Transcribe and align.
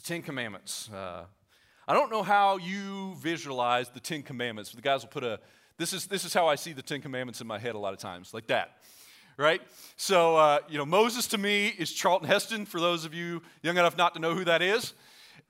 The 0.00 0.06
Ten 0.06 0.22
Commandments. 0.22 0.88
Uh, 0.88 1.24
I 1.86 1.92
don't 1.92 2.10
know 2.10 2.22
how 2.22 2.56
you 2.56 3.14
visualize 3.18 3.90
the 3.90 4.00
Ten 4.00 4.22
Commandments. 4.22 4.72
The 4.72 4.80
guys 4.80 5.02
will 5.02 5.10
put 5.10 5.24
a, 5.24 5.38
this 5.76 5.92
is, 5.92 6.06
this 6.06 6.24
is 6.24 6.32
how 6.32 6.46
I 6.46 6.54
see 6.54 6.72
the 6.72 6.80
Ten 6.80 7.02
Commandments 7.02 7.42
in 7.42 7.46
my 7.46 7.58
head 7.58 7.74
a 7.74 7.78
lot 7.78 7.92
of 7.92 7.98
times, 7.98 8.32
like 8.32 8.46
that, 8.46 8.78
right? 9.36 9.60
So, 9.96 10.36
uh, 10.36 10.60
you 10.70 10.78
know, 10.78 10.86
Moses 10.86 11.26
to 11.28 11.38
me 11.38 11.66
is 11.66 11.92
Charlton 11.92 12.26
Heston, 12.26 12.64
for 12.64 12.80
those 12.80 13.04
of 13.04 13.12
you 13.12 13.42
young 13.62 13.76
enough 13.76 13.98
not 13.98 14.14
to 14.14 14.20
know 14.20 14.34
who 14.34 14.44
that 14.44 14.62
is. 14.62 14.94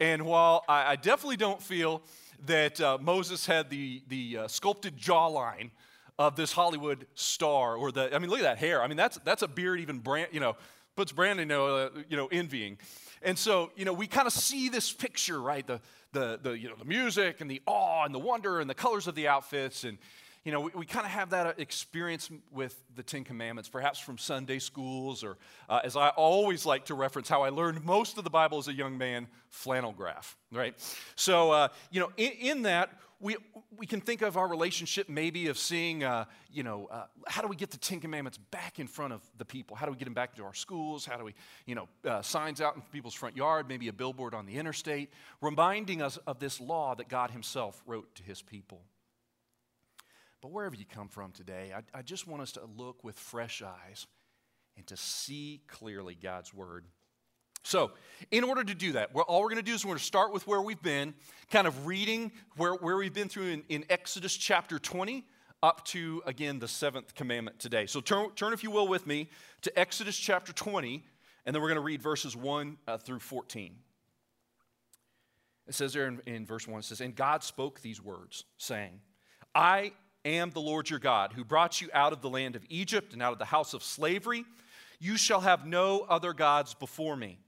And 0.01 0.27
while 0.27 0.65
I, 0.69 0.93
I 0.93 0.97
definitely 0.97 1.37
don't 1.37 1.63
feel 1.63 2.03
that 2.47 2.81
uh, 2.81 2.99
Moses 3.01 3.47
had 3.47 3.71
the, 3.71 4.03
the 4.09 4.39
uh, 4.39 4.49
sculpted 4.49 4.97
jawline 4.97 5.71
of 6.19 6.35
this 6.35 6.51
Hollywood 6.51 7.07
star, 7.15 7.77
or 7.77 7.93
the, 7.93 8.13
I 8.13 8.19
mean, 8.19 8.31
look 8.31 8.41
at 8.41 8.45
that 8.45 8.59
hair. 8.59 8.83
I 8.83 8.89
mean, 8.89 8.97
that's, 8.97 9.17
that's 9.25 9.43
a 9.43 9.49
beard 9.49 9.79
even 9.79 10.01
brand, 10.01 10.31
you 10.33 10.41
know, 10.41 10.57
puts 10.97 11.13
Brandon, 11.13 11.49
you 11.49 11.55
know, 11.55 11.77
uh, 11.77 11.91
you 12.09 12.17
know 12.17 12.27
envying. 12.33 12.79
And 13.23 13.39
so, 13.39 13.71
you 13.77 13.85
know, 13.85 13.93
we 13.93 14.07
kind 14.07 14.27
of 14.27 14.33
see 14.33 14.69
this 14.69 14.93
picture, 14.93 15.41
right? 15.41 15.67
The, 15.67 15.81
the, 16.13 16.39
the, 16.43 16.59
you 16.59 16.69
know, 16.69 16.77
the 16.77 16.85
music 16.85 17.41
and 17.41 17.51
the 17.51 17.61
awe 17.67 18.05
and 18.05 18.15
the 18.15 18.19
wonder 18.19 18.61
and 18.61 18.69
the 18.69 18.75
colors 18.75 19.07
of 19.07 19.15
the 19.15 19.29
outfits. 19.29 19.85
And, 19.85 19.99
you 20.45 20.53
know, 20.53 20.61
we, 20.61 20.71
we 20.75 20.87
kind 20.87 21.05
of 21.05 21.13
have 21.13 21.31
that 21.31 21.61
experience 21.61 22.31
with 22.51 22.83
the 22.97 23.03
Ten 23.03 23.25
Commandments, 23.25 23.69
perhaps 23.69 23.99
from 23.99 24.17
Sunday 24.17 24.59
schools, 24.59 25.23
or 25.23 25.37
uh, 25.69 25.81
as 25.85 25.97
I 25.97 26.09
always 26.11 26.65
like 26.65 26.87
to 26.87 26.95
reference, 26.95 27.29
how 27.29 27.43
I 27.43 27.51
learned 27.51 27.85
most 27.85 28.17
of 28.17 28.25
the 28.25 28.31
Bible 28.31 28.59
as 28.59 28.69
a 28.69 28.73
young 28.73 28.97
man, 28.97 29.27
flannel 29.51 29.93
graph, 29.93 30.37
right? 30.51 30.75
So, 31.15 31.51
uh, 31.51 31.69
you 31.91 32.01
know, 32.01 32.11
in, 32.17 32.33
in 32.33 32.63
that, 32.63 32.91
we, 33.21 33.37
we 33.77 33.87
can 33.87 34.01
think 34.01 34.23
of 34.23 34.37
our 34.39 34.49
relationship 34.49 35.09
maybe 35.09 35.49
of 35.49 35.59
seeing, 35.59 36.03
uh, 36.03 36.25
you 36.51 36.63
know, 36.63 36.89
uh, 36.91 37.05
how 37.27 37.43
do 37.43 37.49
we 37.49 37.57
get 37.57 37.71
the 37.71 37.77
Ten 37.77 38.01
Commandments 38.01 38.39
back 38.39 38.79
in 38.79 38.87
front 38.87 39.13
of 39.13 39.21
the 39.37 39.45
people? 39.45 39.77
How 39.77 39.85
do 39.85 39.93
we 39.93 39.99
get 39.99 40.07
them 40.07 40.15
back 40.15 40.35
to 40.37 40.45
our 40.45 40.55
schools? 40.55 41.05
How 41.05 41.19
do 41.19 41.25
we, 41.25 41.35
you 41.67 41.75
know, 41.75 41.89
uh, 42.05 42.23
signs 42.23 42.63
out 42.63 42.77
in 42.77 42.83
people's 42.93 43.15
front 43.15 43.37
yard, 43.37 43.69
maybe 43.69 43.89
a 43.89 43.93
billboard 43.93 44.35
on 44.35 44.47
the 44.47 44.57
interstate, 44.57 45.11
reminding 45.43 46.01
us 46.01 46.17
of 46.27 46.39
this 46.39 46.61
law 46.61 46.95
that 46.95 47.09
God 47.09 47.31
Himself 47.31 47.83
wrote 47.87 48.15
to 48.15 48.23
His 48.23 48.41
people. 48.41 48.81
But 50.41 50.51
wherever 50.53 50.75
you 50.75 50.87
come 50.87 51.09
from 51.09 51.33
today, 51.33 51.73
I, 51.77 51.99
I 51.99 52.03
just 52.03 52.27
want 52.27 52.41
us 52.43 52.53
to 52.53 52.63
look 52.77 53.05
with 53.05 53.19
fresh 53.19 53.63
eyes 53.63 54.07
and 54.79 54.87
to 54.87 54.97
see 54.97 55.61
clearly 55.69 56.15
God's 56.15 56.55
Word. 56.55 56.87
So, 57.63 57.93
in 58.31 58.45
order 58.45 58.63
to 58.63 58.75
do 58.75 58.93
that, 58.93 59.11
all 59.15 59.41
we're 59.41 59.49
going 59.49 59.57
to 59.57 59.63
do 59.63 59.75
is 59.75 59.85
we're 59.85 59.91
going 59.91 59.99
to 59.99 60.05
start 60.05 60.33
with 60.33 60.47
where 60.47 60.61
we've 60.61 60.83
been, 60.83 61.15
kind 61.51 61.67
of 61.67 61.87
reading 61.87 62.33
where, 62.57 62.75
where 62.75 62.97
we've 62.97 63.15
been 63.15 63.29
through 63.29 63.47
in, 63.47 63.63
in 63.69 63.85
Exodus 63.89 64.37
chapter 64.37 64.79
20 64.79 65.25
up 65.63 65.85
to, 65.87 66.23
again, 66.27 66.59
the 66.59 66.69
seventh 66.69 67.15
commandment 67.15 67.59
today. 67.59 67.87
So, 67.87 68.01
turn, 68.01 68.31
turn, 68.31 68.53
if 68.53 68.63
you 68.63 68.71
will, 68.71 68.89
with 68.89 69.07
me 69.07 69.29
to 69.63 69.79
Exodus 69.79 70.17
chapter 70.17 70.53
20, 70.53 71.05
and 71.47 71.55
then 71.55 71.63
we're 71.63 71.69
going 71.69 71.77
to 71.77 71.83
read 71.83 72.03
verses 72.03 72.37
1 72.37 72.77
uh, 72.87 72.99
through 72.99 73.21
14. 73.21 73.75
It 75.67 75.75
says 75.75 75.93
there 75.93 76.09
in, 76.09 76.21
in 76.27 76.47
verse 76.47 76.67
1, 76.67 76.81
it 76.81 76.85
says, 76.85 77.01
And 77.01 77.15
God 77.15 77.43
spoke 77.43 77.81
these 77.81 78.03
words, 78.03 78.45
saying, 78.59 79.01
I 79.55 79.93
am 80.25 80.51
the 80.51 80.61
Lord 80.61 80.91
your 80.91 80.99
God, 80.99 81.33
who 81.33 81.45
brought 81.45 81.81
you 81.81 81.89
out 81.93 82.13
of 82.13 82.23
the 82.23 82.29
land 82.29 82.57
of 82.57 82.65
Egypt 82.69 83.13
and 83.13 83.23
out 83.23 83.33
of 83.33 83.39
the 83.39 83.45
house 83.45 83.75
of 83.75 83.83
slavery. 83.83 84.45
You 84.99 85.17
shall 85.17 85.41
have 85.41 85.67
no 85.67 86.01
other 86.09 86.33
gods 86.33 86.75
before 86.75 87.17
me. 87.17 87.39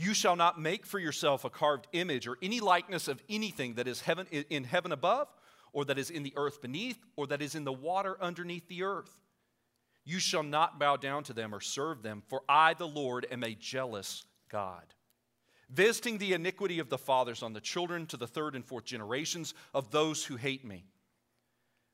You 0.00 0.14
shall 0.14 0.36
not 0.36 0.60
make 0.60 0.86
for 0.86 1.00
yourself 1.00 1.44
a 1.44 1.50
carved 1.50 1.88
image 1.90 2.28
or 2.28 2.38
any 2.40 2.60
likeness 2.60 3.08
of 3.08 3.20
anything 3.28 3.74
that 3.74 3.88
is 3.88 4.00
heaven, 4.00 4.28
in 4.28 4.62
heaven 4.62 4.92
above, 4.92 5.26
or 5.72 5.84
that 5.86 5.98
is 5.98 6.08
in 6.08 6.22
the 6.22 6.34
earth 6.36 6.62
beneath, 6.62 7.04
or 7.16 7.26
that 7.26 7.42
is 7.42 7.56
in 7.56 7.64
the 7.64 7.72
water 7.72 8.16
underneath 8.20 8.68
the 8.68 8.84
earth. 8.84 9.10
You 10.04 10.20
shall 10.20 10.44
not 10.44 10.78
bow 10.78 10.98
down 10.98 11.24
to 11.24 11.32
them 11.32 11.52
or 11.52 11.60
serve 11.60 12.04
them, 12.04 12.22
for 12.28 12.42
I, 12.48 12.74
the 12.74 12.86
Lord, 12.86 13.26
am 13.32 13.42
a 13.42 13.56
jealous 13.56 14.24
God, 14.48 14.84
visiting 15.68 16.18
the 16.18 16.32
iniquity 16.32 16.78
of 16.78 16.90
the 16.90 16.96
fathers 16.96 17.42
on 17.42 17.52
the 17.52 17.60
children 17.60 18.06
to 18.06 18.16
the 18.16 18.28
third 18.28 18.54
and 18.54 18.64
fourth 18.64 18.84
generations 18.84 19.52
of 19.74 19.90
those 19.90 20.24
who 20.24 20.36
hate 20.36 20.64
me, 20.64 20.84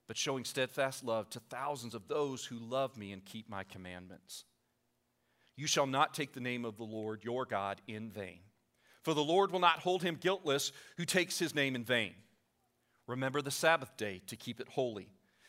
but 0.09 0.19
showing 0.19 0.45
steadfast 0.45 1.05
love 1.05 1.31
to 1.31 1.41
thousands 1.41 1.95
of 1.95 2.07
those 2.07 2.45
who 2.45 2.59
love 2.59 2.98
me 2.98 3.13
and 3.13 3.25
keep 3.25 3.48
my 3.48 3.64
commandments. 3.64 4.45
You 5.57 5.67
shall 5.67 5.87
not 5.87 6.15
take 6.15 6.33
the 6.33 6.41
name 6.41 6.65
of 6.65 6.77
the 6.77 6.85
Lord 6.85 7.23
your 7.25 7.45
God 7.45 7.81
in 7.87 8.11
vain. 8.11 8.41
For 9.03 9.15
the 9.15 9.23
Lord 9.23 9.53
will 9.53 9.61
not 9.61 9.81
hold 9.81 10.03
him 10.03 10.19
guiltless 10.20 10.73
who 10.97 11.05
takes 11.05 11.39
his 11.39 11.55
name 11.55 11.77
in 11.77 11.85
vain. 11.85 12.15
Remember 13.07 13.42
the 13.42 13.51
Sabbath 13.51 13.97
day 13.97 14.23
to 14.29 14.37
keep 14.37 14.61
it 14.61 14.69
holy. 14.69 15.09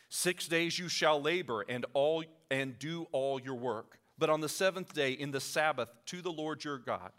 Six 0.10 0.48
days 0.48 0.78
you 0.78 0.90
shall 0.90 1.22
labor 1.22 1.66
and 1.68 1.86
all 1.94 2.24
and 2.52 2.78
do 2.78 3.08
all 3.12 3.40
your 3.40 3.56
work. 3.56 3.98
But 4.18 4.30
on 4.30 4.42
the 4.42 4.50
seventh 4.50 4.94
day 4.94 5.14
in 5.14 5.32
the 5.32 5.40
Sabbath 5.40 5.90
to 6.08 6.22
the 6.22 6.32
Lord 6.32 6.64
your 6.64 6.78
God. 6.78 7.12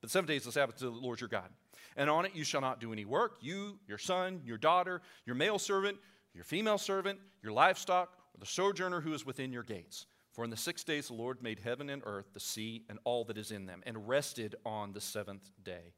But 0.00 0.10
seven 0.10 0.26
days 0.26 0.44
the 0.44 0.52
Sabbath 0.52 0.76
to 0.78 0.84
the 0.84 0.90
Lord 0.90 1.20
your 1.20 1.28
God. 1.28 1.50
And 1.96 2.10
on 2.10 2.26
it 2.26 2.34
you 2.34 2.44
shall 2.44 2.60
not 2.60 2.80
do 2.80 2.92
any 2.92 3.04
work, 3.04 3.36
you, 3.40 3.78
your 3.86 3.98
son, 3.98 4.40
your 4.44 4.58
daughter, 4.58 5.00
your 5.24 5.36
male 5.36 5.58
servant, 5.58 5.98
your 6.34 6.44
female 6.44 6.78
servant, 6.78 7.18
your 7.42 7.52
livestock, 7.52 8.10
or 8.34 8.40
the 8.40 8.46
sojourner 8.46 9.00
who 9.00 9.14
is 9.14 9.24
within 9.24 9.52
your 9.52 9.62
gates 9.62 10.06
for 10.36 10.44
in 10.44 10.50
the 10.50 10.56
six 10.56 10.84
days 10.84 11.08
the 11.08 11.14
Lord 11.14 11.42
made 11.42 11.60
heaven 11.60 11.88
and 11.88 12.02
earth, 12.04 12.26
the 12.34 12.40
sea, 12.40 12.84
and 12.90 12.98
all 13.04 13.24
that 13.24 13.38
is 13.38 13.50
in 13.50 13.64
them, 13.64 13.82
and 13.86 14.06
rested 14.06 14.54
on 14.66 14.92
the 14.92 15.00
seventh 15.00 15.50
day. 15.64 15.94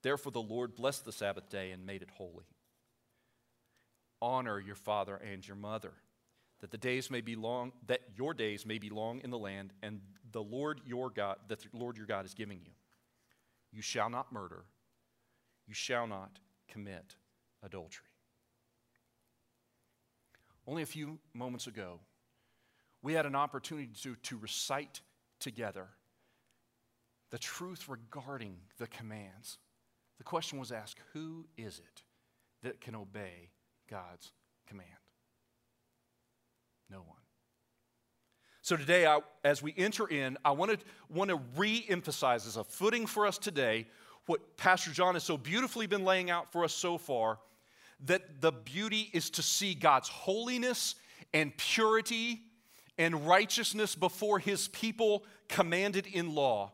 Therefore 0.00 0.30
the 0.30 0.40
Lord 0.40 0.76
blessed 0.76 1.04
the 1.04 1.10
Sabbath 1.10 1.50
day 1.50 1.72
and 1.72 1.84
made 1.84 2.00
it 2.00 2.10
holy. 2.16 2.44
Honor 4.22 4.60
your 4.60 4.76
father 4.76 5.16
and 5.16 5.44
your 5.44 5.56
mother, 5.56 5.92
that 6.60 6.70
the 6.70 6.78
days 6.78 7.10
may 7.10 7.20
be 7.20 7.34
long, 7.34 7.72
that 7.88 8.02
your 8.16 8.32
days 8.32 8.64
may 8.64 8.78
be 8.78 8.90
long 8.90 9.18
in 9.24 9.30
the 9.30 9.38
land, 9.38 9.72
and 9.82 10.00
the 10.30 10.40
Lord 10.42 10.80
your 10.86 11.10
God, 11.10 11.38
that 11.48 11.58
the 11.58 11.68
Lord 11.72 11.96
your 11.96 12.06
God 12.06 12.24
is 12.24 12.32
giving 12.32 12.60
you. 12.64 12.70
You 13.72 13.82
shall 13.82 14.08
not 14.08 14.32
murder, 14.32 14.66
you 15.66 15.74
shall 15.74 16.06
not 16.06 16.38
commit 16.68 17.16
adultery. 17.60 18.06
Only 20.64 20.84
a 20.84 20.86
few 20.86 21.18
moments 21.34 21.66
ago, 21.66 21.98
we 23.04 23.12
had 23.12 23.26
an 23.26 23.36
opportunity 23.36 23.90
to, 24.02 24.16
to 24.16 24.38
recite 24.38 25.02
together 25.38 25.86
the 27.30 27.38
truth 27.38 27.86
regarding 27.86 28.56
the 28.78 28.86
commands. 28.86 29.58
The 30.16 30.24
question 30.24 30.58
was 30.58 30.72
asked 30.72 30.98
who 31.12 31.44
is 31.58 31.78
it 31.78 32.02
that 32.62 32.80
can 32.80 32.94
obey 32.94 33.50
God's 33.90 34.32
command? 34.66 34.88
No 36.90 36.98
one. 36.98 37.18
So 38.62 38.74
today, 38.74 39.04
I, 39.04 39.20
as 39.44 39.62
we 39.62 39.74
enter 39.76 40.06
in, 40.06 40.38
I 40.42 40.52
want 40.52 40.70
to, 40.70 40.78
want 41.10 41.28
to 41.28 41.38
re 41.56 41.84
emphasize 41.90 42.46
as 42.46 42.56
a 42.56 42.64
footing 42.64 43.06
for 43.06 43.26
us 43.26 43.36
today 43.36 43.86
what 44.24 44.56
Pastor 44.56 44.90
John 44.90 45.12
has 45.12 45.24
so 45.24 45.36
beautifully 45.36 45.86
been 45.86 46.04
laying 46.04 46.30
out 46.30 46.50
for 46.50 46.64
us 46.64 46.72
so 46.72 46.96
far 46.96 47.38
that 48.06 48.40
the 48.40 48.52
beauty 48.52 49.10
is 49.12 49.28
to 49.30 49.42
see 49.42 49.74
God's 49.74 50.08
holiness 50.08 50.94
and 51.34 51.54
purity 51.58 52.40
and 52.98 53.26
righteousness 53.26 53.94
before 53.94 54.38
his 54.38 54.68
people 54.68 55.24
commanded 55.48 56.06
in 56.06 56.34
law 56.34 56.72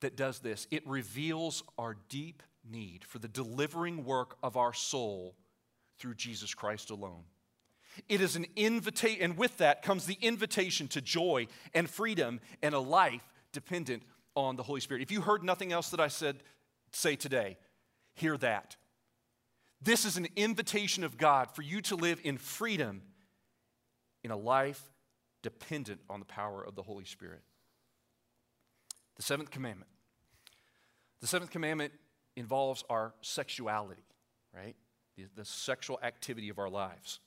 that 0.00 0.16
does 0.16 0.40
this 0.40 0.66
it 0.70 0.86
reveals 0.86 1.62
our 1.78 1.96
deep 2.08 2.42
need 2.70 3.04
for 3.04 3.18
the 3.18 3.28
delivering 3.28 4.04
work 4.04 4.36
of 4.42 4.56
our 4.56 4.72
soul 4.72 5.34
through 5.98 6.14
Jesus 6.14 6.54
Christ 6.54 6.90
alone. 6.90 7.24
It 8.08 8.20
is 8.20 8.36
an 8.36 8.46
invitation, 8.56 9.22
and 9.22 9.38
with 9.38 9.56
that 9.58 9.82
comes 9.82 10.04
the 10.04 10.18
invitation 10.20 10.88
to 10.88 11.00
joy 11.00 11.46
and 11.72 11.88
freedom 11.88 12.40
and 12.62 12.74
a 12.74 12.78
life 12.78 13.22
dependent 13.52 14.02
on 14.34 14.56
the 14.56 14.62
Holy 14.62 14.80
Spirit. 14.80 15.02
If 15.02 15.10
you 15.10 15.22
heard 15.22 15.42
nothing 15.42 15.72
else 15.72 15.88
that 15.90 16.00
I 16.00 16.08
said, 16.08 16.42
say 16.92 17.16
today, 17.16 17.56
hear 18.14 18.36
that. 18.38 18.76
This 19.80 20.04
is 20.04 20.18
an 20.18 20.28
invitation 20.36 21.04
of 21.04 21.16
God 21.16 21.50
for 21.54 21.62
you 21.62 21.80
to 21.82 21.96
live 21.96 22.20
in 22.22 22.36
freedom 22.36 23.02
in 24.26 24.32
a 24.32 24.36
life 24.36 24.82
dependent 25.44 26.00
on 26.10 26.18
the 26.18 26.26
power 26.26 26.60
of 26.60 26.74
the 26.74 26.82
Holy 26.82 27.04
Spirit. 27.04 27.42
The 29.14 29.22
seventh 29.22 29.52
commandment. 29.52 29.88
The 31.20 31.28
seventh 31.28 31.52
commandment 31.52 31.92
involves 32.34 32.82
our 32.90 33.14
sexuality, 33.20 34.02
right? 34.52 34.74
The, 35.16 35.26
the, 35.36 35.44
sexual 35.44 36.00
activity 36.02 36.48
of 36.48 36.58
our 36.58 36.68
lives. 36.68 37.20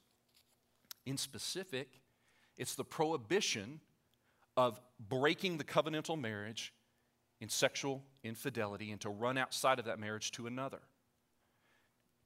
In 1.06 1.16
specific, 1.16 2.01
it's 2.57 2.75
the 2.75 2.84
prohibition 2.84 3.80
of 4.57 4.81
breaking 5.00 5.57
the 5.57 5.63
covenantal 5.63 6.19
marriage 6.19 6.74
in 7.40 7.48
sexual 7.48 8.04
infidelity 8.25 8.92
and 8.92 9.00
to 9.00 9.10
run 9.10 9.38
outside 9.38 9.80
of 9.80 9.86
that 9.86 10.00
marriage 10.00 10.31
to 10.34 10.48
another. 10.48 10.81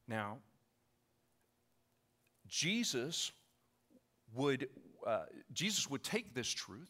Now, 0.08 0.40
Jesus 2.48 3.32
would, 4.36 4.68
uh, 5.06 5.26
Jesus 5.54 5.90
would 5.90 6.04
take 6.04 6.34
this 6.34 6.50
truth 6.50 6.90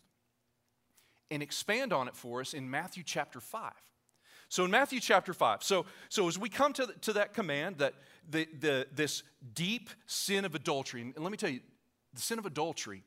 and 1.32 1.42
expand 1.42 1.94
on 1.94 2.08
it 2.08 2.16
for 2.16 2.42
us 2.42 2.54
in 2.54 2.70
Matthew 2.70 3.04
chapter 3.04 3.40
5. 3.40 3.72
So 4.50 4.66
in 4.66 4.72
Matthew 4.72 5.00
chapter 5.00 5.34
5, 5.34 5.64
so, 5.64 5.86
so 6.10 6.28
as 6.28 6.38
we 6.38 6.48
come 6.48 6.74
to, 6.74 6.88
to 7.02 7.14
that 7.14 7.34
command, 7.34 7.80
that 7.80 7.96
the, 8.30 8.48
the, 8.60 8.88
this 8.94 9.24
deep 9.54 9.90
sin 10.06 10.46
of 10.46 10.54
adultery, 10.54 11.02
and 11.02 11.18
let 11.18 11.32
me 11.32 11.38
tell 11.38 11.50
you, 11.50 11.62
the 12.14 12.22
sin 12.22 12.38
of 12.38 12.46
adultery 12.46 13.04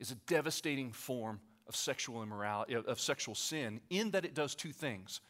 is 0.00 0.10
a 0.10 0.16
devastating 0.26 0.90
form 0.92 1.40
of 1.68 1.76
sexual 1.76 2.22
immorality, 2.22 2.74
of 2.74 3.00
sexual 3.00 3.34
sin, 3.34 3.80
in 3.90 4.10
that 4.10 4.24
it 4.24 4.34
does 4.34 4.54
two 4.54 4.72
things. 4.72 5.20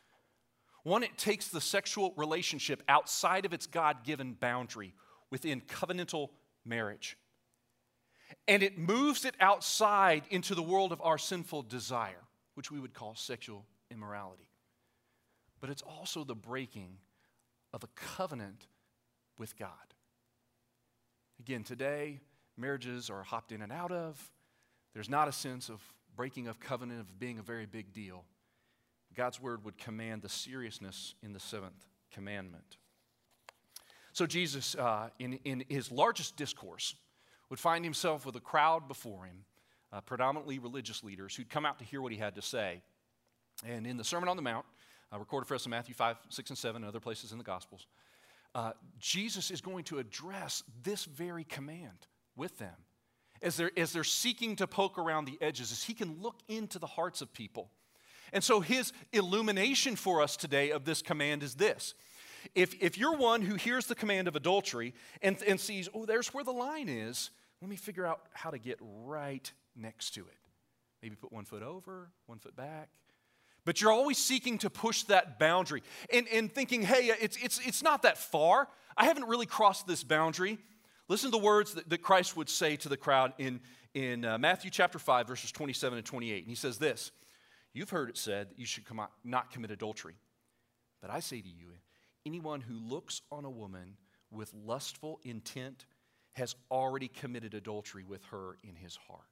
One, 0.82 1.02
it 1.02 1.18
takes 1.18 1.48
the 1.48 1.60
sexual 1.60 2.14
relationship 2.16 2.82
outside 2.88 3.44
of 3.44 3.52
its 3.52 3.66
God 3.66 4.04
given 4.04 4.34
boundary 4.34 4.94
within 5.30 5.60
covenantal 5.60 6.28
marriage. 6.64 7.18
And 8.48 8.62
it 8.62 8.78
moves 8.78 9.24
it 9.24 9.34
outside 9.40 10.24
into 10.30 10.54
the 10.54 10.62
world 10.62 10.92
of 10.92 11.00
our 11.00 11.18
sinful 11.18 11.62
desire, 11.62 12.22
which 12.54 12.70
we 12.70 12.80
would 12.80 12.94
call 12.94 13.14
sexual 13.14 13.64
immorality. 13.90 14.48
But 15.60 15.70
it's 15.70 15.82
also 15.82 16.24
the 16.24 16.34
breaking 16.34 16.98
of 17.72 17.84
a 17.84 17.88
covenant 17.94 18.66
with 19.38 19.56
God. 19.58 19.70
Again, 21.40 21.64
today, 21.64 22.20
marriages 22.56 23.10
are 23.10 23.22
hopped 23.22 23.52
in 23.52 23.62
and 23.62 23.72
out 23.72 23.92
of. 23.92 24.30
There's 24.94 25.10
not 25.10 25.28
a 25.28 25.32
sense 25.32 25.68
of 25.68 25.80
breaking 26.16 26.48
of 26.48 26.58
covenant 26.58 27.00
of 27.00 27.18
being 27.18 27.38
a 27.38 27.42
very 27.42 27.66
big 27.66 27.92
deal. 27.92 28.24
God's 29.14 29.40
word 29.40 29.64
would 29.64 29.78
command 29.78 30.22
the 30.22 30.28
seriousness 30.28 31.14
in 31.22 31.32
the 31.32 31.40
seventh 31.40 31.84
commandment. 32.12 32.78
So, 34.12 34.26
Jesus, 34.26 34.74
uh, 34.74 35.10
in, 35.18 35.34
in 35.44 35.64
his 35.68 35.92
largest 35.92 36.36
discourse, 36.36 36.94
would 37.50 37.58
find 37.58 37.84
himself 37.84 38.26
with 38.26 38.36
a 38.36 38.40
crowd 38.40 38.88
before 38.88 39.24
him, 39.24 39.44
uh, 39.92 40.00
predominantly 40.00 40.58
religious 40.58 41.02
leaders, 41.02 41.34
who'd 41.34 41.50
come 41.50 41.66
out 41.66 41.78
to 41.78 41.84
hear 41.84 42.02
what 42.02 42.12
he 42.12 42.18
had 42.18 42.34
to 42.34 42.42
say. 42.42 42.82
And 43.64 43.86
in 43.86 43.96
the 43.96 44.04
Sermon 44.04 44.28
on 44.28 44.36
the 44.36 44.42
Mount, 44.42 44.66
uh, 45.12 45.18
recorded 45.18 45.46
for 45.46 45.54
us 45.54 45.64
in 45.64 45.70
Matthew 45.70 45.94
5, 45.94 46.16
6, 46.28 46.50
and 46.50 46.58
7, 46.58 46.82
and 46.82 46.88
other 46.88 47.00
places 47.00 47.32
in 47.32 47.38
the 47.38 47.44
Gospels, 47.44 47.86
uh, 48.54 48.72
Jesus 48.98 49.50
is 49.50 49.60
going 49.60 49.84
to 49.84 49.98
address 49.98 50.62
this 50.82 51.04
very 51.04 51.44
command 51.44 52.06
with 52.36 52.58
them 52.58 52.74
as 53.42 53.56
they're, 53.56 53.70
as 53.76 53.92
they're 53.92 54.04
seeking 54.04 54.56
to 54.56 54.66
poke 54.66 54.98
around 54.98 55.26
the 55.26 55.38
edges, 55.40 55.72
as 55.72 55.84
he 55.84 55.94
can 55.94 56.20
look 56.20 56.40
into 56.48 56.78
the 56.78 56.86
hearts 56.86 57.20
of 57.20 57.32
people. 57.32 57.70
And 58.32 58.42
so 58.42 58.60
his 58.60 58.92
illumination 59.12 59.96
for 59.96 60.22
us 60.22 60.36
today 60.36 60.70
of 60.70 60.84
this 60.84 61.02
command 61.02 61.42
is 61.42 61.54
this. 61.54 61.94
If, 62.54 62.74
if 62.82 62.98
you're 62.98 63.16
one 63.16 63.42
who 63.42 63.54
hears 63.54 63.86
the 63.86 63.94
command 63.94 64.28
of 64.28 64.36
adultery 64.36 64.94
and, 65.22 65.40
and 65.42 65.60
sees, 65.60 65.88
oh, 65.94 66.06
there's 66.06 66.32
where 66.34 66.44
the 66.44 66.52
line 66.52 66.88
is, 66.88 67.30
let 67.60 67.70
me 67.70 67.76
figure 67.76 68.06
out 68.06 68.20
how 68.32 68.50
to 68.50 68.58
get 68.58 68.78
right 68.80 69.50
next 69.74 70.10
to 70.12 70.20
it. 70.20 70.38
Maybe 71.02 71.16
put 71.16 71.32
one 71.32 71.44
foot 71.44 71.62
over, 71.62 72.10
one 72.26 72.38
foot 72.38 72.56
back, 72.56 72.88
but 73.64 73.80
you're 73.80 73.92
always 73.92 74.16
seeking 74.16 74.58
to 74.58 74.70
push 74.70 75.02
that 75.04 75.38
boundary 75.38 75.82
and, 76.12 76.26
and 76.28 76.52
thinking, 76.52 76.82
hey, 76.82 77.12
it's, 77.20 77.36
it's, 77.36 77.60
it's 77.66 77.82
not 77.82 78.02
that 78.02 78.16
far. 78.16 78.68
I 78.96 79.04
haven't 79.06 79.24
really 79.24 79.46
crossed 79.46 79.86
this 79.86 80.04
boundary. 80.04 80.58
Listen 81.08 81.30
to 81.30 81.36
the 81.36 81.42
words 81.42 81.74
that, 81.74 81.90
that 81.90 82.00
Christ 82.00 82.36
would 82.36 82.48
say 82.48 82.76
to 82.76 82.88
the 82.88 82.96
crowd 82.96 83.32
in, 83.38 83.60
in 83.92 84.24
uh, 84.24 84.38
Matthew 84.38 84.70
chapter 84.70 84.98
5, 84.98 85.26
verses 85.26 85.52
27 85.52 85.98
and 85.98 86.06
28. 86.06 86.38
And 86.38 86.48
he 86.48 86.54
says 86.54 86.78
this 86.78 87.10
You've 87.72 87.90
heard 87.90 88.08
it 88.08 88.16
said 88.16 88.50
that 88.50 88.58
you 88.58 88.66
should 88.66 88.84
come 88.84 89.00
out, 89.00 89.10
not 89.24 89.50
commit 89.50 89.70
adultery. 89.70 90.14
But 91.02 91.10
I 91.10 91.20
say 91.20 91.40
to 91.40 91.48
you, 91.48 91.72
anyone 92.26 92.60
who 92.60 92.74
looks 92.74 93.22
on 93.30 93.44
a 93.44 93.50
woman 93.50 93.96
with 94.30 94.52
lustful 94.52 95.20
intent 95.24 95.86
has 96.34 96.54
already 96.70 97.08
committed 97.08 97.54
adultery 97.54 98.04
with 98.04 98.22
her 98.26 98.56
in 98.62 98.74
his 98.76 98.96
heart. 99.08 99.22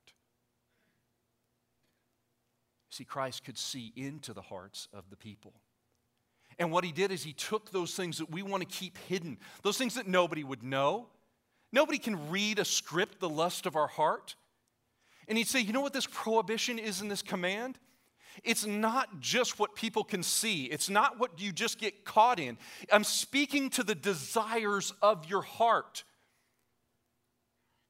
See, 2.91 3.05
Christ 3.05 3.45
could 3.45 3.59
see 3.59 3.93
into 3.97 4.33
the 4.33 4.41
hearts 4.41 4.89
of 4.93 5.11
the 5.11 5.17
people. 5.17 5.53
And 6.59 6.71
what 6.71 6.85
he 6.85 6.93
did 6.93 7.11
is 7.11 7.25
he 7.25 7.33
took 7.33 7.73
those 7.73 7.95
things 7.95 8.19
that 8.19 8.31
we 8.31 8.43
want 8.43 8.63
to 8.63 8.69
keep 8.69 8.97
hidden, 8.97 9.39
those 9.63 9.77
things 9.77 9.97
that 9.97 10.07
nobody 10.07 10.45
would 10.45 10.63
know. 10.63 11.09
Nobody 11.73 11.99
can 11.99 12.31
read 12.31 12.61
a 12.61 12.65
script, 12.65 13.19
the 13.19 13.29
lust 13.29 13.67
of 13.67 13.75
our 13.75 13.89
heart. 13.89 14.37
And 15.27 15.37
he'd 15.37 15.49
say, 15.49 15.61
you 15.61 15.73
know 15.73 15.81
what 15.81 15.93
this 15.93 16.07
prohibition 16.07 16.79
is 16.79 17.01
in 17.01 17.09
this 17.09 17.23
command? 17.23 17.79
It's 18.43 18.67
not 18.67 19.21
just 19.21 19.59
what 19.59 19.75
people 19.75 20.03
can 20.03 20.23
see, 20.23 20.65
it's 20.65 20.91
not 20.91 21.19
what 21.19 21.41
you 21.41 21.53
just 21.53 21.79
get 21.79 22.05
caught 22.05 22.41
in. 22.41 22.59
I'm 22.91 23.05
speaking 23.05 23.71
to 23.71 23.83
the 23.83 23.95
desires 23.95 24.93
of 25.03 25.27
your 25.27 25.43
heart. 25.43 26.05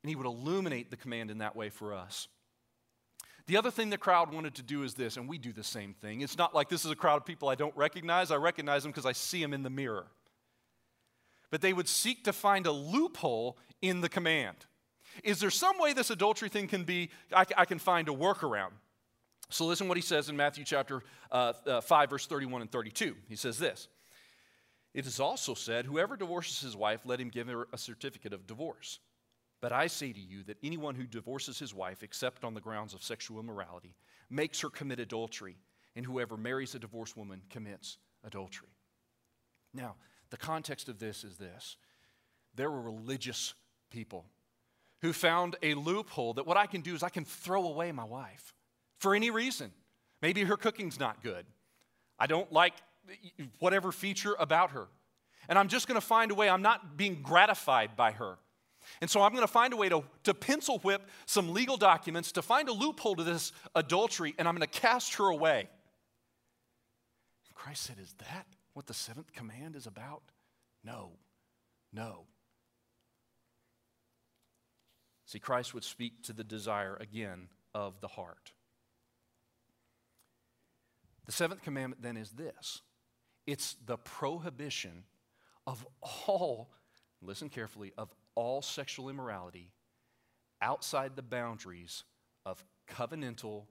And 0.03 0.11
he 0.11 0.17
would 0.17 0.27
illuminate 0.27 0.91
the 0.91 0.99
command 0.99 1.31
in 1.31 1.39
that 1.39 1.57
way 1.57 1.71
for 1.71 1.95
us. 1.95 2.29
The 3.47 3.57
other 3.57 3.71
thing 3.71 3.91
the 3.91 3.99
crowd 3.99 4.33
wanted 4.33 4.55
to 4.57 4.63
do 4.63 4.83
is 4.83 4.95
this, 4.95 5.17
and 5.17 5.29
we 5.29 5.39
do 5.39 5.53
the 5.53 5.65
same 5.65 5.95
thing. 5.95 6.23
It's 6.23 6.39
not 6.39 6.55
like 6.55 6.69
this 6.69 6.85
is 6.85 6.91
a 6.91 6.97
crowd 6.97 7.17
of 7.17 7.27
people 7.27 7.49
I 7.49 7.55
don't 7.55 7.77
recognize. 7.77 8.31
I 8.31 8.37
recognize 8.37 8.83
them 8.83 8.93
because 8.93 9.07
I 9.07 9.13
see 9.13 9.41
them 9.41 9.53
in 9.53 9.63
the 9.63 9.71
mirror. 9.71 10.07
But 11.51 11.61
they 11.61 11.73
would 11.73 11.89
seek 11.89 12.25
to 12.25 12.33
find 12.33 12.67
a 12.67 12.73
loophole 12.73 13.59
in 13.83 14.01
the 14.01 14.09
command. 14.09 14.57
Is 15.23 15.41
there 15.41 15.51
some 15.51 15.79
way 15.79 15.93
this 15.93 16.11
adultery 16.11 16.49
thing 16.49 16.67
can 16.67 16.85
be, 16.85 17.11
I, 17.33 17.45
I 17.57 17.65
can 17.65 17.79
find 17.79 18.09
a 18.09 18.13
workaround? 18.13 18.73
So 19.51 19.67
listen 19.67 19.89
what 19.89 19.97
he 19.97 20.03
says 20.03 20.29
in 20.29 20.37
Matthew 20.37 20.65
chapter 20.65 21.03
uh, 21.31 21.53
uh, 21.67 21.81
5, 21.81 22.11
verse 22.11 22.27
31 22.27 22.63
and 22.63 22.73
32. 22.73 23.15
He 23.29 23.37
says 23.37 23.59
this 23.59 23.89
It 24.93 25.07
is 25.07 25.21
also 25.21 25.55
said, 25.55 25.87
Whoever 25.87 26.17
divorces 26.17 26.61
his 26.61 26.77
wife, 26.77 27.01
let 27.05 27.21
him 27.21 27.29
give 27.29 27.49
her 27.49 27.69
a 27.73 27.79
certificate 27.79 28.33
of 28.33 28.47
divorce. 28.47 29.01
But 29.61 29.73
I 29.73 29.87
say 29.87 30.13
to 30.13 30.21
you 30.21 30.43
that 30.45 30.59
anyone 30.63 30.95
who 30.95 31.07
divorces 31.07 31.59
his 31.59 31.73
wife, 31.73 32.03
except 32.03 32.45
on 32.45 32.53
the 32.53 32.61
grounds 32.61 32.93
of 32.93 33.03
sexual 33.03 33.41
immorality, 33.41 33.95
makes 34.29 34.61
her 34.61 34.69
commit 34.69 35.01
adultery, 35.01 35.57
and 35.97 36.05
whoever 36.05 36.37
marries 36.37 36.75
a 36.75 36.79
divorced 36.79 37.17
woman 37.17 37.41
commits 37.49 37.99
adultery. 38.25 38.69
Now, 39.73 39.97
the 40.31 40.37
context 40.37 40.89
of 40.89 40.99
this 40.99 41.25
is 41.25 41.37
this 41.37 41.77
there 42.55 42.71
were 42.71 42.83
religious 42.83 43.55
people 43.91 44.27
who 45.01 45.13
found 45.13 45.57
a 45.63 45.75
loophole 45.75 46.35
that 46.35 46.47
what 46.47 46.57
I 46.57 46.67
can 46.67 46.81
do 46.81 46.95
is 46.95 47.03
I 47.03 47.09
can 47.09 47.25
throw 47.25 47.67
away 47.67 47.93
my 47.93 48.05
wife 48.05 48.55
for 49.05 49.15
any 49.15 49.31
reason. 49.31 49.71
Maybe 50.23 50.45
her 50.45 50.57
cooking's 50.57 50.99
not 50.99 51.23
good. 51.23 51.45
I 52.19 52.27
don't 52.27 52.51
like 52.51 52.73
whatever 53.59 53.93
feature 53.93 54.35
about 54.39 54.71
her. 54.71 54.87
And 55.47 55.59
I'm 55.59 55.69
just 55.69 55.87
going 55.87 56.01
to 56.01 56.07
find 56.07 56.31
a 56.31 56.35
way, 56.35 56.49
I'm 56.49 56.63
not 56.63 56.97
being 56.97 57.21
gratified 57.23 57.97
by 57.97 58.13
her. 58.13 58.39
And 59.03 59.11
so 59.11 59.21
I'm 59.21 59.33
going 59.33 59.47
to 59.47 59.53
find 59.53 59.75
a 59.75 59.77
way 59.77 59.91
to, 59.91 60.05
to 60.23 60.33
pencil 60.33 60.79
whip 60.79 61.03
some 61.27 61.53
legal 61.53 61.77
documents 61.77 62.33
to 62.33 62.41
find 62.41 62.71
a 62.71 62.73
loophole 62.73 63.15
to 63.17 63.23
this 63.23 63.53
adultery, 63.75 64.35
and 64.39 64.49
I'm 64.49 64.55
going 64.55 64.67
to 64.67 64.81
cast 64.81 65.17
her 65.17 65.27
away. 65.27 65.61
And 65.61 67.55
Christ 67.55 67.83
said, 67.83 67.97
Is 68.01 68.15
that 68.31 68.47
what 68.73 68.87
the 68.87 68.95
seventh 68.95 69.35
command 69.35 69.77
is 69.77 69.87
about? 69.87 70.23
No, 70.83 71.11
no. 71.93 72.25
See, 75.27 75.39
Christ 75.39 75.75
would 75.75 75.85
speak 75.85 76.23
to 76.23 76.33
the 76.33 76.45
desire 76.45 76.97
again 76.99 77.49
of 77.75 78.01
the 78.01 78.09
heart. 78.09 78.53
The 81.27 81.33
seventh 81.33 81.63
commandment 81.63 82.03
then 82.03 82.17
is 82.17 82.31
this 82.31 82.83
it's 83.47 83.77
the 83.87 83.97
prohibition 83.97 85.05
of 85.67 85.87
all, 86.27 86.71
listen 87.23 87.49
carefully, 87.49 87.93
of 87.97 88.15
all 88.35 88.63
sexual 88.63 89.09
immorality 89.09 89.71
outside 90.61 91.17
the 91.17 91.23
boundaries 91.23 92.05
of 92.45 92.65
covenantal 92.89 93.65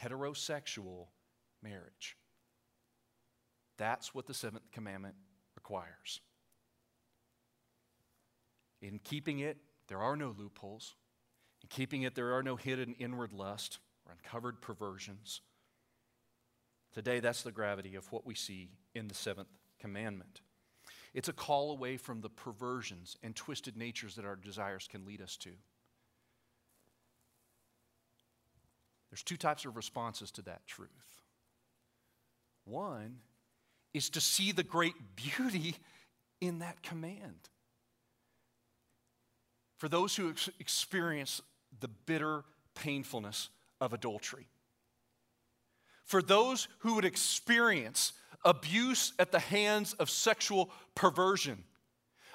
heterosexual 0.00 1.08
marriage. 1.62 2.16
That's 3.78 4.14
what 4.14 4.26
the 4.26 4.34
seventh 4.34 4.70
commandment 4.72 5.14
requires. 5.56 6.20
In 8.80 8.98
keeping 8.98 9.38
it, 9.40 9.58
there 9.88 10.00
are 10.00 10.16
no 10.16 10.34
loopholes. 10.36 10.94
In 11.62 11.68
keeping 11.68 12.02
it, 12.02 12.14
there 12.14 12.34
are 12.34 12.42
no 12.42 12.56
hidden 12.56 12.94
inward 12.98 13.32
lust 13.32 13.78
or 14.06 14.12
uncovered 14.12 14.60
perversions. 14.60 15.40
Today, 16.92 17.20
that's 17.20 17.42
the 17.42 17.52
gravity 17.52 17.94
of 17.94 18.10
what 18.12 18.26
we 18.26 18.34
see 18.34 18.68
in 18.94 19.08
the 19.08 19.14
seventh 19.14 19.48
commandment. 19.80 20.42
It's 21.14 21.28
a 21.28 21.32
call 21.32 21.72
away 21.72 21.96
from 21.96 22.20
the 22.20 22.28
perversions 22.28 23.16
and 23.22 23.34
twisted 23.34 23.76
natures 23.76 24.16
that 24.16 24.24
our 24.24 24.36
desires 24.36 24.88
can 24.90 25.04
lead 25.04 25.20
us 25.20 25.36
to. 25.38 25.50
There's 29.10 29.22
two 29.22 29.36
types 29.36 29.64
of 29.66 29.76
responses 29.76 30.30
to 30.32 30.42
that 30.42 30.66
truth. 30.66 31.20
One 32.64 33.18
is 33.92 34.08
to 34.10 34.20
see 34.20 34.52
the 34.52 34.62
great 34.62 34.94
beauty 35.16 35.76
in 36.40 36.60
that 36.60 36.82
command. 36.82 37.50
For 39.76 39.88
those 39.88 40.16
who 40.16 40.30
ex- 40.30 40.48
experience 40.58 41.42
the 41.80 41.88
bitter 41.88 42.44
painfulness 42.74 43.50
of 43.80 43.92
adultery, 43.92 44.46
for 46.04 46.22
those 46.22 46.68
who 46.80 46.94
would 46.94 47.04
experience 47.04 48.12
abuse 48.44 49.12
at 49.18 49.32
the 49.32 49.38
hands 49.38 49.94
of 49.94 50.10
sexual 50.10 50.70
perversion. 50.94 51.64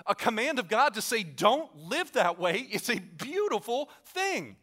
A 0.05 0.15
command 0.15 0.59
of 0.59 0.67
God 0.69 0.93
to 0.93 1.01
say, 1.01 1.24
don't 1.24 1.75
live 1.75 2.13
that 2.13 2.39
way, 2.39 2.67
it's 2.71 2.89
a 2.89 3.00
beautiful 3.00 3.89
thing. 4.05 4.55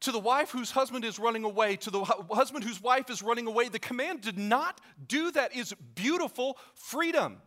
To 0.00 0.12
the 0.12 0.18
wife 0.18 0.50
whose 0.50 0.70
husband 0.70 1.04
is 1.04 1.18
running 1.18 1.44
away, 1.44 1.76
to 1.76 1.90
the 1.90 2.02
husband 2.04 2.64
whose 2.64 2.82
wife 2.82 3.10
is 3.10 3.22
running 3.22 3.46
away, 3.46 3.68
the 3.68 3.78
command 3.78 4.22
did 4.22 4.38
not 4.38 4.80
do 5.06 5.30
that 5.32 5.54
is 5.54 5.74
beautiful 5.94 6.56
freedom. 6.74 7.42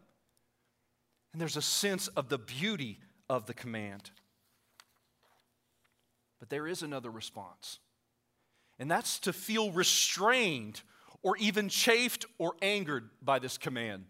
And 1.32 1.42
there's 1.42 1.58
a 1.58 1.63
sense 1.63 2.08
of 2.10 2.30
the 2.30 2.38
beauty 2.38 3.00
of 3.28 3.48
the 3.48 3.56
command. 3.56 4.12
But 6.40 6.50
there 6.50 6.68
is 6.68 6.84
another 6.84 7.10
response, 7.10 7.80
and 8.84 8.92
that's 8.92 9.20
to 9.20 9.32
feel 9.32 9.72
restrained 9.72 10.82
or 11.22 11.38
even 11.38 11.70
chafed 11.70 12.25
or 12.38 12.54
angered 12.62 13.10
by 13.22 13.40
this 13.40 13.58
command. 13.58 14.04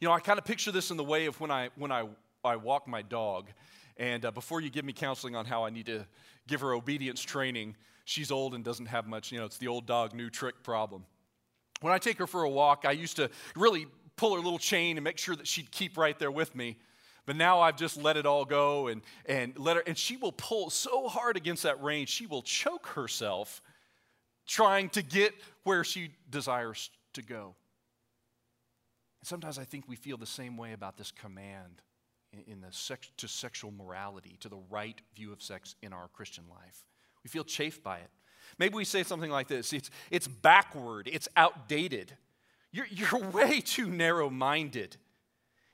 You 0.00 0.06
know, 0.06 0.14
I 0.14 0.20
kind 0.20 0.38
of 0.38 0.44
picture 0.44 0.70
this 0.70 0.92
in 0.92 0.96
the 0.96 1.02
way 1.02 1.26
of 1.26 1.40
when 1.40 1.50
I, 1.50 1.70
when 1.74 1.90
I, 1.90 2.04
I 2.44 2.54
walk 2.54 2.86
my 2.86 3.02
dog. 3.02 3.48
And 3.96 4.24
uh, 4.24 4.30
before 4.30 4.60
you 4.60 4.70
give 4.70 4.84
me 4.84 4.92
counseling 4.92 5.34
on 5.34 5.44
how 5.44 5.64
I 5.64 5.70
need 5.70 5.86
to 5.86 6.06
give 6.46 6.60
her 6.60 6.72
obedience 6.72 7.20
training, 7.20 7.74
she's 8.04 8.30
old 8.30 8.54
and 8.54 8.62
doesn't 8.62 8.86
have 8.86 9.08
much, 9.08 9.32
you 9.32 9.40
know, 9.40 9.44
it's 9.44 9.58
the 9.58 9.66
old 9.66 9.86
dog, 9.86 10.14
new 10.14 10.30
trick 10.30 10.62
problem. 10.62 11.04
When 11.80 11.92
I 11.92 11.98
take 11.98 12.18
her 12.18 12.28
for 12.28 12.44
a 12.44 12.48
walk, 12.48 12.84
I 12.84 12.92
used 12.92 13.16
to 13.16 13.28
really 13.56 13.88
pull 14.14 14.36
her 14.36 14.40
little 14.40 14.60
chain 14.60 14.98
and 14.98 15.02
make 15.02 15.18
sure 15.18 15.34
that 15.34 15.48
she'd 15.48 15.72
keep 15.72 15.98
right 15.98 16.16
there 16.16 16.30
with 16.30 16.54
me. 16.54 16.76
But 17.28 17.36
now 17.36 17.60
I've 17.60 17.76
just 17.76 17.98
let 17.98 18.16
it 18.16 18.24
all 18.24 18.46
go 18.46 18.86
and, 18.86 19.02
and 19.26 19.52
let 19.58 19.76
her, 19.76 19.82
and 19.86 19.98
she 19.98 20.16
will 20.16 20.32
pull 20.32 20.70
so 20.70 21.08
hard 21.08 21.36
against 21.36 21.64
that 21.64 21.82
rein, 21.82 22.06
she 22.06 22.24
will 22.24 22.40
choke 22.40 22.86
herself 22.86 23.60
trying 24.46 24.88
to 24.88 25.02
get 25.02 25.34
where 25.62 25.84
she 25.84 26.08
desires 26.30 26.88
to 27.12 27.22
go. 27.22 27.54
And 29.20 29.28
sometimes 29.28 29.58
I 29.58 29.64
think 29.64 29.86
we 29.86 29.94
feel 29.94 30.16
the 30.16 30.24
same 30.24 30.56
way 30.56 30.72
about 30.72 30.96
this 30.96 31.10
command 31.10 31.82
in, 32.32 32.50
in 32.50 32.60
the 32.62 32.72
sex, 32.72 33.10
to 33.18 33.28
sexual 33.28 33.72
morality, 33.72 34.38
to 34.40 34.48
the 34.48 34.60
right 34.70 34.98
view 35.14 35.30
of 35.30 35.42
sex 35.42 35.74
in 35.82 35.92
our 35.92 36.08
Christian 36.14 36.44
life. 36.48 36.86
We 37.22 37.28
feel 37.28 37.44
chafed 37.44 37.82
by 37.82 37.98
it. 37.98 38.08
Maybe 38.58 38.74
we 38.74 38.86
say 38.86 39.02
something 39.02 39.30
like 39.30 39.48
this 39.48 39.74
it's, 39.74 39.90
it's 40.10 40.26
backward, 40.26 41.10
it's 41.12 41.28
outdated. 41.36 42.16
You're, 42.72 42.86
you're 42.90 43.18
way 43.32 43.60
too 43.60 43.90
narrow 43.90 44.30
minded. 44.30 44.96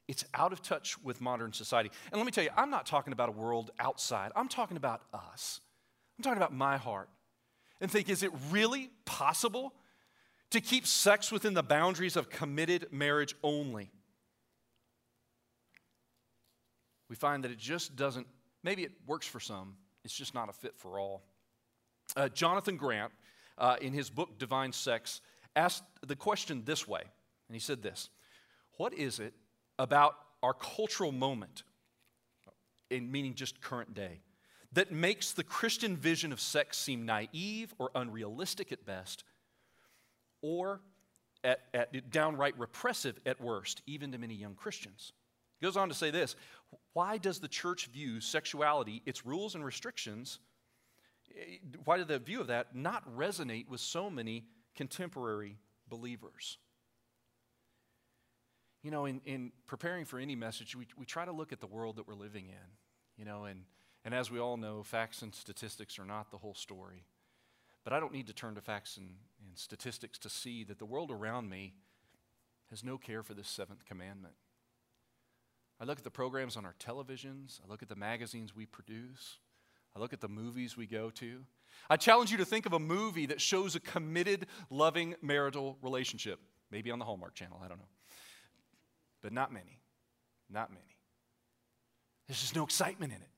It's 0.06 0.24
out 0.34 0.52
of 0.52 0.60
touch 0.62 1.00
with 1.02 1.20
modern 1.20 1.52
society. 1.52 1.90
And 2.12 2.18
let 2.18 2.26
me 2.26 2.32
tell 2.32 2.44
you, 2.44 2.50
I'm 2.56 2.70
not 2.70 2.86
talking 2.86 3.12
about 3.12 3.30
a 3.30 3.32
world 3.32 3.70
outside, 3.78 4.32
I'm 4.36 4.48
talking 4.48 4.76
about 4.76 5.02
us. 5.12 5.60
I'm 6.18 6.22
talking 6.22 6.36
about 6.36 6.54
my 6.54 6.76
heart. 6.76 7.08
And 7.80 7.90
think, 7.90 8.08
is 8.08 8.22
it 8.22 8.30
really 8.50 8.90
possible 9.04 9.74
to 10.50 10.60
keep 10.60 10.86
sex 10.86 11.32
within 11.32 11.54
the 11.54 11.62
boundaries 11.62 12.16
of 12.16 12.30
committed 12.30 12.86
marriage 12.92 13.34
only? 13.42 13.90
We 17.08 17.16
find 17.16 17.44
that 17.44 17.50
it 17.50 17.58
just 17.58 17.96
doesn't, 17.96 18.26
maybe 18.62 18.84
it 18.84 18.92
works 19.06 19.26
for 19.26 19.40
some, 19.40 19.74
it's 20.04 20.14
just 20.14 20.34
not 20.34 20.48
a 20.48 20.52
fit 20.52 20.74
for 20.76 20.98
all. 20.98 21.22
Uh, 22.16 22.28
Jonathan 22.28 22.76
Grant, 22.76 23.12
uh, 23.58 23.76
in 23.80 23.92
his 23.92 24.10
book 24.10 24.38
Divine 24.38 24.72
Sex, 24.72 25.20
asked 25.56 25.84
the 26.06 26.16
question 26.16 26.62
this 26.64 26.86
way, 26.86 27.00
and 27.00 27.54
he 27.54 27.60
said 27.60 27.82
this 27.82 28.08
What 28.76 28.94
is 28.94 29.18
it 29.18 29.34
about 29.78 30.16
our 30.42 30.54
cultural 30.54 31.12
moment, 31.12 31.62
in 32.90 33.10
meaning 33.10 33.34
just 33.34 33.60
current 33.60 33.94
day, 33.94 34.20
that 34.72 34.92
makes 34.92 35.32
the 35.32 35.44
Christian 35.44 35.96
vision 35.96 36.32
of 36.32 36.40
sex 36.40 36.76
seem 36.76 37.06
naive 37.06 37.72
or 37.78 37.90
unrealistic 37.94 38.72
at 38.72 38.84
best, 38.84 39.24
or 40.42 40.80
at, 41.42 41.60
at 41.72 42.10
downright 42.10 42.58
repressive 42.58 43.18
at 43.24 43.40
worst, 43.40 43.82
even 43.86 44.12
to 44.12 44.18
many 44.18 44.34
young 44.34 44.54
Christians. 44.54 45.12
He 45.60 45.66
goes 45.66 45.76
on 45.76 45.88
to 45.88 45.94
say 45.94 46.10
this 46.10 46.36
Why 46.92 47.18
does 47.18 47.38
the 47.38 47.48
church 47.48 47.86
view 47.86 48.20
sexuality, 48.20 49.02
its 49.06 49.24
rules 49.24 49.54
and 49.54 49.64
restrictions, 49.64 50.40
eh, 51.36 51.58
why 51.84 51.98
did 51.98 52.08
the 52.08 52.18
view 52.18 52.40
of 52.40 52.48
that 52.48 52.74
not 52.74 53.04
resonate 53.16 53.68
with 53.68 53.80
so 53.80 54.10
many 54.10 54.44
contemporary 54.74 55.56
believers? 55.88 56.58
You 58.84 58.90
know, 58.90 59.06
in, 59.06 59.22
in 59.24 59.50
preparing 59.66 60.04
for 60.04 60.18
any 60.18 60.36
message, 60.36 60.76
we, 60.76 60.86
we 60.98 61.06
try 61.06 61.24
to 61.24 61.32
look 61.32 61.52
at 61.52 61.60
the 61.60 61.66
world 61.66 61.96
that 61.96 62.06
we're 62.06 62.14
living 62.14 62.48
in, 62.48 62.70
you 63.16 63.24
know, 63.24 63.44
and, 63.46 63.62
and 64.04 64.14
as 64.14 64.30
we 64.30 64.38
all 64.38 64.58
know, 64.58 64.82
facts 64.82 65.22
and 65.22 65.34
statistics 65.34 65.98
are 65.98 66.04
not 66.04 66.30
the 66.30 66.36
whole 66.36 66.54
story. 66.54 67.06
But 67.82 67.94
I 67.94 68.00
don't 68.00 68.12
need 68.12 68.26
to 68.26 68.34
turn 68.34 68.54
to 68.56 68.60
facts 68.60 68.98
and, 68.98 69.08
and 69.40 69.56
statistics 69.58 70.18
to 70.18 70.28
see 70.28 70.64
that 70.64 70.78
the 70.78 70.84
world 70.84 71.10
around 71.10 71.48
me 71.48 71.72
has 72.68 72.84
no 72.84 72.98
care 72.98 73.22
for 73.22 73.32
this 73.32 73.48
seventh 73.48 73.86
commandment. 73.86 74.34
I 75.80 75.84
look 75.84 75.96
at 75.96 76.04
the 76.04 76.10
programs 76.10 76.56
on 76.56 76.66
our 76.66 76.74
televisions, 76.78 77.60
I 77.64 77.70
look 77.70 77.82
at 77.82 77.88
the 77.88 77.96
magazines 77.96 78.54
we 78.54 78.66
produce, 78.66 79.38
I 79.96 79.98
look 79.98 80.12
at 80.12 80.20
the 80.20 80.28
movies 80.28 80.76
we 80.76 80.86
go 80.86 81.08
to. 81.10 81.40
I 81.88 81.96
challenge 81.96 82.30
you 82.30 82.36
to 82.36 82.44
think 82.44 82.66
of 82.66 82.74
a 82.74 82.78
movie 82.78 83.26
that 83.26 83.40
shows 83.40 83.74
a 83.76 83.80
committed, 83.80 84.46
loving 84.68 85.14
marital 85.22 85.78
relationship. 85.80 86.38
Maybe 86.70 86.90
on 86.90 86.98
the 86.98 87.04
Hallmark 87.04 87.34
Channel, 87.34 87.60
I 87.64 87.68
don't 87.68 87.78
know 87.78 87.88
but 89.24 89.32
not 89.32 89.50
many. 89.50 89.80
Not 90.50 90.70
many. 90.70 90.84
There's 92.28 92.40
just 92.42 92.54
no 92.54 92.62
excitement 92.62 93.10
in 93.10 93.22
it. 93.22 93.28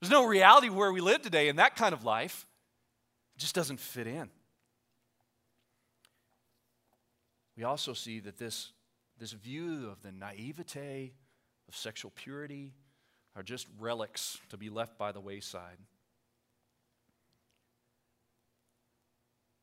There's 0.00 0.10
no 0.10 0.24
reality 0.24 0.68
where 0.68 0.92
we 0.92 1.00
live 1.00 1.20
today 1.20 1.48
in 1.48 1.56
that 1.56 1.74
kind 1.74 1.92
of 1.92 2.04
life. 2.04 2.46
Just 3.36 3.54
doesn't 3.56 3.80
fit 3.80 4.06
in. 4.06 4.30
We 7.56 7.64
also 7.64 7.92
see 7.92 8.20
that 8.20 8.38
this, 8.38 8.70
this 9.18 9.32
view 9.32 9.88
of 9.90 10.00
the 10.00 10.12
naivete 10.12 11.12
of 11.68 11.76
sexual 11.76 12.12
purity 12.14 12.72
are 13.34 13.42
just 13.42 13.66
relics 13.80 14.38
to 14.50 14.56
be 14.56 14.70
left 14.70 14.96
by 14.96 15.10
the 15.10 15.20
wayside. 15.20 15.78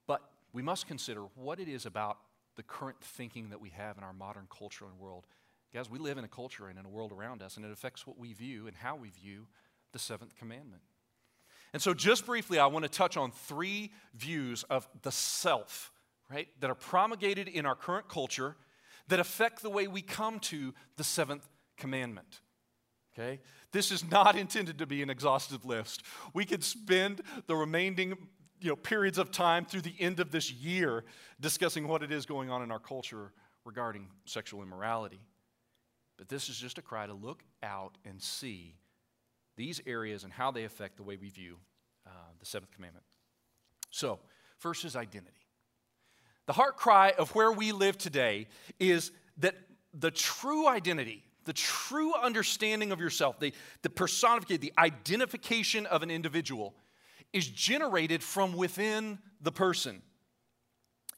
But 0.08 0.22
we 0.52 0.62
must 0.62 0.88
consider 0.88 1.22
what 1.36 1.62
it 1.62 1.70
is 1.70 1.86
about 1.86 2.18
the 2.58 2.64
current 2.64 3.00
thinking 3.02 3.52
that 3.52 3.62
we 3.62 3.70
have 3.70 3.98
in 3.98 4.04
our 4.04 4.14
modern 4.14 4.48
culture 4.50 4.86
and 4.86 5.00
world. 5.00 5.26
Guys, 5.74 5.90
we 5.90 6.00
live 6.00 6.18
in 6.18 6.24
a 6.24 6.30
culture 6.30 6.68
and 6.68 6.80
in 6.80 6.86
a 6.86 6.90
world 6.90 7.12
around 7.12 7.42
us, 7.42 7.58
and 7.58 7.66
it 7.66 7.72
affects 7.72 8.08
what 8.08 8.18
we 8.18 8.34
view 8.34 8.68
and 8.68 8.76
how 8.76 8.96
we 8.96 9.10
view 9.10 9.48
the 9.92 10.00
seventh 10.00 10.36
commandment. 10.36 10.82
And 11.74 11.82
so, 11.82 11.94
just 11.94 12.26
briefly, 12.26 12.60
I 12.60 12.68
want 12.68 12.84
to 12.84 12.90
touch 12.90 13.18
on 13.18 13.32
three 13.32 13.92
views 14.16 14.64
of 14.70 14.88
the 15.02 15.12
self, 15.12 15.92
right, 16.32 16.48
that 16.62 16.70
are 16.70 16.76
promulgated 16.76 17.48
in 17.48 17.66
our 17.66 17.76
current 17.76 18.08
culture 18.08 18.56
that 19.10 19.20
affect 19.20 19.62
the 19.62 19.70
way 19.70 19.88
we 19.88 20.02
come 20.02 20.40
to 20.40 20.74
the 20.96 21.04
seventh 21.04 21.48
commandment. 21.78 22.42
Okay? 23.18 23.40
This 23.72 23.92
is 23.92 24.10
not 24.10 24.36
intended 24.38 24.78
to 24.80 24.86
be 24.86 25.02
an 25.02 25.10
exhaustive 25.10 25.66
list. 25.66 26.04
We 26.34 26.46
could 26.46 26.64
spend 26.64 27.22
the 27.48 27.56
remaining 27.56 28.18
you 28.60 28.70
know, 28.70 28.76
periods 28.76 29.18
of 29.18 29.32
time 29.32 29.66
through 29.66 29.82
the 29.82 29.96
end 30.00 30.20
of 30.20 30.32
this 30.32 30.52
year 30.52 31.04
discussing 31.40 31.88
what 31.88 32.02
it 32.02 32.12
is 32.12 32.26
going 32.26 32.50
on 32.50 32.64
in 32.64 32.72
our 32.72 32.80
culture 32.80 33.32
regarding 33.66 34.08
sexual 34.26 34.64
immorality. 34.64 35.20
But 36.18 36.30
this 36.30 36.50
is 36.50 36.58
just 36.58 36.78
a 36.78 36.82
cry 36.82 37.06
to 37.06 37.14
look 37.14 37.44
out 37.64 37.98
and 38.04 38.22
see 38.22 38.76
these 39.56 39.82
areas 39.86 40.24
and 40.24 40.34
how 40.34 40.52
they 40.52 40.64
affect 40.64 40.98
the 40.98 41.04
way 41.04 41.18
we 41.18 41.30
view 41.30 41.58
uh, 42.06 42.10
the 42.40 42.46
seventh 42.46 42.72
commandment. 42.72 43.06
So, 43.92 44.20
first 44.58 44.86
is 44.86 44.96
identity. 44.96 45.46
The 46.46 46.54
heart 46.54 46.78
cry 46.78 47.14
of 47.18 47.36
where 47.36 47.52
we 47.52 47.72
live 47.72 47.98
today 47.98 48.48
is 48.80 49.12
that 49.38 49.56
the 49.94 50.12
true 50.12 50.68
identity, 50.68 51.24
the 51.46 51.54
true 51.54 52.14
understanding 52.16 52.92
of 52.92 53.00
yourself, 53.00 53.40
the, 53.40 53.54
the 53.82 53.90
personification, 53.90 54.62
the 54.62 54.74
identification 54.78 55.86
of 55.86 56.04
an 56.04 56.12
individual 56.12 56.76
is 57.34 57.48
generated 57.48 58.24
from 58.24 58.54
within 58.54 59.20
the 59.42 59.52
person. 59.52 60.02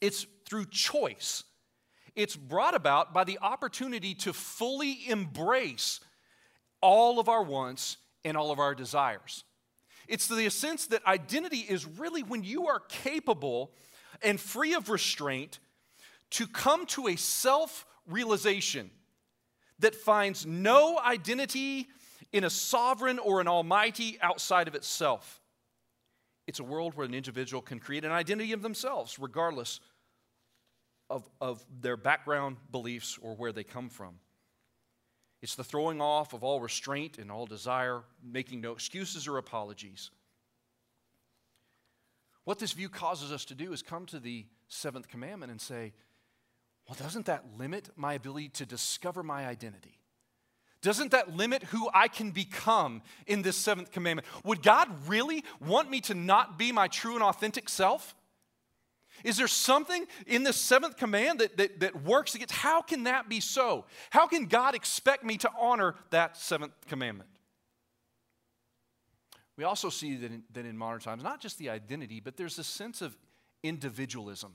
It's 0.02 0.26
through 0.46 0.66
choice. 0.66 1.44
It's 2.20 2.36
brought 2.36 2.76
about 2.76 3.14
by 3.14 3.24
the 3.24 3.40
opportunity 3.42 4.14
to 4.16 4.34
fully 4.34 5.08
embrace 5.08 6.02
all 6.82 7.18
of 7.18 7.30
our 7.30 7.42
wants 7.42 7.96
and 8.26 8.36
all 8.36 8.52
of 8.52 8.60
our 8.60 8.76
desires. 8.76 9.46
It's 10.06 10.28
the 10.28 10.50
sense 10.50 10.88
that 10.88 11.06
identity 11.08 11.60
is 11.60 11.86
really 11.86 12.22
when 12.22 12.44
you 12.44 12.68
are 12.68 12.82
capable 12.82 13.72
and 14.22 14.38
free 14.38 14.74
of 14.74 14.90
restraint 14.90 15.60
to 16.32 16.46
come 16.46 16.86
to 16.88 17.08
a 17.08 17.16
self 17.16 17.86
realization 18.06 18.92
that 19.80 19.96
finds 19.96 20.46
no 20.46 21.00
identity 21.00 21.88
in 22.34 22.44
a 22.44 22.50
sovereign 22.50 23.18
or 23.20 23.40
an 23.40 23.48
almighty 23.48 24.18
outside 24.22 24.68
of 24.68 24.76
itself. 24.76 25.40
It's 26.48 26.60
a 26.60 26.66
world 26.66 26.96
where 26.96 27.06
an 27.06 27.14
individual 27.14 27.62
can 27.62 27.80
create 27.80 28.04
an 28.04 28.12
identity 28.12 28.52
of 28.52 28.62
themselves, 28.62 29.20
regardless 29.20 29.80
of, 31.10 31.28
of 31.42 31.64
their 31.82 31.98
background 31.98 32.58
beliefs 32.72 33.18
or 33.22 33.36
where 33.36 33.52
they 33.52 33.64
come 33.64 33.90
from. 33.90 34.16
It's 35.42 35.56
the 35.56 35.64
throwing 35.64 36.02
off 36.02 36.34
of 36.34 36.44
all 36.44 36.60
restraint 36.60 37.18
and 37.18 37.32
all 37.32 37.46
desire, 37.46 38.04
making 38.24 38.62
no 38.62 38.74
excuses 38.74 39.28
or 39.28 39.38
apologies. 39.38 40.12
What 42.44 42.60
this 42.60 42.74
view 42.74 42.90
causes 42.90 43.32
us 43.32 43.46
to 43.46 43.56
do 43.56 43.72
is 43.72 43.82
come 43.82 44.06
to 44.08 44.20
the 44.20 44.46
seventh 44.68 45.08
commandment 45.08 45.52
and 45.52 45.62
say, 45.62 45.94
well, 46.88 46.98
doesn't 47.00 47.28
that 47.28 47.46
limit 47.58 47.90
my 47.96 48.16
ability 48.16 48.50
to 48.50 48.66
discover 48.66 49.24
my 49.24 49.46
identity? 49.46 50.00
Doesn't 50.82 51.12
that 51.12 51.36
limit 51.36 51.64
who 51.64 51.90
I 51.94 52.08
can 52.08 52.32
become 52.32 53.02
in 53.28 53.42
this 53.42 53.58
seventh 53.58 53.92
commandment? 53.92 54.28
Would 54.44 54.64
God 54.64 54.90
really 55.08 55.44
want 55.60 55.90
me 55.90 56.02
to 56.02 56.14
not 56.14 56.58
be 56.58 56.72
my 56.72 56.88
true 56.88 57.16
and 57.16 57.24
authentic 57.24 57.70
self? 57.70 58.16
Is 59.24 59.38
there 59.38 59.48
something 59.48 60.06
in 60.28 60.44
the 60.44 60.54
seventh 60.54 60.98
command 60.98 61.40
that, 61.40 61.58
that, 61.58 61.80
that 61.80 62.04
works 62.04 62.36
against? 62.36 62.54
How 62.54 62.82
can 62.82 63.04
that 63.04 63.30
be 63.30 63.40
so? 63.40 63.86
How 64.10 64.28
can 64.28 64.46
God 64.46 64.76
expect 64.76 65.24
me 65.24 65.38
to 65.38 65.52
honor 65.60 65.96
that 66.12 66.38
seventh 66.38 66.74
commandment? 66.88 67.30
We 69.58 69.66
also 69.66 69.90
see 69.90 70.16
that 70.16 70.32
in, 70.32 70.44
that 70.54 70.66
in 70.66 70.78
modern 70.78 71.02
times, 71.02 71.22
not 71.22 71.42
just 71.42 71.58
the 71.58 71.70
identity, 71.70 72.22
but 72.22 72.38
there's 72.38 72.60
a 72.60 72.64
sense 72.64 73.02
of 73.02 73.18
individualism 73.62 74.54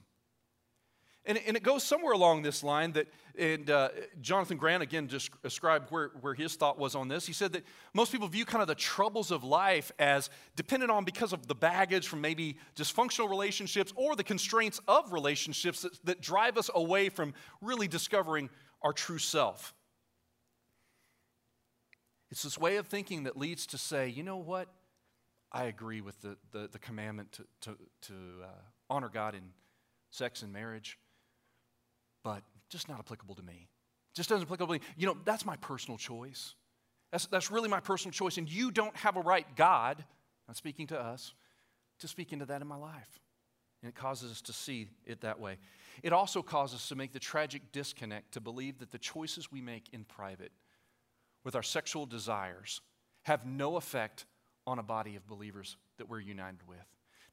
And, 1.26 1.38
and 1.46 1.56
it 1.56 1.62
goes 1.62 1.82
somewhere 1.82 2.12
along 2.12 2.42
this 2.42 2.62
line 2.62 2.92
that, 2.92 3.06
and 3.38 3.70
uh, 3.70 3.88
Jonathan 4.20 4.58
Grant 4.58 4.82
again 4.82 5.08
just 5.08 5.30
described 5.42 5.90
where, 5.90 6.10
where 6.20 6.34
his 6.34 6.54
thought 6.54 6.78
was 6.78 6.94
on 6.94 7.08
this. 7.08 7.26
He 7.26 7.32
said 7.32 7.54
that 7.54 7.64
most 7.94 8.12
people 8.12 8.28
view 8.28 8.44
kind 8.44 8.60
of 8.60 8.68
the 8.68 8.74
troubles 8.74 9.30
of 9.30 9.42
life 9.42 9.90
as 9.98 10.28
dependent 10.54 10.90
on 10.90 11.04
because 11.04 11.32
of 11.32 11.46
the 11.46 11.54
baggage 11.54 12.08
from 12.08 12.20
maybe 12.20 12.58
dysfunctional 12.76 13.30
relationships 13.30 13.90
or 13.96 14.14
the 14.16 14.24
constraints 14.24 14.80
of 14.86 15.14
relationships 15.14 15.82
that, 15.82 16.04
that 16.04 16.20
drive 16.20 16.58
us 16.58 16.68
away 16.74 17.08
from 17.08 17.32
really 17.62 17.88
discovering 17.88 18.50
our 18.82 18.92
true 18.92 19.18
self. 19.18 19.72
It's 22.30 22.42
this 22.42 22.58
way 22.58 22.76
of 22.76 22.86
thinking 22.86 23.22
that 23.22 23.36
leads 23.36 23.66
to 23.68 23.78
say, 23.78 24.08
you 24.08 24.22
know 24.22 24.36
what? 24.36 24.68
I 25.50 25.64
agree 25.64 26.02
with 26.02 26.20
the, 26.20 26.36
the, 26.52 26.68
the 26.70 26.78
commandment 26.78 27.32
to, 27.32 27.44
to, 27.62 27.78
to 28.02 28.14
uh, 28.42 28.46
honor 28.90 29.08
God 29.08 29.34
in 29.34 29.42
sex 30.10 30.42
and 30.42 30.52
marriage 30.52 30.98
just 32.74 32.88
not 32.88 32.98
applicable 32.98 33.36
to 33.36 33.42
me. 33.42 33.68
Just 34.14 34.28
doesn't 34.28 34.46
applicable 34.46 34.74
to 34.74 34.80
me. 34.80 34.86
You 34.96 35.06
know, 35.06 35.16
that's 35.24 35.46
my 35.46 35.54
personal 35.56 35.96
choice. 35.96 36.56
That's, 37.12 37.26
that's 37.26 37.48
really 37.48 37.68
my 37.68 37.78
personal 37.78 38.10
choice. 38.10 38.36
And 38.36 38.50
you 38.50 38.72
don't 38.72 38.96
have 38.96 39.16
a 39.16 39.20
right, 39.20 39.46
God, 39.54 40.04
not 40.48 40.56
speaking 40.56 40.88
to 40.88 41.00
us, 41.00 41.34
to 42.00 42.08
speak 42.08 42.32
into 42.32 42.44
that 42.46 42.60
in 42.60 42.66
my 42.66 42.76
life. 42.76 43.20
And 43.80 43.88
it 43.88 43.94
causes 43.94 44.32
us 44.32 44.42
to 44.42 44.52
see 44.52 44.88
it 45.06 45.20
that 45.20 45.38
way. 45.38 45.58
It 46.02 46.12
also 46.12 46.42
causes 46.42 46.76
us 46.76 46.88
to 46.88 46.96
make 46.96 47.12
the 47.12 47.20
tragic 47.20 47.70
disconnect 47.70 48.32
to 48.32 48.40
believe 48.40 48.80
that 48.80 48.90
the 48.90 48.98
choices 48.98 49.52
we 49.52 49.60
make 49.60 49.88
in 49.92 50.02
private 50.04 50.50
with 51.44 51.54
our 51.54 51.62
sexual 51.62 52.06
desires 52.06 52.80
have 53.22 53.46
no 53.46 53.76
effect 53.76 54.26
on 54.66 54.80
a 54.80 54.82
body 54.82 55.14
of 55.14 55.28
believers 55.28 55.76
that 55.98 56.08
we're 56.08 56.18
united 56.18 56.66
with. 56.66 56.84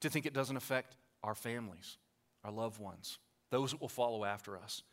To 0.01 0.09
think 0.09 0.27
it 0.27 0.33
doesn't 0.33 0.57
affect 0.57 0.97
our 1.23 1.33
families, 1.33 1.97
our 2.43 2.51
loved 2.51 2.79
ones, 2.79 3.17
those 3.49 3.71
that 3.71 3.81
will 3.81 3.89
follow 3.89 4.23
after 4.23 4.57
us, 4.57 4.83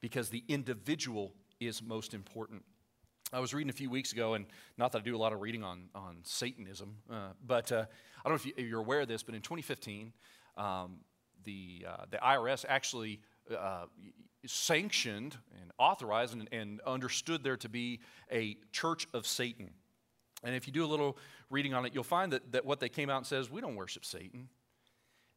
because 0.00 0.28
the 0.30 0.44
individual 0.48 1.34
is 1.60 1.82
most 1.82 2.14
important. 2.14 2.62
I 3.32 3.38
was 3.38 3.54
reading 3.54 3.70
a 3.70 3.74
few 3.74 3.90
weeks 3.90 4.12
ago, 4.12 4.34
and 4.34 4.46
not 4.76 4.92
that 4.92 4.98
I 4.98 5.02
do 5.02 5.14
a 5.14 5.18
lot 5.18 5.32
of 5.32 5.40
reading 5.40 5.62
on, 5.62 5.88
on 5.94 6.16
Satanism, 6.24 6.96
uh, 7.10 7.28
but 7.46 7.70
uh, 7.70 7.84
I 8.24 8.28
don't 8.28 8.44
know 8.44 8.50
if, 8.56 8.58
you, 8.58 8.76
are 8.76 8.80
aware 8.80 9.02
of 9.02 9.08
this, 9.08 9.22
but 9.22 9.34
in 9.34 9.40
2015, 9.40 10.12
um, 10.56 10.96
the, 11.44 11.86
uh, 11.88 12.04
the 12.10 12.16
IRS 12.16 12.64
actually 12.68 13.20
uh, 13.56 13.84
sanctioned 14.46 15.36
and 15.60 15.70
authorized 15.78 16.34
and, 16.34 16.48
and 16.50 16.80
understood 16.86 17.44
there 17.44 17.56
to 17.58 17.68
be 17.68 18.00
a 18.32 18.56
church 18.72 19.06
of 19.14 19.26
Satan. 19.26 19.70
And 20.42 20.54
if 20.54 20.66
you 20.66 20.72
do 20.72 20.84
a 20.84 20.86
little 20.86 21.18
reading 21.50 21.74
on 21.74 21.84
it, 21.84 21.94
you'll 21.94 22.02
find 22.02 22.32
that, 22.32 22.52
that 22.52 22.64
what 22.64 22.80
they 22.80 22.88
came 22.88 23.10
out 23.10 23.18
and 23.18 23.26
says, 23.26 23.50
we 23.50 23.60
don't 23.60 23.76
worship 23.76 24.04
Satan. 24.04 24.48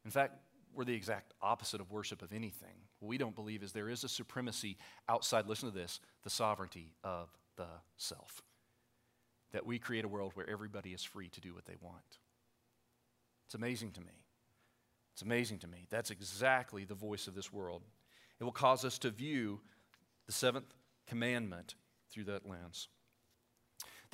In 0.04 0.10
fact, 0.10 0.34
we're 0.76 0.84
the 0.84 0.94
exact 0.94 1.32
opposite 1.40 1.80
of 1.80 1.90
worship 1.90 2.22
of 2.22 2.32
anything. 2.32 2.76
What 2.98 3.08
we 3.08 3.18
don't 3.18 3.34
believe 3.34 3.62
is 3.62 3.72
there 3.72 3.88
is 3.88 4.04
a 4.04 4.08
supremacy 4.08 4.76
outside, 5.08 5.46
listen 5.46 5.70
to 5.70 5.74
this, 5.74 6.00
the 6.22 6.30
sovereignty 6.30 6.94
of 7.02 7.28
the 7.56 7.66
self. 7.96 8.42
That 9.52 9.66
we 9.66 9.78
create 9.78 10.04
a 10.04 10.08
world 10.08 10.32
where 10.34 10.48
everybody 10.48 10.90
is 10.90 11.02
free 11.02 11.28
to 11.28 11.40
do 11.40 11.54
what 11.54 11.64
they 11.64 11.76
want. 11.80 12.18
It's 13.46 13.54
amazing 13.54 13.92
to 13.92 14.00
me. 14.00 14.24
It's 15.12 15.22
amazing 15.22 15.58
to 15.60 15.68
me. 15.68 15.86
That's 15.90 16.10
exactly 16.10 16.84
the 16.84 16.94
voice 16.94 17.28
of 17.28 17.34
this 17.34 17.52
world. 17.52 17.82
It 18.40 18.44
will 18.44 18.52
cause 18.52 18.84
us 18.84 18.98
to 18.98 19.10
view 19.10 19.60
the 20.26 20.32
seventh 20.32 20.74
commandment 21.06 21.76
through 22.10 22.24
that 22.24 22.48
lens. 22.48 22.88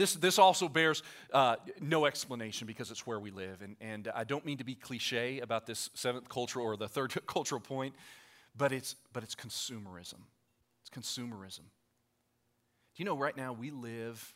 This, 0.00 0.14
this 0.14 0.38
also 0.38 0.66
bears 0.66 1.02
uh, 1.30 1.56
no 1.78 2.06
explanation 2.06 2.66
because 2.66 2.90
it's 2.90 3.06
where 3.06 3.20
we 3.20 3.30
live. 3.30 3.60
And, 3.60 3.76
and 3.82 4.08
I 4.14 4.24
don't 4.24 4.46
mean 4.46 4.56
to 4.56 4.64
be 4.64 4.74
cliche 4.74 5.40
about 5.40 5.66
this 5.66 5.90
seventh 5.92 6.26
cultural 6.26 6.64
or 6.64 6.78
the 6.78 6.88
third 6.88 7.14
cultural 7.26 7.60
point, 7.60 7.94
but 8.56 8.72
it's, 8.72 8.96
but 9.12 9.22
it's 9.22 9.34
consumerism. 9.34 10.22
It's 10.80 10.88
consumerism. 10.90 11.58
Do 12.94 12.96
you 12.96 13.04
know 13.04 13.14
right 13.14 13.36
now 13.36 13.52
we 13.52 13.70
live 13.70 14.34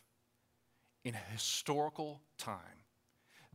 in 1.03 1.15
a 1.15 1.31
historical 1.33 2.21
time 2.37 2.59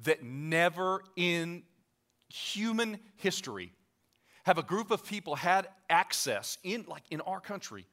that 0.03 0.25
never 0.25 1.05
in 1.15 1.63
human 2.29 2.99
history 3.19 3.73
have 4.47 4.59
a 4.59 4.65
group 4.65 4.91
of 4.91 5.07
people 5.07 5.37
had 5.37 5.69
access 5.89 6.59
in 6.65 6.87
like 6.89 7.05
in 7.13 7.21
our 7.21 7.39
country 7.39 7.87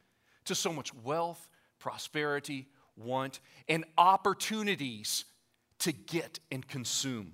to 0.46 0.56
so 0.56 0.74
much 0.74 0.92
wealth, 1.04 1.48
prosperity, 1.78 2.68
want, 2.98 3.40
and 3.70 3.86
opportunities 3.98 5.26
to 5.80 5.92
get 5.92 6.40
and 6.52 6.68
consume. 6.68 7.34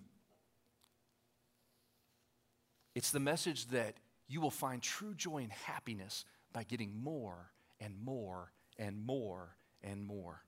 It's 2.95 3.11
the 3.11 3.19
message 3.19 3.67
that 3.67 3.95
you 4.27 4.41
will 4.41 4.51
find 4.51 4.81
true 4.81 5.13
joy 5.15 5.39
and 5.39 5.51
happiness 5.51 6.25
by 6.51 6.63
getting 6.63 6.95
more 7.01 7.51
and 7.79 7.95
more 8.03 8.51
and 8.77 9.03
more 9.05 9.55
and 9.81 10.03
more. 10.03 10.43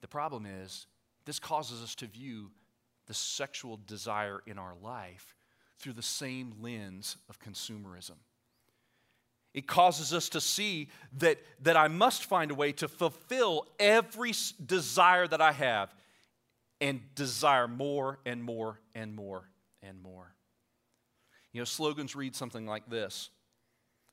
The 0.00 0.08
problem 0.08 0.46
is, 0.46 0.86
this 1.24 1.38
causes 1.38 1.82
us 1.82 1.94
to 1.96 2.06
view 2.06 2.50
the 3.06 3.14
sexual 3.14 3.80
desire 3.86 4.42
in 4.46 4.58
our 4.58 4.74
life 4.82 5.34
through 5.78 5.94
the 5.94 6.02
same 6.02 6.54
lens 6.60 7.16
of 7.28 7.40
consumerism. 7.40 8.16
It 9.56 9.66
causes 9.66 10.12
us 10.12 10.28
to 10.28 10.40
see 10.40 10.90
that, 11.16 11.38
that 11.62 11.78
I 11.78 11.88
must 11.88 12.26
find 12.26 12.50
a 12.50 12.54
way 12.54 12.72
to 12.72 12.88
fulfill 12.88 13.66
every 13.80 14.32
desire 14.64 15.26
that 15.26 15.40
I 15.40 15.52
have 15.52 15.94
and 16.78 17.00
desire 17.14 17.66
more 17.66 18.18
and 18.26 18.44
more 18.44 18.78
and 18.94 19.16
more 19.16 19.48
and 19.82 20.02
more. 20.02 20.34
You 21.54 21.62
know, 21.62 21.64
slogans 21.64 22.14
read 22.14 22.36
something 22.36 22.66
like 22.66 22.88
this 22.90 23.30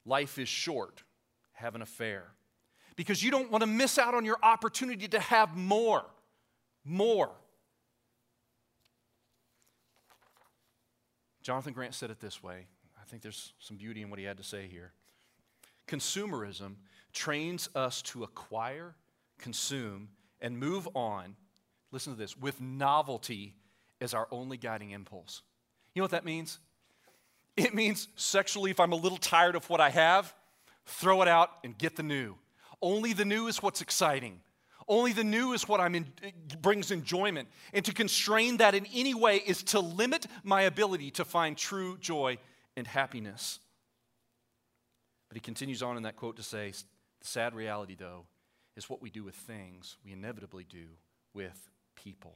Life 0.05 0.39
is 0.39 0.47
short, 0.47 1.03
have 1.51 1.75
an 1.75 1.81
affair. 1.81 2.23
Because 2.95 3.21
you 3.21 3.29
don't 3.29 3.51
want 3.51 3.63
to 3.63 3.67
miss 3.67 3.97
out 3.97 4.13
on 4.13 4.23
your 4.23 4.37
opportunity 4.41 5.09
to 5.09 5.19
have 5.19 5.57
more. 5.57 6.05
More. 6.85 7.31
Jonathan 11.41 11.73
Grant 11.73 11.95
said 11.95 12.11
it 12.11 12.21
this 12.21 12.41
way. 12.41 12.67
I 13.01 13.03
think 13.05 13.23
there's 13.23 13.51
some 13.59 13.75
beauty 13.75 14.03
in 14.03 14.09
what 14.09 14.19
he 14.19 14.25
had 14.25 14.37
to 14.37 14.43
say 14.43 14.67
here. 14.71 14.93
Consumerism 15.87 16.75
trains 17.11 17.69
us 17.75 18.01
to 18.03 18.23
acquire, 18.23 18.95
consume, 19.37 20.09
and 20.41 20.57
move 20.57 20.87
on, 20.95 21.35
listen 21.91 22.13
to 22.13 22.19
this, 22.19 22.37
with 22.37 22.59
novelty 22.59 23.55
as 24.01 24.13
our 24.13 24.27
only 24.31 24.57
guiding 24.57 24.91
impulse. 24.91 25.41
You 25.93 26.01
know 26.01 26.05
what 26.05 26.11
that 26.11 26.25
means? 26.25 26.59
It 27.55 27.73
means 27.73 28.07
sexually, 28.15 28.71
if 28.71 28.79
I'm 28.79 28.93
a 28.93 28.97
little 28.97 29.17
tired 29.17 29.55
of 29.55 29.69
what 29.69 29.79
I 29.79 29.89
have, 29.89 30.33
throw 30.85 31.21
it 31.21 31.27
out 31.27 31.49
and 31.63 31.77
get 31.77 31.95
the 31.95 32.03
new. 32.03 32.35
Only 32.81 33.13
the 33.13 33.25
new 33.25 33.47
is 33.47 33.61
what's 33.61 33.81
exciting. 33.81 34.41
Only 34.87 35.13
the 35.13 35.23
new 35.23 35.53
is 35.53 35.67
what 35.67 35.79
I'm 35.79 35.95
in, 35.95 36.07
brings 36.61 36.91
enjoyment. 36.91 37.47
And 37.73 37.85
to 37.85 37.93
constrain 37.93 38.57
that 38.57 38.75
in 38.75 38.85
any 38.93 39.13
way 39.13 39.37
is 39.37 39.63
to 39.63 39.79
limit 39.79 40.27
my 40.43 40.63
ability 40.63 41.11
to 41.11 41.25
find 41.25 41.55
true 41.55 41.97
joy 41.99 42.37
and 42.75 42.85
happiness. 42.85 43.59
But 45.33 45.37
he 45.37 45.41
continues 45.45 45.81
on 45.81 45.97
in 45.97 46.03
that 46.03 46.15
quote 46.15 46.35
to 46.35 46.43
say, 46.43 46.69
the 46.69 47.27
sad 47.27 47.55
reality, 47.55 47.95
though, 47.95 48.27
is 48.77 48.87
what 48.87 49.01
we 49.01 49.09
do 49.09 49.23
with 49.23 49.33
things, 49.33 49.97
we 50.05 50.13
inevitably 50.13 50.63
do 50.63 50.85
with 51.33 51.71
people. 51.95 52.35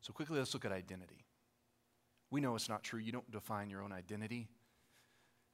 So, 0.00 0.14
quickly, 0.14 0.38
let's 0.38 0.54
look 0.54 0.64
at 0.64 0.72
identity. 0.72 1.26
We 2.30 2.40
know 2.40 2.54
it's 2.54 2.70
not 2.70 2.82
true. 2.82 2.98
You 2.98 3.12
don't 3.12 3.30
define 3.30 3.68
your 3.68 3.82
own 3.82 3.92
identity. 3.92 4.48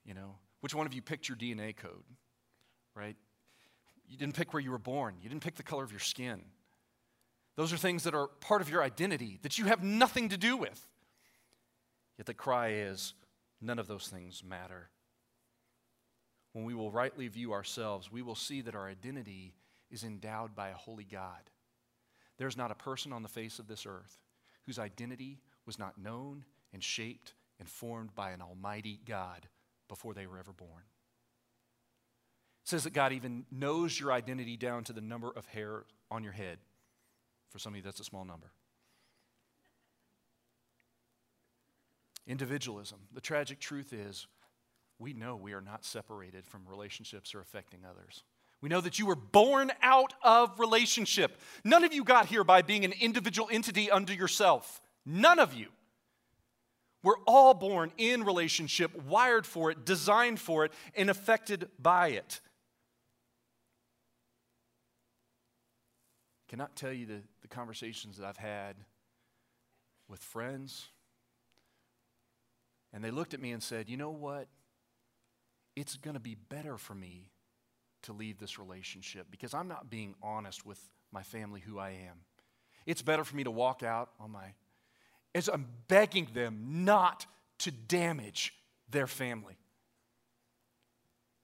You 0.04 0.14
know, 0.14 0.36
which 0.60 0.72
one 0.72 0.86
of 0.86 0.94
you 0.94 1.02
picked 1.02 1.28
your 1.28 1.36
DNA 1.36 1.76
code, 1.76 2.04
right? 2.94 3.16
You 4.06 4.16
didn't 4.16 4.36
pick 4.36 4.52
where 4.52 4.62
you 4.62 4.70
were 4.70 4.78
born, 4.78 5.16
you 5.20 5.28
didn't 5.28 5.42
pick 5.42 5.56
the 5.56 5.64
color 5.64 5.82
of 5.82 5.90
your 5.90 5.98
skin. 5.98 6.42
Those 7.56 7.72
are 7.72 7.76
things 7.76 8.04
that 8.04 8.14
are 8.14 8.28
part 8.28 8.62
of 8.62 8.70
your 8.70 8.84
identity 8.84 9.40
that 9.42 9.58
you 9.58 9.64
have 9.64 9.82
nothing 9.82 10.28
to 10.28 10.38
do 10.38 10.56
with. 10.56 10.86
Yet 12.18 12.26
the 12.26 12.34
cry 12.34 12.74
is 12.74 13.14
none 13.60 13.80
of 13.80 13.88
those 13.88 14.06
things 14.06 14.44
matter 14.44 14.90
when 16.52 16.64
we 16.64 16.74
will 16.74 16.90
rightly 16.90 17.28
view 17.28 17.52
ourselves, 17.52 18.10
we 18.10 18.22
will 18.22 18.34
see 18.34 18.60
that 18.62 18.74
our 18.74 18.88
identity 18.88 19.54
is 19.90 20.04
endowed 20.04 20.54
by 20.54 20.68
a 20.68 20.74
holy 20.74 21.04
God. 21.04 21.50
There's 22.38 22.56
not 22.56 22.70
a 22.70 22.76
person 22.76 23.12
on 23.12 23.22
the 23.22 23.28
face 23.28 23.58
of 23.58 23.68
this 23.68 23.86
earth 23.86 24.18
whose 24.64 24.78
identity 24.78 25.40
was 25.66 25.78
not 25.78 25.98
known 25.98 26.44
and 26.72 26.82
shaped 26.82 27.34
and 27.58 27.68
formed 27.68 28.14
by 28.14 28.30
an 28.30 28.40
almighty 28.40 29.00
God 29.06 29.46
before 29.88 30.14
they 30.14 30.26
were 30.26 30.38
ever 30.38 30.52
born. 30.52 30.84
It 32.62 32.68
says 32.68 32.84
that 32.84 32.92
God 32.92 33.12
even 33.12 33.44
knows 33.50 33.98
your 33.98 34.12
identity 34.12 34.56
down 34.56 34.84
to 34.84 34.92
the 34.92 35.00
number 35.00 35.30
of 35.30 35.46
hair 35.46 35.84
on 36.10 36.22
your 36.24 36.32
head. 36.32 36.58
For 37.50 37.58
some 37.58 37.72
of 37.72 37.76
you, 37.76 37.82
that's 37.82 38.00
a 38.00 38.04
small 38.04 38.24
number. 38.24 38.52
Individualism. 42.26 42.98
The 43.12 43.20
tragic 43.20 43.58
truth 43.58 43.92
is 43.92 44.26
we 45.00 45.14
know 45.14 45.34
we 45.34 45.54
are 45.54 45.62
not 45.62 45.84
separated 45.84 46.46
from 46.46 46.60
relationships 46.68 47.34
or 47.34 47.40
affecting 47.40 47.80
others. 47.88 48.22
We 48.60 48.68
know 48.68 48.82
that 48.82 48.98
you 48.98 49.06
were 49.06 49.16
born 49.16 49.72
out 49.82 50.12
of 50.22 50.60
relationship. 50.60 51.40
None 51.64 51.82
of 51.82 51.94
you 51.94 52.04
got 52.04 52.26
here 52.26 52.44
by 52.44 52.60
being 52.60 52.84
an 52.84 52.92
individual 53.00 53.48
entity 53.50 53.90
unto 53.90 54.12
yourself. 54.12 54.82
None 55.06 55.38
of 55.38 55.54
you. 55.54 55.68
We're 57.02 57.18
all 57.26 57.54
born 57.54 57.92
in 57.96 58.24
relationship, 58.24 58.94
wired 59.04 59.46
for 59.46 59.70
it, 59.70 59.86
designed 59.86 60.38
for 60.38 60.66
it, 60.66 60.72
and 60.94 61.08
affected 61.08 61.70
by 61.78 62.08
it. 62.08 62.40
I 66.46 66.50
Cannot 66.50 66.76
tell 66.76 66.92
you 66.92 67.06
the, 67.06 67.22
the 67.40 67.48
conversations 67.48 68.18
that 68.18 68.26
I've 68.26 68.36
had 68.36 68.76
with 70.08 70.20
friends, 70.20 70.88
and 72.92 73.02
they 73.02 73.10
looked 73.10 73.32
at 73.32 73.40
me 73.40 73.52
and 73.52 73.62
said, 73.62 73.88
You 73.88 73.96
know 73.96 74.10
what? 74.10 74.48
It's 75.80 75.96
going 75.96 76.12
to 76.12 76.20
be 76.20 76.34
better 76.34 76.76
for 76.76 76.94
me 76.94 77.30
to 78.02 78.12
leave 78.12 78.38
this 78.38 78.58
relationship 78.58 79.28
because 79.30 79.54
I'm 79.54 79.66
not 79.66 79.88
being 79.88 80.14
honest 80.22 80.66
with 80.66 80.78
my 81.10 81.22
family 81.22 81.60
who 81.60 81.78
I 81.78 81.92
am. 81.92 82.18
It's 82.84 83.00
better 83.00 83.24
for 83.24 83.34
me 83.34 83.44
to 83.44 83.50
walk 83.50 83.82
out 83.82 84.10
on 84.20 84.30
my 84.30 84.52
as 85.34 85.48
I'm 85.48 85.66
begging 85.88 86.28
them 86.34 86.84
not 86.84 87.24
to 87.60 87.70
damage 87.70 88.52
their 88.90 89.06
family. 89.06 89.56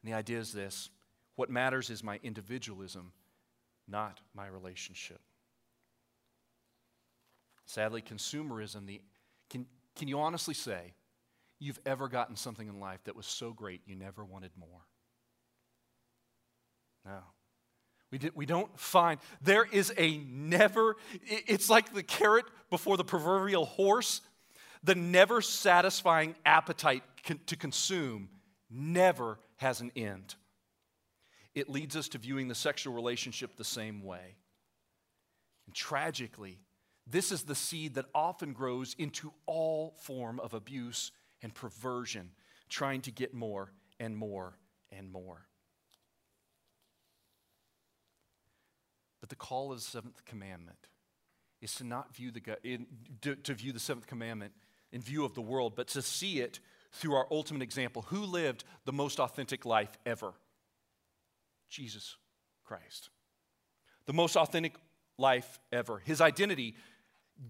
And 0.02 0.12
the 0.12 0.14
idea 0.14 0.38
is 0.38 0.52
this 0.52 0.90
what 1.36 1.48
matters 1.48 1.88
is 1.88 2.04
my 2.04 2.20
individualism, 2.22 3.12
not 3.88 4.20
my 4.34 4.48
relationship. 4.48 5.20
Sadly, 7.64 8.02
consumerism, 8.02 8.86
the, 8.86 9.00
can, 9.48 9.64
can 9.94 10.08
you 10.08 10.20
honestly 10.20 10.52
say 10.52 10.92
you've 11.58 11.80
ever 11.86 12.08
gotten 12.08 12.36
something 12.36 12.68
in 12.68 12.80
life 12.80 13.00
that 13.04 13.16
was 13.16 13.26
so 13.26 13.52
great 13.52 13.80
you 13.86 13.96
never 13.96 14.24
wanted 14.24 14.50
more? 14.58 14.86
No. 17.04 17.18
We, 18.10 18.18
did, 18.18 18.36
we 18.36 18.46
don't 18.46 18.78
find, 18.78 19.20
there 19.42 19.64
is 19.64 19.92
a 19.96 20.18
never, 20.18 20.96
it's 21.24 21.68
like 21.68 21.92
the 21.92 22.02
carrot 22.02 22.44
before 22.70 22.96
the 22.96 23.04
proverbial 23.04 23.64
horse. 23.64 24.20
The 24.84 24.94
never 24.94 25.40
satisfying 25.40 26.36
appetite 26.44 27.02
to 27.46 27.56
consume 27.56 28.28
never 28.70 29.38
has 29.56 29.80
an 29.80 29.90
end. 29.96 30.36
It 31.54 31.68
leads 31.68 31.96
us 31.96 32.08
to 32.10 32.18
viewing 32.18 32.48
the 32.48 32.54
sexual 32.54 32.94
relationship 32.94 33.56
the 33.56 33.64
same 33.64 34.04
way. 34.04 34.36
And 35.66 35.74
tragically, 35.74 36.60
this 37.06 37.32
is 37.32 37.42
the 37.42 37.54
seed 37.54 37.94
that 37.94 38.06
often 38.14 38.52
grows 38.52 38.94
into 38.98 39.32
all 39.46 39.96
form 40.02 40.38
of 40.38 40.54
abuse 40.54 41.10
and 41.42 41.54
perversion, 41.54 42.30
trying 42.68 43.00
to 43.02 43.10
get 43.10 43.34
more 43.34 43.72
and 44.00 44.16
more 44.16 44.58
and 44.90 45.10
more. 45.10 45.46
But 49.20 49.30
the 49.30 49.36
call 49.36 49.72
of 49.72 49.78
the 49.78 49.84
seventh 49.84 50.24
commandment 50.24 50.88
is 51.60 51.74
to 51.76 51.84
not 51.84 52.14
view 52.14 52.30
the 52.30 52.58
in, 52.62 52.86
to, 53.22 53.34
to 53.34 53.54
view 53.54 53.72
the 53.72 53.80
seventh 53.80 54.06
commandment 54.06 54.52
in 54.92 55.00
view 55.00 55.24
of 55.24 55.34
the 55.34 55.42
world, 55.42 55.74
but 55.74 55.88
to 55.88 56.02
see 56.02 56.40
it 56.40 56.60
through 56.92 57.14
our 57.14 57.26
ultimate 57.30 57.62
example. 57.62 58.02
Who 58.08 58.20
lived 58.20 58.64
the 58.84 58.92
most 58.92 59.18
authentic 59.18 59.64
life 59.64 59.96
ever? 60.06 60.32
Jesus 61.68 62.16
Christ. 62.64 63.10
The 64.06 64.12
most 64.12 64.36
authentic 64.36 64.74
life 65.18 65.58
ever. 65.72 65.98
His 65.98 66.20
identity 66.20 66.76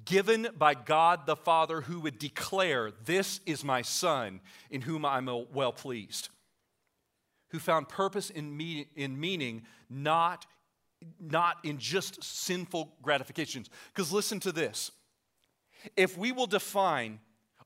given 0.04 0.48
by 0.58 0.74
God 0.74 1.26
the 1.26 1.36
Father, 1.36 1.80
who 1.80 2.00
would 2.00 2.18
declare, 2.18 2.90
This 3.04 3.40
is 3.46 3.64
my 3.64 3.82
Son, 3.82 4.40
in 4.70 4.82
whom 4.82 5.04
I'm 5.04 5.28
well 5.52 5.72
pleased. 5.72 6.28
Who 7.50 7.58
found 7.58 7.88
purpose 7.88 8.30
in, 8.30 8.56
me- 8.56 8.88
in 8.96 9.18
meaning 9.18 9.62
not 9.88 10.46
not 11.20 11.58
in 11.64 11.78
just 11.78 12.22
sinful 12.22 12.92
gratifications. 13.02 13.68
Because 13.92 14.12
listen 14.12 14.40
to 14.40 14.52
this 14.52 14.90
if 15.94 16.16
we 16.16 16.32
will 16.32 16.46
define 16.46 17.20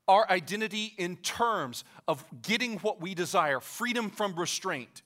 our 0.09 0.28
identity 0.28 0.92
in 0.98 1.16
terms 1.16 1.85
of 2.09 2.24
getting 2.42 2.78
what 2.78 3.00
we 3.00 3.14
desire, 3.14 3.61
freedom 3.61 4.11
from 4.11 4.35
restraint, 4.35 5.02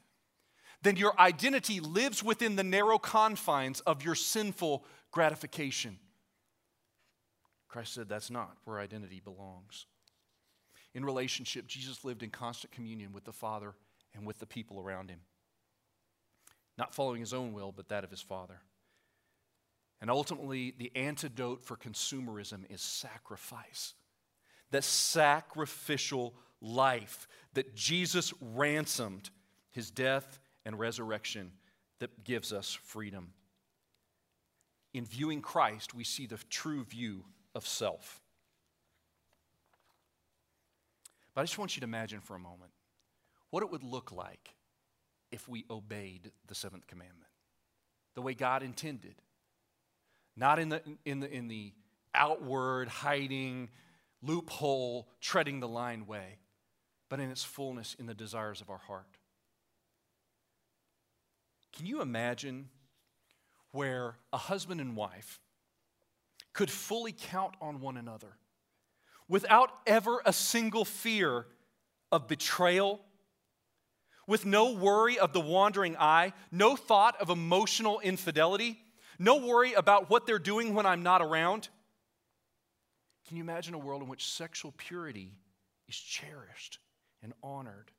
then 0.83 0.97
your 0.97 1.19
identity 1.21 1.81
lives 1.81 2.23
within 2.23 2.57
the 2.57 2.65
narrow 2.65 2.99
confines 2.99 3.81
of 3.81 4.03
your 4.03 4.15
sinful 4.15 4.85
gratification. 5.11 5.99
Christ 7.75 7.93
said 7.95 8.09
that's 8.09 8.31
not 8.31 8.57
where 8.65 8.79
identity 8.79 9.21
belongs. 9.23 9.87
In 10.95 11.05
relationship, 11.05 11.67
Jesus 11.67 12.05
lived 12.05 12.23
in 12.23 12.31
constant 12.31 12.73
communion 12.73 13.13
with 13.13 13.25
the 13.25 13.33
Father 13.33 13.75
and 14.15 14.27
with 14.27 14.39
the 14.39 14.47
people 14.47 14.81
around 14.81 15.11
him 15.11 15.21
not 16.77 16.95
following 16.95 17.21
his 17.21 17.35
own 17.35 17.53
will, 17.53 17.73
but 17.73 17.89
that 17.89 18.05
of 18.05 18.11
his 18.11 18.21
Father. 18.21 18.61
And 20.01 20.11
ultimately, 20.11 20.75
the 20.77 20.93
antidote 20.95 21.63
for 21.63 21.77
consumerism 21.77 22.71
is 22.71 22.83
sacrifice. 22.83 23.95
The 24.71 24.83
sacrificial 24.83 26.35
life 26.61 27.29
that 27.55 27.75
Jesus 27.75 28.35
ransomed, 28.41 29.31
his 29.71 29.91
death 29.91 30.41
and 30.67 30.79
resurrection 30.79 31.53
that 32.01 32.25
gives 32.25 32.53
us 32.53 32.73
freedom. 32.73 33.33
In 34.93 35.05
viewing 35.05 35.43
Christ, 35.43 35.95
we 35.95 36.05
see 36.05 36.27
the 36.27 36.39
true 36.51 36.85
view 36.85 37.25
of 37.55 37.67
self. 37.67 38.21
But 41.35 41.43
I 41.43 41.45
just 41.45 41.59
want 41.59 41.77
you 41.77 41.81
to 41.81 41.85
imagine 41.85 42.21
for 42.21 42.37
a 42.37 42.39
moment 42.39 42.71
what 43.51 43.63
it 43.63 43.71
would 43.71 43.83
look 43.83 44.13
like 44.13 44.55
if 45.31 45.49
we 45.49 45.65
obeyed 45.71 46.31
the 46.47 46.55
seventh 46.55 46.87
commandment 46.87 47.31
the 48.15 48.23
way 48.23 48.35
God 48.35 48.63
intended. 48.63 49.17
Not 50.37 50.59
in 50.59 50.69
the, 50.69 50.83
in 51.05 51.21
the, 51.21 51.31
in 51.31 51.49
the 51.49 51.73
outward, 52.15 52.89
hiding, 52.89 53.71
loophole, 54.23 55.09
treading 55.21 55.61
the 55.61 55.69
line 55.69 56.07
way, 56.07 56.39
but 57.09 57.21
in 57.21 57.31
its 57.31 57.45
fullness 57.45 57.95
in 57.99 58.07
the 58.07 58.15
desires 58.15 58.61
of 58.61 58.71
our 58.71 58.79
heart. 58.79 59.19
Can 61.77 61.87
you 61.87 62.01
imagine 62.01 62.69
where 63.73 64.17
a 64.33 64.39
husband 64.39 64.81
and 64.81 64.97
wife 64.97 65.41
could 66.55 66.71
fully 66.71 67.13
count 67.13 67.55
on 67.61 67.81
one 67.81 67.99
another 67.99 68.39
without 69.29 69.71
ever 69.87 70.23
a 70.25 70.33
single 70.33 70.85
fear 70.85 71.47
of 72.11 72.29
betrayal 72.29 73.01
with 74.27 74.47
no 74.47 74.73
worry 74.73 75.19
of 75.19 75.33
the 75.33 75.41
wandering 75.41 75.97
eye, 75.99 76.33
no 76.51 76.77
thought 76.77 77.21
of 77.21 77.29
emotional 77.29 78.01
infidelity, 78.01 78.81
no 79.19 79.37
worry 79.37 79.75
about 79.75 80.09
what 80.09 80.27
they're 80.27 80.39
doing 80.39 80.75
when 80.75 80.87
I'm 80.87 81.03
not 81.03 81.21
around. 81.21 81.69
Can 83.29 83.37
you 83.37 83.43
imagine 83.43 83.75
a 83.75 83.79
world 83.79 84.03
in 84.03 84.09
which 84.09 84.27
sexual 84.27 84.73
purity 84.77 85.33
is 85.89 85.97
cherished 85.97 86.79
and 87.23 87.33
honored? 87.43 87.91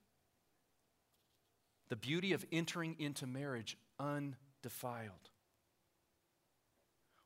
The 1.89 1.96
beauty 1.96 2.34
of 2.34 2.46
entering 2.52 2.96
into 3.00 3.28
marriage 3.28 3.78
undefiled, 4.00 5.30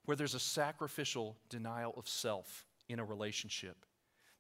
where 0.10 0.16
there's 0.16 0.34
a 0.34 0.40
sacrificial 0.40 1.38
denial 1.50 1.94
of 1.96 2.08
self 2.08 2.66
in 2.88 2.98
a 3.00 3.06
relationship 3.06 3.86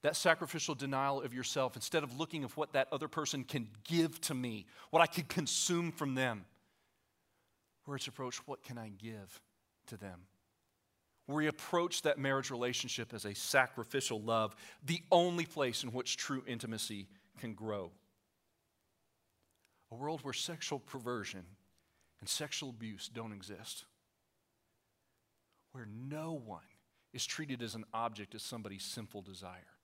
that 0.02 0.16
sacrificial 0.16 0.74
denial 0.74 1.22
of 1.22 1.32
yourself 1.32 1.76
instead 1.76 2.02
of 2.02 2.18
looking 2.18 2.44
at 2.44 2.58
what 2.58 2.74
that 2.74 2.88
other 2.92 3.08
person 3.08 3.44
can 3.44 3.68
give 3.84 4.20
to 4.22 4.34
me, 4.34 4.66
what 4.90 5.02
I 5.02 5.06
can 5.06 5.26
consume 5.26 5.92
from 5.92 6.16
them. 6.16 6.44
Where 7.86 7.98
it's 7.98 8.08
approached, 8.08 8.48
what 8.48 8.64
can 8.64 8.80
I 8.80 8.90
give 8.98 9.42
to 9.88 9.98
them? 9.98 10.22
Where 11.28 11.38
we 11.38 11.48
approach 11.48 12.02
that 12.02 12.18
marriage 12.18 12.50
relationship 12.50 13.14
as 13.14 13.26
a 13.26 13.36
sacrificial 13.36 14.20
love, 14.20 14.56
the 14.84 15.04
only 15.12 15.46
place 15.46 15.84
in 15.84 15.92
which 15.92 16.18
true 16.18 16.44
intimacy 16.48 17.10
can 17.40 17.54
grow. 17.54 17.92
A 19.92 19.96
world 19.96 20.22
where 20.24 20.34
sexual 20.34 20.80
perversion 20.80 21.44
and 22.20 22.28
sexual 22.28 22.72
abuse 22.72 23.08
don't 23.14 23.34
exist. 23.34 23.86
Where 25.72 25.88
no 25.88 26.34
one 26.34 26.62
is 27.14 27.26
treated 27.26 27.62
as 27.62 27.76
an 27.76 27.86
object 27.94 28.36
of 28.36 28.42
somebody's 28.42 28.84
sinful 28.84 29.22
desire. 29.22 29.76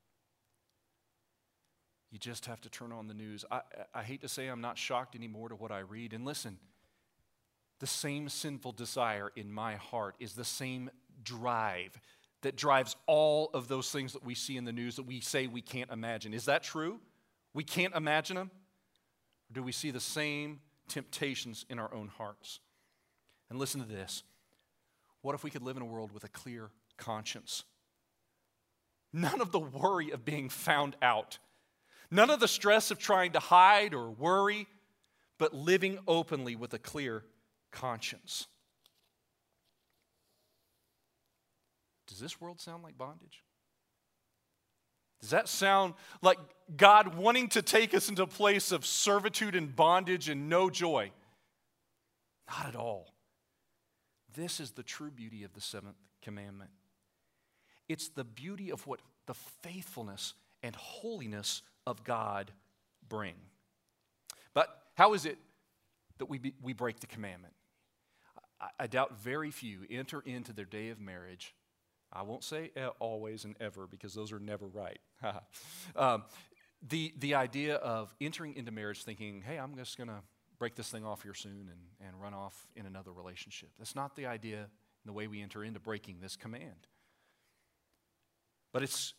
You 2.12 2.20
just 2.20 2.46
have 2.46 2.62
to 2.62 2.70
turn 2.70 2.92
on 2.92 3.08
the 3.08 3.14
news. 3.14 3.44
I, 3.52 3.62
I 3.94 4.04
hate 4.04 4.22
to 4.22 4.30
say 4.30 4.48
I'm 4.48 4.62
not 4.62 4.78
shocked 4.78 5.16
anymore 5.16 5.50
to 5.50 5.56
what 5.56 5.72
I 5.72 5.80
read. 5.80 6.14
And 6.14 6.24
listen, 6.24 6.60
the 7.80 7.88
same 7.88 8.30
sinful 8.30 8.72
desire 8.72 9.32
in 9.36 9.52
my 9.52 9.76
heart 9.76 10.16
is 10.20 10.34
the 10.34 10.46
same 10.46 10.90
drive 11.24 12.00
that 12.42 12.56
drives 12.56 12.96
all 13.08 13.50
of 13.54 13.68
those 13.68 13.92
things 13.92 14.14
that 14.14 14.24
we 14.24 14.36
see 14.36 14.56
in 14.56 14.66
the 14.66 14.72
news 14.72 14.96
that 14.96 15.04
we 15.04 15.20
say 15.20 15.48
we 15.48 15.62
can't 15.62 15.92
imagine. 15.92 16.34
Is 16.34 16.46
that 16.46 16.64
true? 16.64 17.00
We 17.54 17.64
can't 17.64 17.96
imagine 17.96 18.36
them? 18.36 18.52
Or 19.50 19.54
do 19.54 19.64
we 19.64 19.72
see 19.72 19.92
the 19.92 20.00
same 20.00 20.60
temptations 20.88 21.66
in 21.70 21.80
our 21.80 21.94
own 21.94 22.08
hearts? 22.08 22.60
And 23.50 23.60
listen 23.60 23.82
to 23.82 23.88
this. 23.88 24.24
What 25.26 25.36
if 25.36 25.44
we 25.44 25.50
could 25.50 25.64
live 25.64 25.76
in 25.76 25.82
a 25.82 25.88
world 25.88 26.12
with 26.12 26.24
a 26.24 26.30
clear 26.30 26.70
conscience? 26.98 27.64
None 29.12 29.42
of 29.42 29.52
the 29.52 29.60
worry 29.60 30.12
of 30.12 30.24
being 30.24 30.50
found 30.50 30.96
out 31.02 31.40
None 32.12 32.30
of 32.30 32.40
the 32.40 32.48
stress 32.48 32.92
of 32.92 33.00
trying 33.00 33.32
to 33.34 33.40
hide 33.40 33.94
or 33.94 34.10
worry, 34.10 34.68
but 35.38 35.54
living 35.54 36.00
openly 36.08 36.56
with 36.56 36.74
a 36.74 36.80
clear 36.80 37.24
conscience. 37.72 38.48
Does 42.08 42.20
this 42.20 42.40
world 42.40 42.62
sound 42.62 42.84
like 42.84 42.98
bondage? 42.98 43.44
Does 45.22 45.32
that 45.32 45.48
sound 45.48 45.96
like 46.22 46.38
God 46.78 47.16
wanting 47.16 47.50
to 47.50 47.62
take 47.62 47.94
us 47.96 48.10
into 48.10 48.24
a 48.24 48.28
place 48.28 48.72
of 48.72 48.86
servitude 48.86 49.56
and 49.56 49.76
bondage 49.76 50.30
and 50.30 50.48
no 50.48 50.70
joy? 50.70 51.12
Not 52.48 52.68
at 52.68 52.76
all. 52.76 53.15
This 54.36 54.60
is 54.60 54.72
the 54.72 54.84
true 54.84 55.12
beauty 55.12 55.44
of 55.44 55.54
the 55.54 55.62
seventh 55.62 55.98
commandment. 56.22 56.72
It's 57.88 58.10
the 58.10 58.24
beauty 58.24 58.72
of 58.72 58.86
what 58.88 59.00
the 59.26 59.34
faithfulness 59.34 60.34
and 60.64 60.76
holiness 60.76 61.62
of 61.86 62.04
God 62.04 62.52
bring. 63.08 63.36
But 64.54 64.70
how 64.96 65.14
is 65.14 65.26
it 65.26 65.38
that 66.18 66.26
we, 66.26 66.38
be, 66.40 66.54
we 66.62 66.74
break 66.74 67.00
the 67.00 67.08
commandment? 67.08 67.54
I, 68.60 68.68
I 68.82 68.88
doubt 68.88 69.20
very 69.20 69.52
few 69.52 69.82
enter 69.90 70.22
into 70.22 70.54
their 70.54 70.66
day 70.66 70.90
of 70.90 71.00
marriage. 71.00 71.54
I 72.12 72.24
won't 72.24 72.44
say 72.44 72.72
always 73.00 73.44
and 73.46 73.56
ever 73.60 73.88
because 73.88 74.14
those 74.14 74.32
are 74.32 74.40
never 74.40 74.68
right. 74.68 75.00
um, 75.96 76.24
the, 76.88 77.14
the 77.20 77.36
idea 77.36 77.76
of 77.76 78.14
entering 78.22 78.56
into 78.56 78.72
marriage 78.72 79.04
thinking, 79.04 79.44
hey, 79.46 79.58
I'm 79.58 79.76
just 79.76 79.98
going 79.98 80.08
to 80.08 80.22
break 80.58 80.76
this 80.76 80.90
thing 80.90 81.06
off 81.06 81.24
here 81.24 81.34
soon 81.34 81.70
and, 81.70 82.08
and 82.08 82.22
run 82.22 82.34
off 82.34 82.68
in 82.76 82.86
another 82.86 83.12
relationship. 83.12 83.70
That's 83.78 83.96
not 83.96 84.16
the 84.16 84.26
idea 84.26 84.60
in 84.60 85.08
the 85.08 85.14
way 85.14 85.28
we 85.28 85.42
enter 85.42 85.64
into 85.64 85.80
breaking 85.80 86.18
this 86.22 86.36
command. 86.36 86.88
But 88.74 88.84
it's, 88.84 89.14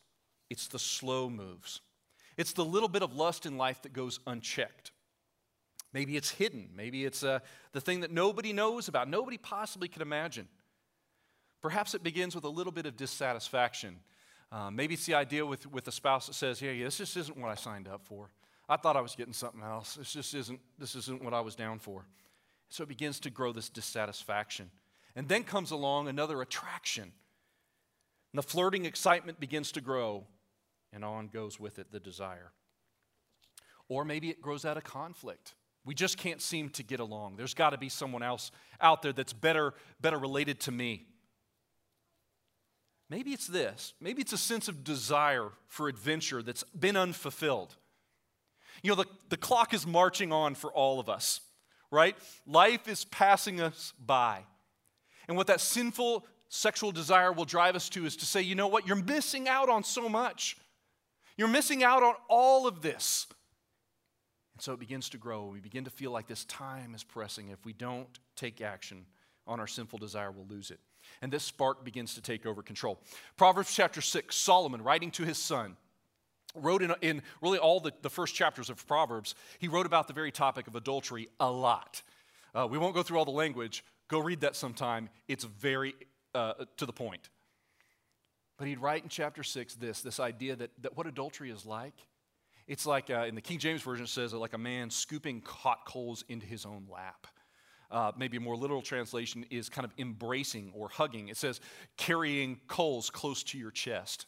it's 0.51 0.69
the 0.69 0.79
slow 0.79 1.31
moves. 1.31 1.81
It's 2.37 2.53
the 2.53 2.65
little 2.65 2.89
bit 2.89 3.03
of 3.03 3.15
lust 3.15 3.47
in 3.47 3.57
life 3.57 3.83
that 3.83 3.93
goes 3.93 4.21
unchecked. 4.27 4.93
Maybe 5.93 6.17
it's 6.17 6.31
hidden. 6.31 6.69
Maybe 6.75 7.05
it's 7.05 7.23
uh, 7.23 7.39
the 7.73 7.81
thing 7.81 8.01
that 8.01 8.11
nobody 8.11 8.53
knows 8.53 8.89
about, 8.89 9.09
nobody 9.09 9.39
possibly 9.39 9.89
can 9.89 10.03
imagine. 10.03 10.49
Perhaps 11.63 11.95
it 11.95 12.03
begins 12.03 12.35
with 12.35 12.45
a 12.45 12.49
little 12.49 12.73
bit 12.73 12.85
of 12.85 12.97
dissatisfaction. 12.97 13.97
Uh, 14.53 14.71
maybe 14.71 14.95
it's 14.95 15.07
the 15.07 15.15
idea 15.15 15.45
with, 15.45 15.67
with 15.73 15.89
a 15.89 15.93
spouse 15.93 16.27
that 16.27 16.35
says, 16.35 16.61
yeah, 16.61 16.71
yeah, 16.71 16.85
this 16.85 16.99
just 16.99 17.17
isn't 17.17 17.37
what 17.37 17.51
I 17.51 17.55
signed 17.55 17.89
up 17.89 18.05
for. 18.05 18.31
I 18.69 18.77
thought 18.77 18.97
I 18.97 19.01
was 19.01 19.15
getting 19.15 19.33
something 19.33 19.63
else. 19.63 19.95
This 19.95 20.13
just 20.13 20.35
isn't, 20.35 20.61
this 20.79 20.95
isn't 20.97 21.23
what 21.23 21.35
I 21.35 21.41
was 21.41 21.55
down 21.55 21.79
for. 21.79 22.07
So 22.69 22.83
it 22.83 22.89
begins 22.89 23.21
to 23.21 23.31
grow 23.31 23.53
this 23.53 23.69
dissatisfaction. 23.69 24.71
And 25.15 25.29
then 25.29 25.45
comes 25.45 25.71
along 25.71 26.09
another 26.09 26.43
attraction. 26.43 27.05
And 27.05 28.39
the 28.39 28.43
flirting 28.43 28.85
excitement 28.85 29.41
begins 29.41 29.73
to 29.73 29.81
grow, 29.81 30.25
and 30.93 31.05
on 31.05 31.29
goes 31.29 31.61
with 31.61 31.79
it 31.79 31.93
the 31.93 32.01
desire. 32.01 32.53
Or 33.89 34.05
maybe 34.05 34.31
it 34.31 34.43
grows 34.43 34.65
out 34.65 34.77
of 34.77 34.85
conflict. 34.85 35.55
We 35.85 35.95
just 35.95 36.19
can't 36.19 36.43
seem 36.43 36.71
to 36.71 36.83
get 36.83 36.99
along. 36.99 37.37
There's 37.37 37.55
got 37.55 37.71
to 37.71 37.79
be 37.79 37.89
someone 37.89 38.25
else 38.25 38.51
out 38.81 39.03
there 39.03 39.13
that's 39.13 39.33
better, 39.33 39.75
better 40.01 40.19
related 40.19 40.59
to 40.63 40.73
me. 40.73 41.07
Maybe 43.09 43.31
it's 43.31 43.47
this. 43.47 43.95
Maybe 44.01 44.21
it's 44.21 44.33
a 44.33 44.39
sense 44.39 44.67
of 44.67 44.83
desire 44.83 45.51
for 45.69 45.87
adventure 45.87 46.43
that's 46.43 46.65
been 46.65 46.97
unfulfilled. 46.97 47.77
You 48.83 48.91
know, 48.91 48.97
the, 48.97 49.07
the 49.29 49.37
clock 49.37 49.75
is 49.75 49.87
marching 49.87 50.33
on 50.33 50.55
for 50.55 50.73
all 50.73 51.01
of 51.01 51.09
us, 51.09 51.41
right? 51.91 52.17
Life 52.47 52.89
is 52.89 53.05
passing 53.05 53.61
us 53.61 53.93
by. 54.05 54.45
And 55.29 55.37
what 55.37 55.49
that 55.49 55.61
sinful 55.61 56.27
sexual 56.49 56.93
desire 56.93 57.33
will 57.33 57.45
drive 57.45 57.77
us 57.77 57.89
to 57.91 58.07
is 58.07 58.17
to 58.17 58.27
say, 58.27 58.41
you 58.43 58.55
know 58.55 58.69
what? 58.69 58.87
You're 58.87 58.97
missing 58.97 59.49
out 59.49 59.69
on 59.69 59.85
so 59.85 60.09
much. 60.09 60.57
You're 61.37 61.49
missing 61.49 61.83
out 61.83 62.03
on 62.03 62.15
all 62.29 62.67
of 62.67 62.83
this. 62.83 63.27
And 64.55 64.63
so 64.63 64.73
it 64.73 64.81
begins 64.81 65.11
to 65.11 65.19
grow. 65.19 65.47
We 65.47 65.61
begin 65.61 65.85
to 65.85 65.91
feel 65.91 66.11
like 66.11 66.27
this 66.27 66.45
time 66.47 66.95
is 66.95 67.05
pressing. 67.05 67.49
If 67.49 67.65
we 67.67 67.73
don't 67.73 68.09
take 68.37 68.61
action 68.61 69.05
on 69.47 69.61
our 69.61 69.67
sinful 69.67 69.99
desire, 69.99 70.31
we'll 70.31 70.47
lose 70.47 70.71
it. 70.71 70.81
And 71.21 71.31
this 71.31 71.45
spark 71.45 71.85
begins 71.85 72.15
to 72.15 72.23
take 72.23 72.47
over 72.47 72.63
control. 72.63 72.99
Proverbs 73.37 73.75
chapter 73.75 74.01
6, 74.01 74.35
Solomon 74.35 74.83
writing 74.83 75.11
to 75.13 75.25
his 75.25 75.39
son, 75.39 75.77
wrote 76.57 76.83
in, 76.83 76.95
in 77.03 77.23
really 77.41 77.59
all 77.59 77.81
the, 77.81 77.93
the 78.03 78.11
first 78.11 78.35
chapters 78.35 78.71
of 78.71 78.87
Proverbs, 78.87 79.35
he 79.59 79.69
wrote 79.69 79.87
about 79.87 80.09
the 80.09 80.15
very 80.15 80.33
topic 80.33 80.67
of 80.67 80.75
adultery 80.75 81.29
a 81.41 81.51
lot. 81.51 82.03
Uh, 82.55 82.67
we 82.71 82.79
won't 82.79 82.95
go 82.95 83.03
through 83.03 83.19
all 83.19 83.25
the 83.25 83.31
language. 83.31 83.85
Go 84.09 84.19
read 84.19 84.41
that 84.41 84.57
sometime. 84.57 85.09
It's 85.29 85.45
very 85.45 85.95
uh, 86.35 86.55
to 86.77 86.87
the 86.87 86.93
point. 86.93 87.29
But 88.59 88.69
he'd 88.69 88.79
write 88.79 89.03
in 89.03 89.09
chapter 89.09 89.43
6 89.43 89.75
this 89.75 90.01
this 90.01 90.19
idea 90.19 90.57
that, 90.57 90.71
that 90.83 90.97
what 90.97 91.07
adultery 91.07 91.51
is 91.51 91.67
like. 91.67 91.95
It's 92.67 92.87
like 92.87 93.11
uh, 93.11 93.27
in 93.29 93.35
the 93.35 93.41
King 93.41 93.59
James 93.59 93.83
Version, 93.83 94.05
it 94.05 94.09
says 94.09 94.33
like 94.33 94.55
a 94.55 94.59
man 94.59 94.91
scooping 94.91 95.43
hot 95.47 95.85
coals 95.87 96.25
into 96.29 96.47
his 96.47 96.65
own 96.65 96.87
lap. 96.93 97.27
Uh, 97.91 98.11
maybe 98.17 98.37
a 98.37 98.41
more 98.41 98.57
literal 98.57 98.83
translation 98.83 99.47
is 99.51 99.69
kind 99.69 99.85
of 99.85 99.93
embracing 99.99 100.73
or 100.75 100.89
hugging. 100.89 101.29
It 101.29 101.37
says 101.37 101.61
carrying 101.97 102.59
coals 102.67 103.11
close 103.11 103.45
to 103.45 103.59
your 103.59 103.71
chest. 103.71 104.27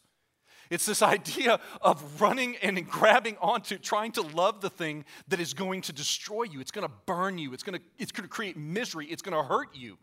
It's 0.71 0.87
this 0.87 1.03
idea 1.03 1.61
of 1.81 2.21
running 2.21 2.57
and 2.57 2.87
grabbing 2.89 3.37
onto, 3.41 3.79
trying 3.79 4.13
to 4.13 4.23
love 4.23 4.61
the 4.61 4.71
thing 4.71 5.05
that 5.29 5.41
is 5.41 5.55
going 5.55 5.83
to 5.83 5.93
destroy 5.93 6.43
you. 6.43 6.61
It's 6.61 6.71
going 6.71 6.87
to 6.87 6.93
burn 7.07 7.39
you. 7.39 7.55
It's 7.55 7.63
going 7.63 7.79
to, 7.79 7.85
it's 7.99 8.13
going 8.13 8.25
to 8.25 8.29
create 8.29 8.57
misery. 8.57 9.07
It's 9.07 9.23
going 9.23 9.37
to 9.37 9.49
hurt 9.49 9.75
you. 9.75 9.99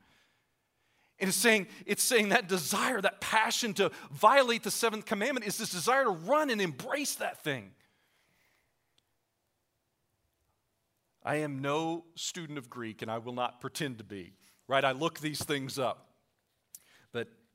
And 1.20 1.30
it's 1.30 1.38
saying, 1.38 1.68
it's 1.86 2.04
saying 2.04 2.30
that 2.30 2.48
desire, 2.50 3.00
that 3.00 3.22
passion 3.22 3.74
to 3.76 3.92
violate 4.12 4.64
the 4.64 4.72
seventh 4.72 5.06
commandment 5.06 5.46
is 5.46 5.58
this 5.58 5.70
desire 5.70 6.04
to 6.04 6.10
run 6.10 6.50
and 6.50 6.60
embrace 6.60 7.16
that 7.16 7.44
thing. 7.44 7.72
I 11.24 11.38
am 11.38 11.60
no 11.60 12.06
student 12.16 12.58
of 12.58 12.70
Greek, 12.70 13.02
and 13.02 13.10
I 13.10 13.18
will 13.18 13.34
not 13.34 13.60
pretend 13.60 13.98
to 13.98 14.04
be, 14.04 14.34
right? 14.68 14.84
I 14.86 14.92
look 14.92 15.20
these 15.20 15.44
things 15.44 15.80
up. 15.80 16.15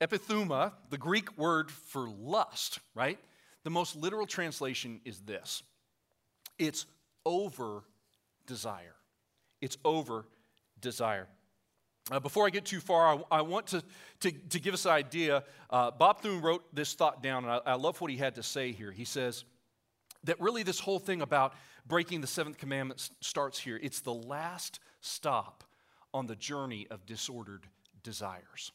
Epithumia, 0.01 0.73
the 0.89 0.99
Greek 0.99 1.37
word 1.37 1.71
for 1.71 2.09
lust, 2.09 2.81
right? 2.95 3.19
The 3.65 3.71
most 3.71 3.97
literal 3.97 4.27
translation 4.27 5.01
is 5.05 5.21
this 5.21 5.63
it's 6.59 6.87
over 7.25 7.85
desire. 8.47 8.95
It's 9.61 9.77
over 9.85 10.27
desire. 10.81 11.29
Uh, 12.11 12.19
before 12.19 12.47
I 12.47 12.51
get 12.51 12.65
too 12.65 12.81
far, 12.81 13.23
I, 13.31 13.39
I 13.39 13.43
want 13.43 13.69
to, 13.69 13.83
to, 14.21 14.33
to, 14.33 14.59
give 14.59 14.75
us 14.75 14.85
an 14.85 14.93
idea. 14.93 15.45
Uh, 15.69 15.91
Bob 15.91 16.23
Thune 16.23 16.41
wrote 16.41 16.75
this 16.75 16.95
thought 16.95 17.23
down, 17.23 17.45
and 17.45 17.53
I, 17.53 17.61
I 17.67 17.75
love 17.75 18.01
what 18.01 18.11
he 18.11 18.17
had 18.17 18.35
to 18.37 18.43
say 18.43 18.73
here. 18.73 18.91
He 18.91 19.05
says 19.05 19.45
that 20.25 20.41
really 20.41 20.63
this 20.63 20.81
whole 20.81 20.99
thing 20.99 21.23
about 21.23 21.55
breaking 21.87 22.21
the 22.21 22.27
seventh 22.27 22.59
commandment 22.59 23.11
starts 23.21 23.59
here. 23.59 23.79
It's 23.81 24.01
the 24.01 24.15
last 24.15 24.81
stop 25.01 25.63
on 26.13 26.27
the 26.27 26.37
journey 26.37 26.87
of 26.91 27.07
disordered 27.07 27.67
desires. 28.03 28.73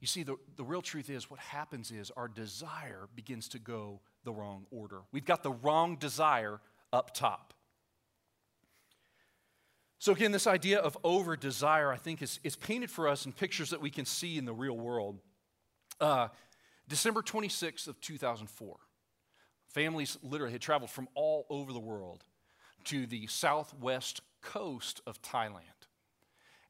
You 0.00 0.06
see, 0.06 0.22
the, 0.22 0.36
the 0.56 0.64
real 0.64 0.82
truth 0.82 1.08
is 1.08 1.30
what 1.30 1.40
happens 1.40 1.90
is 1.90 2.10
our 2.16 2.28
desire 2.28 3.08
begins 3.14 3.48
to 3.48 3.58
go 3.58 4.00
the 4.24 4.32
wrong 4.32 4.66
order. 4.70 5.00
We've 5.10 5.24
got 5.24 5.42
the 5.42 5.52
wrong 5.52 5.96
desire 5.96 6.60
up 6.92 7.14
top. 7.14 7.54
So, 9.98 10.12
again, 10.12 10.30
this 10.30 10.46
idea 10.46 10.78
of 10.78 10.98
over 11.02 11.36
desire, 11.36 11.90
I 11.90 11.96
think, 11.96 12.20
is, 12.20 12.38
is 12.44 12.54
painted 12.54 12.90
for 12.90 13.08
us 13.08 13.24
in 13.24 13.32
pictures 13.32 13.70
that 13.70 13.80
we 13.80 13.90
can 13.90 14.04
see 14.04 14.36
in 14.36 14.44
the 14.44 14.52
real 14.52 14.76
world. 14.76 15.18
Uh, 15.98 16.28
December 16.86 17.22
26th 17.22 17.88
of 17.88 17.98
2004, 18.00 18.76
families 19.68 20.18
literally 20.22 20.52
had 20.52 20.60
traveled 20.60 20.90
from 20.90 21.08
all 21.14 21.46
over 21.48 21.72
the 21.72 21.80
world 21.80 22.22
to 22.84 23.06
the 23.06 23.26
southwest 23.26 24.20
coast 24.42 25.00
of 25.06 25.20
Thailand. 25.22 25.62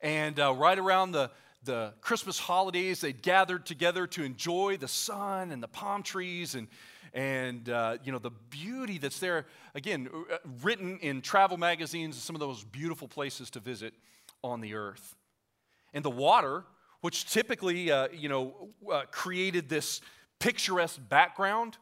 And 0.01 0.39
uh, 0.39 0.55
right 0.55 0.79
around 0.79 1.13
the, 1.13 1.31
the 1.67 1.93
Christmas 2.01 2.39
holidays, 2.39 3.01
they 3.01 3.13
gathered 3.13 3.67
together 3.67 4.07
to 4.07 4.23
enjoy 4.23 4.77
the 4.79 4.89
sun 4.89 5.51
and 5.51 5.63
the 5.63 5.69
palm 5.69 6.03
trees 6.03 6.55
and, 6.55 6.69
and 7.13 7.69
uh, 7.69 7.99
you 8.05 8.13
know 8.13 8.19
the 8.19 8.31
beauty 8.31 8.99
that's 8.99 9.19
there. 9.19 9.47
Again 9.75 10.09
uh, 10.33 10.37
written 10.63 10.99
in 11.01 11.21
travel 11.21 11.59
magazines 11.59 12.17
some 12.17 12.35
of 12.35 12.41
those 12.41 12.65
beautiful 12.65 13.09
places 13.09 13.51
to 13.51 13.61
visit 13.61 13.93
on 14.43 14.61
the 14.61 14.75
earth. 14.75 15.17
And 15.93 16.05
the 16.05 16.11
water 16.11 16.65
which 17.01 17.31
typically 17.31 17.91
uh, 17.91 18.09
you 18.13 18.29
know 18.29 18.71
uh, 18.91 19.03
created 19.11 19.69
this 19.69 20.01
picturesque 20.39 21.01
background 21.09 21.77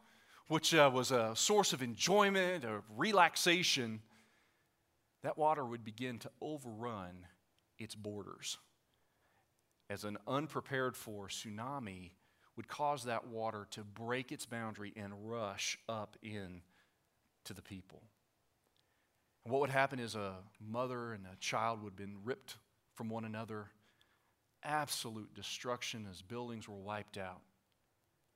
which 0.47 0.75
uh, 0.75 0.89
was 0.93 1.11
a 1.11 1.35
source 1.35 1.73
of 1.73 1.81
enjoyment 1.81 2.63
of 2.63 2.83
relaxation 2.95 3.99
that 5.23 5.37
water 5.37 5.65
would 5.65 5.83
begin 5.83 6.19
to 6.19 6.29
overrun 6.41 7.25
its 7.79 7.95
borders 7.95 8.57
as 9.89 10.03
an 10.03 10.17
unprepared 10.27 10.95
for 10.95 11.27
tsunami 11.27 12.11
would 12.55 12.67
cause 12.67 13.03
that 13.03 13.27
water 13.27 13.67
to 13.71 13.83
break 13.83 14.31
its 14.31 14.45
boundary 14.45 14.93
and 14.95 15.29
rush 15.29 15.77
up 15.89 16.17
in 16.23 16.61
to 17.43 17.53
the 17.53 17.61
people. 17.61 18.01
And 19.43 19.51
what 19.51 19.61
would 19.61 19.69
happen 19.69 19.99
is 19.99 20.15
a 20.15 20.35
mother 20.59 21.13
and 21.13 21.25
a 21.25 21.37
child 21.39 21.81
would 21.83 21.91
have 21.91 21.97
been 21.97 22.17
ripped 22.23 22.57
from 22.95 23.09
one 23.09 23.25
another. 23.25 23.67
Absolute 24.63 25.33
destruction 25.35 26.07
as 26.09 26.21
buildings 26.21 26.67
were 26.67 26.75
wiped 26.75 27.17
out. 27.17 27.41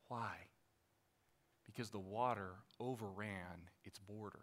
Why? 0.08 0.36
Because 1.66 1.90
the 1.90 2.00
water 2.00 2.52
overran 2.80 3.70
its 3.84 3.98
border. 4.00 4.40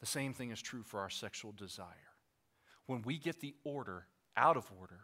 The 0.00 0.06
same 0.06 0.34
thing 0.34 0.50
is 0.50 0.60
true 0.60 0.82
for 0.82 1.00
our 1.00 1.08
sexual 1.08 1.52
desire. 1.52 1.86
When 2.86 3.02
we 3.02 3.18
get 3.18 3.40
the 3.40 3.54
order 3.64 4.06
out 4.36 4.58
of 4.58 4.70
order, 4.78 5.00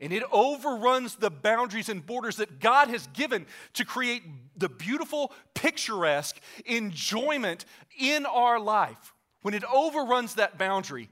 And 0.00 0.12
it 0.12 0.22
overruns 0.30 1.16
the 1.16 1.30
boundaries 1.30 1.88
and 1.88 2.04
borders 2.04 2.36
that 2.36 2.60
God 2.60 2.88
has 2.88 3.06
given 3.08 3.46
to 3.74 3.84
create 3.84 4.22
the 4.56 4.68
beautiful, 4.68 5.32
picturesque 5.54 6.38
enjoyment 6.66 7.64
in 7.98 8.24
our 8.24 8.60
life. 8.60 9.12
When 9.42 9.54
it 9.54 9.64
overruns 9.64 10.34
that 10.34 10.56
boundary, 10.56 11.08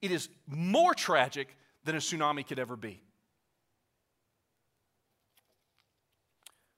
it 0.00 0.12
is 0.12 0.28
more 0.46 0.94
tragic 0.94 1.56
than 1.84 1.96
a 1.96 1.98
tsunami 1.98 2.46
could 2.46 2.58
ever 2.58 2.76
be. 2.76 3.02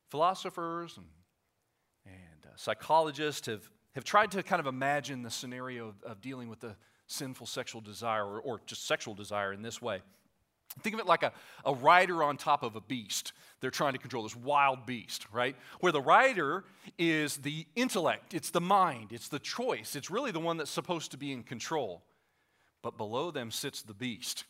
Philosophers 0.08 0.96
and, 0.96 1.06
and 2.06 2.46
uh, 2.46 2.56
psychologists 2.56 3.46
have, 3.46 3.68
have 3.94 4.04
tried 4.04 4.30
to 4.32 4.42
kind 4.42 4.60
of 4.60 4.66
imagine 4.66 5.22
the 5.22 5.30
scenario 5.30 5.88
of, 5.88 6.02
of 6.02 6.20
dealing 6.20 6.48
with 6.48 6.60
the 6.60 6.74
sinful 7.06 7.46
sexual 7.46 7.80
desire 7.80 8.24
or, 8.24 8.40
or 8.40 8.60
just 8.66 8.86
sexual 8.86 9.14
desire 9.14 9.52
in 9.52 9.62
this 9.62 9.80
way. 9.80 10.00
Think 10.82 10.94
of 10.94 11.00
it 11.00 11.06
like 11.06 11.22
a, 11.22 11.32
a 11.64 11.74
rider 11.74 12.22
on 12.22 12.36
top 12.36 12.62
of 12.62 12.76
a 12.76 12.80
beast. 12.80 13.32
They're 13.60 13.70
trying 13.70 13.92
to 13.92 13.98
control 13.98 14.22
this 14.22 14.36
wild 14.36 14.86
beast, 14.86 15.26
right? 15.32 15.56
Where 15.80 15.92
the 15.92 16.00
rider 16.00 16.64
is 16.98 17.38
the 17.38 17.66
intellect, 17.74 18.34
it's 18.34 18.50
the 18.50 18.60
mind, 18.60 19.12
it's 19.12 19.28
the 19.28 19.38
choice, 19.38 19.96
it's 19.96 20.10
really 20.10 20.30
the 20.30 20.40
one 20.40 20.56
that's 20.56 20.70
supposed 20.70 21.10
to 21.10 21.16
be 21.16 21.32
in 21.32 21.42
control. 21.42 22.02
But 22.82 22.96
below 22.96 23.30
them 23.30 23.50
sits 23.50 23.82
the 23.82 23.94
beast, 23.94 24.44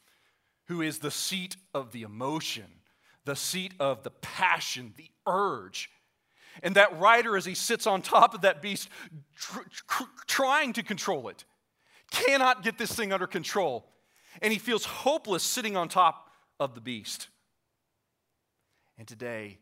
who 0.66 0.82
is 0.82 0.98
the 0.98 1.10
seat 1.10 1.56
of 1.74 1.90
the 1.90 2.02
emotion, 2.02 2.66
the 3.24 3.34
seat 3.34 3.72
of 3.80 4.02
the 4.02 4.10
passion, 4.10 4.94
the 4.96 5.10
urge. 5.26 5.90
And 6.62 6.76
that 6.76 6.98
rider, 7.00 7.36
as 7.36 7.44
he 7.44 7.54
sits 7.54 7.86
on 7.86 8.02
top 8.02 8.34
of 8.34 8.42
that 8.42 8.62
beast, 8.62 8.88
tr- 9.36 9.60
tr- 9.88 10.02
trying 10.26 10.74
to 10.74 10.82
control 10.82 11.28
it, 11.28 11.44
cannot 12.10 12.62
get 12.62 12.78
this 12.78 12.92
thing 12.92 13.12
under 13.12 13.26
control 13.26 13.86
and 14.40 14.52
he 14.52 14.58
feels 14.58 14.84
hopeless 14.84 15.42
sitting 15.42 15.76
on 15.76 15.88
top 15.88 16.30
of 16.58 16.74
the 16.74 16.80
beast. 16.80 17.28
And 18.98 19.08
today, 19.08 19.58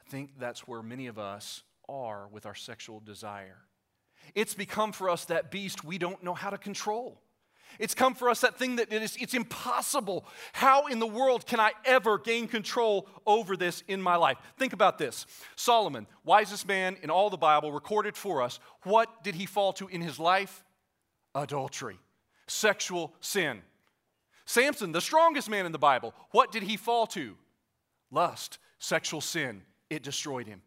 I 0.00 0.10
think 0.10 0.38
that's 0.38 0.66
where 0.66 0.82
many 0.82 1.06
of 1.06 1.18
us 1.18 1.62
are 1.88 2.28
with 2.28 2.46
our 2.46 2.54
sexual 2.54 3.00
desire. 3.00 3.58
It's 4.34 4.54
become 4.54 4.92
for 4.92 5.10
us 5.10 5.26
that 5.26 5.50
beast 5.50 5.84
we 5.84 5.98
don't 5.98 6.22
know 6.22 6.34
how 6.34 6.50
to 6.50 6.58
control. 6.58 7.22
It's 7.78 7.94
come 7.94 8.14
for 8.14 8.28
us 8.28 8.40
that 8.40 8.58
thing 8.58 8.76
that 8.76 8.92
it 8.92 9.02
is, 9.02 9.16
it's 9.20 9.34
impossible. 9.34 10.26
How 10.52 10.86
in 10.86 10.98
the 10.98 11.06
world 11.06 11.46
can 11.46 11.60
I 11.60 11.72
ever 11.84 12.18
gain 12.18 12.48
control 12.48 13.08
over 13.26 13.56
this 13.56 13.82
in 13.88 14.00
my 14.00 14.16
life? 14.16 14.38
Think 14.56 14.72
about 14.72 14.98
this. 14.98 15.26
Solomon, 15.54 16.06
wisest 16.24 16.66
man 16.66 16.96
in 17.02 17.10
all 17.10 17.30
the 17.30 17.36
Bible, 17.36 17.72
recorded 17.72 18.16
for 18.16 18.42
us. 18.42 18.58
What 18.84 19.22
did 19.22 19.34
he 19.34 19.46
fall 19.46 19.72
to 19.74 19.88
in 19.88 20.00
his 20.00 20.18
life? 20.18 20.64
Adultery, 21.34 21.98
sexual 22.46 23.14
sin. 23.20 23.62
Samson, 24.48 24.92
the 24.92 25.00
strongest 25.02 25.50
man 25.50 25.66
in 25.66 25.72
the 25.72 25.78
Bible, 25.78 26.14
what 26.30 26.50
did 26.50 26.62
he 26.62 26.78
fall 26.78 27.06
to? 27.08 27.36
Lust, 28.10 28.58
sexual 28.78 29.20
sin. 29.20 29.60
It 29.90 30.02
destroyed 30.02 30.46
him. 30.46 30.62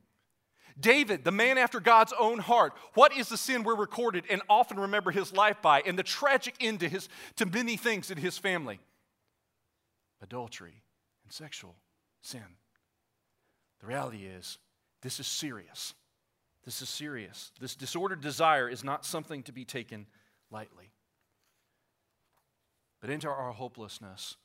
David, 0.80 1.24
the 1.24 1.32
man 1.32 1.58
after 1.58 1.80
God's 1.80 2.14
own 2.20 2.38
heart, 2.38 2.74
what 2.94 3.18
is 3.18 3.28
the 3.28 3.38
sin 3.38 3.64
we're 3.64 3.76
recorded 3.76 4.26
and 4.30 4.44
often 4.48 4.80
remember 4.80 5.10
his 5.10 5.34
life 5.34 5.64
by 5.64 5.82
and 5.82 5.98
the 5.98 6.04
tragic 6.04 6.54
end 6.62 6.82
to, 6.82 6.90
his, 6.90 7.10
to 7.38 7.48
many 7.48 7.76
things 7.76 8.12
in 8.12 8.20
his 8.20 8.38
family? 8.38 8.80
Adultery 10.22 10.84
and 11.24 11.34
sexual 11.34 11.76
sin. 12.22 12.46
The 13.80 13.88
reality 13.88 14.26
is, 14.28 14.60
this 15.02 15.20
is 15.20 15.26
serious. 15.26 15.96
This 16.66 16.84
is 16.84 16.90
serious. 16.90 17.52
This 17.60 17.76
disordered 17.76 18.22
desire 18.22 18.70
is 18.70 18.84
not 18.84 19.08
something 19.08 19.42
to 19.44 19.52
be 19.52 19.66
taken 19.66 20.06
lightly. 20.52 20.91
But 23.02 23.10
into 23.10 23.28
our 23.28 23.52
hopelessness, 23.52 24.38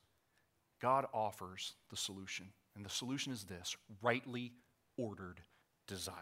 God 0.81 1.07
offers 1.13 1.75
the 1.91 1.97
solution. 1.97 2.49
And 2.75 2.85
the 2.85 2.91
solution 2.91 3.33
is 3.33 3.45
this 3.45 3.77
rightly 4.03 4.53
ordered 4.97 5.41
desire. 5.87 6.15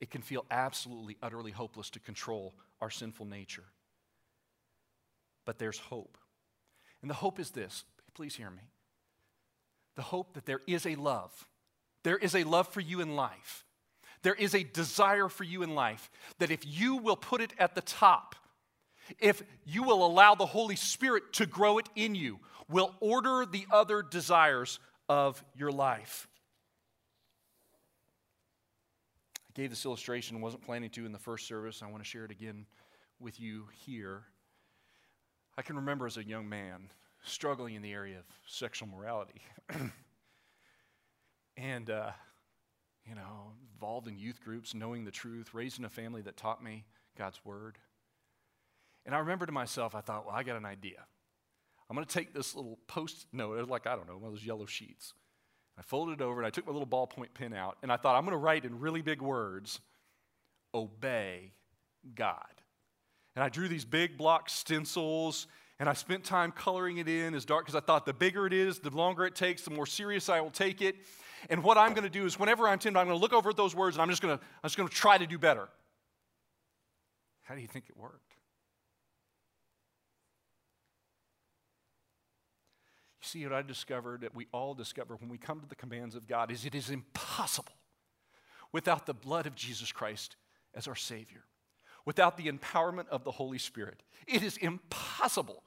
It 0.00 0.10
can 0.10 0.22
feel 0.22 0.46
absolutely, 0.50 1.16
utterly 1.22 1.50
hopeless 1.50 1.90
to 1.90 2.00
control 2.00 2.54
our 2.80 2.90
sinful 2.90 3.26
nature. 3.26 3.64
But 5.44 5.58
there's 5.58 5.78
hope. 5.78 6.16
And 7.02 7.10
the 7.10 7.14
hope 7.14 7.38
is 7.40 7.50
this 7.50 7.84
please 8.14 8.34
hear 8.34 8.50
me. 8.50 8.62
The 9.96 10.02
hope 10.02 10.34
that 10.34 10.46
there 10.46 10.60
is 10.66 10.84
a 10.84 10.94
love. 10.94 11.48
There 12.02 12.18
is 12.18 12.34
a 12.34 12.44
love 12.44 12.68
for 12.68 12.80
you 12.80 13.00
in 13.00 13.16
life. 13.16 13.64
There 14.22 14.34
is 14.34 14.54
a 14.54 14.62
desire 14.62 15.28
for 15.28 15.44
you 15.44 15.62
in 15.62 15.74
life 15.74 16.10
that 16.38 16.50
if 16.50 16.60
you 16.66 16.96
will 16.96 17.16
put 17.16 17.40
it 17.40 17.52
at 17.58 17.74
the 17.74 17.80
top, 17.80 18.34
if 19.18 19.42
you 19.64 19.82
will 19.82 20.04
allow 20.04 20.34
the 20.34 20.46
Holy 20.46 20.76
Spirit 20.76 21.32
to 21.34 21.46
grow 21.46 21.78
it 21.78 21.88
in 21.96 22.14
you, 22.14 22.38
will 22.68 22.94
order 23.00 23.44
the 23.44 23.66
other 23.70 24.02
desires 24.02 24.78
of 25.08 25.42
your 25.56 25.72
life. 25.72 26.28
I 29.48 29.52
gave 29.54 29.70
this 29.70 29.84
illustration, 29.84 30.40
wasn't 30.40 30.62
planning 30.62 30.90
to 30.90 31.04
in 31.04 31.12
the 31.12 31.18
first 31.18 31.48
service. 31.48 31.82
I 31.82 31.90
want 31.90 32.02
to 32.02 32.08
share 32.08 32.24
it 32.24 32.30
again 32.30 32.66
with 33.18 33.40
you 33.40 33.66
here. 33.84 34.22
I 35.58 35.62
can 35.62 35.76
remember 35.76 36.06
as 36.06 36.16
a 36.16 36.24
young 36.24 36.48
man 36.48 36.90
struggling 37.22 37.74
in 37.74 37.82
the 37.82 37.92
area 37.92 38.18
of 38.18 38.24
sexual 38.46 38.88
morality. 38.88 39.42
and, 41.56 41.90
uh, 41.90 42.10
you 43.04 43.14
know, 43.14 43.52
involved 43.74 44.06
in 44.06 44.16
youth 44.16 44.40
groups, 44.40 44.74
knowing 44.74 45.04
the 45.04 45.10
truth, 45.10 45.52
raised 45.52 45.78
in 45.78 45.84
a 45.84 45.90
family 45.90 46.22
that 46.22 46.36
taught 46.36 46.62
me 46.62 46.84
God's 47.18 47.40
word. 47.44 47.78
And 49.06 49.14
I 49.14 49.18
remember 49.18 49.46
to 49.46 49.52
myself, 49.52 49.94
I 49.94 50.00
thought, 50.00 50.26
well, 50.26 50.34
I 50.34 50.42
got 50.42 50.56
an 50.56 50.64
idea. 50.64 51.04
I'm 51.88 51.96
going 51.96 52.06
to 52.06 52.12
take 52.12 52.32
this 52.32 52.54
little 52.54 52.78
post 52.86 53.26
note, 53.32 53.54
it 53.54 53.60
was 53.60 53.68
like, 53.68 53.86
I 53.86 53.96
don't 53.96 54.06
know, 54.06 54.16
one 54.16 54.28
of 54.28 54.34
those 54.34 54.46
yellow 54.46 54.66
sheets. 54.66 55.14
I 55.76 55.82
folded 55.82 56.20
it 56.20 56.22
over 56.22 56.38
and 56.40 56.46
I 56.46 56.50
took 56.50 56.66
my 56.66 56.72
little 56.72 56.86
ballpoint 56.86 57.34
pen 57.34 57.52
out 57.52 57.78
and 57.82 57.90
I 57.90 57.96
thought, 57.96 58.14
I'm 58.14 58.24
going 58.24 58.32
to 58.32 58.38
write 58.38 58.64
in 58.64 58.78
really 58.78 59.02
big 59.02 59.22
words, 59.22 59.80
obey 60.74 61.52
God. 62.14 62.44
And 63.34 63.42
I 63.42 63.48
drew 63.48 63.66
these 63.66 63.84
big 63.84 64.18
block 64.18 64.50
stencils 64.50 65.46
and 65.78 65.88
I 65.88 65.94
spent 65.94 66.22
time 66.24 66.52
coloring 66.52 66.98
it 66.98 67.08
in 67.08 67.34
as 67.34 67.44
dark 67.44 67.64
because 67.64 67.74
I 67.74 67.84
thought 67.84 68.04
the 68.04 68.12
bigger 68.12 68.46
it 68.46 68.52
is, 68.52 68.78
the 68.78 68.90
longer 68.90 69.24
it 69.24 69.34
takes, 69.34 69.62
the 69.62 69.70
more 69.70 69.86
serious 69.86 70.28
I 70.28 70.40
will 70.42 70.50
take 70.50 70.82
it. 70.82 70.96
And 71.48 71.64
what 71.64 71.78
I'm 71.78 71.94
going 71.94 72.04
to 72.04 72.10
do 72.10 72.26
is 72.26 72.38
whenever 72.38 72.68
I'm 72.68 72.78
tempted, 72.78 73.00
I'm 73.00 73.06
going 73.06 73.18
to 73.18 73.22
look 73.22 73.32
over 73.32 73.50
at 73.50 73.56
those 73.56 73.74
words 73.74 73.96
and 73.96 74.02
I'm 74.02 74.10
just 74.10 74.20
going 74.20 74.36
to, 74.36 74.44
I'm 74.62 74.68
just 74.68 74.76
going 74.76 74.88
to 74.88 74.94
try 74.94 75.16
to 75.16 75.26
do 75.26 75.38
better. 75.38 75.68
How 77.42 77.54
do 77.54 77.62
you 77.62 77.66
think 77.66 77.86
it 77.88 77.96
worked? 77.96 78.29
See, 83.30 83.44
what 83.44 83.52
I 83.52 83.62
discovered 83.62 84.22
that 84.22 84.34
we 84.34 84.46
all 84.52 84.74
discover 84.74 85.16
when 85.16 85.30
we 85.30 85.38
come 85.38 85.60
to 85.60 85.68
the 85.68 85.74
commands 85.74 86.14
of 86.14 86.26
God 86.26 86.50
is 86.50 86.64
it 86.64 86.74
is 86.74 86.90
impossible 86.90 87.74
without 88.72 89.06
the 89.06 89.14
blood 89.14 89.46
of 89.46 89.54
Jesus 89.54 89.92
Christ 89.92 90.36
as 90.74 90.88
our 90.88 90.96
Savior, 90.96 91.44
without 92.04 92.36
the 92.36 92.50
empowerment 92.50 93.08
of 93.08 93.24
the 93.24 93.30
Holy 93.30 93.58
Spirit. 93.58 94.02
It 94.26 94.42
is 94.42 94.56
impossible 94.56 95.62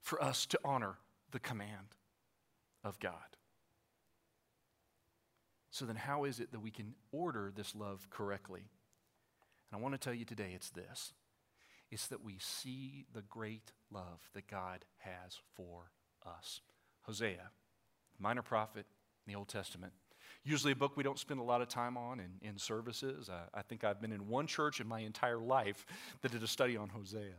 for 0.00 0.22
us 0.22 0.46
to 0.46 0.60
honor 0.64 0.98
the 1.30 1.40
command 1.40 1.96
of 2.84 2.98
God. 3.00 3.12
So 5.70 5.84
then, 5.84 5.96
how 5.96 6.24
is 6.24 6.40
it 6.40 6.52
that 6.52 6.60
we 6.60 6.70
can 6.70 6.94
order 7.12 7.52
this 7.54 7.74
love 7.74 8.08
correctly? 8.10 8.70
And 9.70 9.78
I 9.78 9.82
want 9.82 9.94
to 9.94 9.98
tell 9.98 10.14
you 10.14 10.24
today 10.24 10.52
it's 10.54 10.70
this 10.70 11.12
it's 11.90 12.08
that 12.08 12.22
we 12.22 12.36
see 12.38 13.06
the 13.14 13.22
great 13.22 13.72
love 13.90 14.28
that 14.34 14.46
God 14.46 14.84
has 14.98 15.38
for 15.54 15.90
us. 16.26 16.60
Hosea, 17.08 17.50
minor 18.18 18.42
prophet 18.42 18.84
in 19.26 19.32
the 19.32 19.38
Old 19.38 19.48
Testament. 19.48 19.94
Usually, 20.44 20.74
a 20.74 20.76
book 20.76 20.94
we 20.94 21.02
don't 21.02 21.18
spend 21.18 21.40
a 21.40 21.42
lot 21.42 21.62
of 21.62 21.68
time 21.68 21.96
on 21.96 22.20
in, 22.20 22.46
in 22.46 22.58
services. 22.58 23.30
Uh, 23.30 23.40
I 23.54 23.62
think 23.62 23.82
I've 23.82 23.98
been 23.98 24.12
in 24.12 24.28
one 24.28 24.46
church 24.46 24.78
in 24.78 24.86
my 24.86 25.00
entire 25.00 25.38
life 25.38 25.86
that 26.20 26.32
did 26.32 26.42
a 26.42 26.46
study 26.46 26.76
on 26.76 26.90
Hosea. 26.90 27.32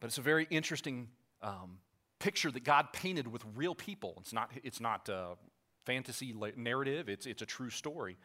But 0.00 0.06
it's 0.06 0.16
a 0.16 0.22
very 0.22 0.46
interesting 0.50 1.08
um, 1.42 1.80
picture 2.18 2.50
that 2.50 2.64
God 2.64 2.94
painted 2.94 3.30
with 3.30 3.44
real 3.54 3.74
people. 3.74 4.14
It's 4.22 4.32
not, 4.32 4.50
it's 4.64 4.80
not 4.80 5.10
fantasy 5.84 6.34
narrative, 6.56 7.10
it's, 7.10 7.26
it's 7.26 7.42
a 7.42 7.46
true 7.46 7.70
story. 7.70 8.16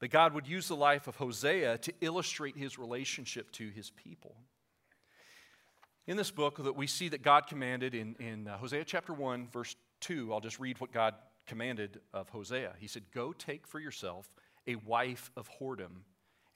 But 0.00 0.08
God 0.08 0.32
would 0.32 0.48
use 0.48 0.68
the 0.68 0.76
life 0.76 1.06
of 1.06 1.16
Hosea 1.16 1.76
to 1.78 1.92
illustrate 2.00 2.56
his 2.56 2.78
relationship 2.78 3.50
to 3.52 3.68
his 3.68 3.90
people 3.90 4.36
in 6.08 6.16
this 6.16 6.30
book 6.30 6.56
that 6.64 6.74
we 6.74 6.86
see 6.86 7.10
that 7.10 7.22
God 7.22 7.46
commanded 7.46 7.94
in, 7.94 8.16
in 8.18 8.48
uh, 8.48 8.56
Hosea 8.56 8.84
chapter 8.84 9.12
1, 9.12 9.48
verse 9.52 9.76
2. 10.00 10.32
I'll 10.32 10.40
just 10.40 10.58
read 10.58 10.80
what 10.80 10.90
God 10.90 11.14
commanded 11.46 12.00
of 12.14 12.30
Hosea. 12.30 12.72
He 12.78 12.88
said, 12.88 13.02
Go 13.14 13.32
take 13.32 13.66
for 13.66 13.78
yourself 13.78 14.32
a 14.66 14.76
wife 14.76 15.30
of 15.36 15.48
whoredom 15.60 16.04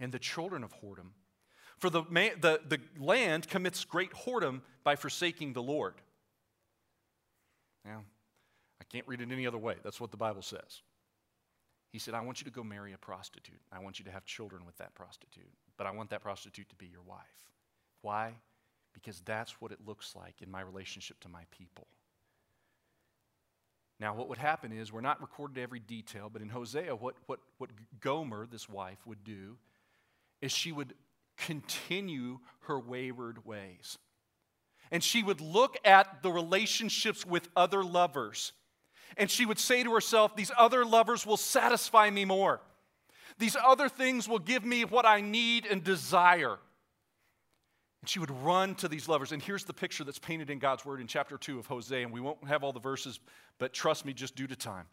and 0.00 0.10
the 0.10 0.18
children 0.18 0.64
of 0.64 0.72
whoredom. 0.80 1.10
For 1.78 1.90
the, 1.90 2.02
man, 2.08 2.32
the, 2.40 2.60
the 2.66 2.80
land 2.98 3.46
commits 3.46 3.84
great 3.84 4.10
whoredom 4.12 4.62
by 4.84 4.96
forsaking 4.96 5.52
the 5.52 5.62
Lord. 5.62 5.94
Now, 7.84 8.04
I 8.80 8.84
can't 8.84 9.06
read 9.06 9.20
it 9.20 9.30
any 9.30 9.46
other 9.46 9.58
way. 9.58 9.76
That's 9.84 10.00
what 10.00 10.12
the 10.12 10.16
Bible 10.16 10.42
says. 10.42 10.80
He 11.90 11.98
said, 11.98 12.14
I 12.14 12.22
want 12.22 12.40
you 12.40 12.46
to 12.46 12.50
go 12.50 12.64
marry 12.64 12.94
a 12.94 12.98
prostitute. 12.98 13.60
I 13.70 13.80
want 13.80 13.98
you 13.98 14.06
to 14.06 14.10
have 14.10 14.24
children 14.24 14.64
with 14.64 14.78
that 14.78 14.94
prostitute. 14.94 15.52
But 15.76 15.86
I 15.86 15.90
want 15.90 16.08
that 16.08 16.22
prostitute 16.22 16.70
to 16.70 16.76
be 16.76 16.86
your 16.86 17.02
wife. 17.02 17.20
Why? 18.00 18.32
Because 18.92 19.20
that's 19.20 19.60
what 19.60 19.72
it 19.72 19.78
looks 19.86 20.14
like 20.14 20.42
in 20.42 20.50
my 20.50 20.60
relationship 20.60 21.20
to 21.20 21.28
my 21.28 21.42
people. 21.50 21.86
Now, 24.00 24.14
what 24.14 24.28
would 24.28 24.38
happen 24.38 24.72
is, 24.72 24.92
we're 24.92 25.00
not 25.00 25.20
recorded 25.20 25.62
every 25.62 25.78
detail, 25.78 26.28
but 26.32 26.42
in 26.42 26.48
Hosea, 26.48 26.96
what, 26.96 27.14
what, 27.26 27.38
what 27.58 27.70
Gomer, 28.00 28.46
this 28.46 28.68
wife, 28.68 28.98
would 29.06 29.22
do 29.22 29.56
is 30.40 30.50
she 30.50 30.72
would 30.72 30.94
continue 31.36 32.40
her 32.62 32.80
wayward 32.80 33.46
ways. 33.46 33.98
And 34.90 35.02
she 35.02 35.22
would 35.22 35.40
look 35.40 35.78
at 35.84 36.22
the 36.22 36.30
relationships 36.30 37.24
with 37.24 37.48
other 37.56 37.84
lovers. 37.84 38.52
And 39.16 39.30
she 39.30 39.46
would 39.46 39.58
say 39.58 39.82
to 39.84 39.94
herself, 39.94 40.34
These 40.34 40.50
other 40.58 40.84
lovers 40.84 41.24
will 41.24 41.36
satisfy 41.36 42.10
me 42.10 42.24
more. 42.24 42.60
These 43.38 43.56
other 43.64 43.88
things 43.88 44.28
will 44.28 44.38
give 44.38 44.64
me 44.64 44.84
what 44.84 45.06
I 45.06 45.20
need 45.20 45.64
and 45.64 45.82
desire. 45.82 46.58
And 48.02 48.10
she 48.10 48.18
would 48.18 48.30
run 48.42 48.74
to 48.76 48.88
these 48.88 49.08
lovers. 49.08 49.32
And 49.32 49.40
here's 49.40 49.64
the 49.64 49.72
picture 49.72 50.04
that's 50.04 50.18
painted 50.18 50.50
in 50.50 50.58
God's 50.58 50.84
word 50.84 51.00
in 51.00 51.06
chapter 51.06 51.38
2 51.38 51.58
of 51.58 51.66
Hosea. 51.66 52.02
And 52.02 52.12
we 52.12 52.20
won't 52.20 52.46
have 52.48 52.64
all 52.64 52.72
the 52.72 52.80
verses, 52.80 53.20
but 53.58 53.72
trust 53.72 54.04
me, 54.04 54.12
just 54.12 54.34
due 54.34 54.48
to 54.48 54.56
time. 54.56 54.86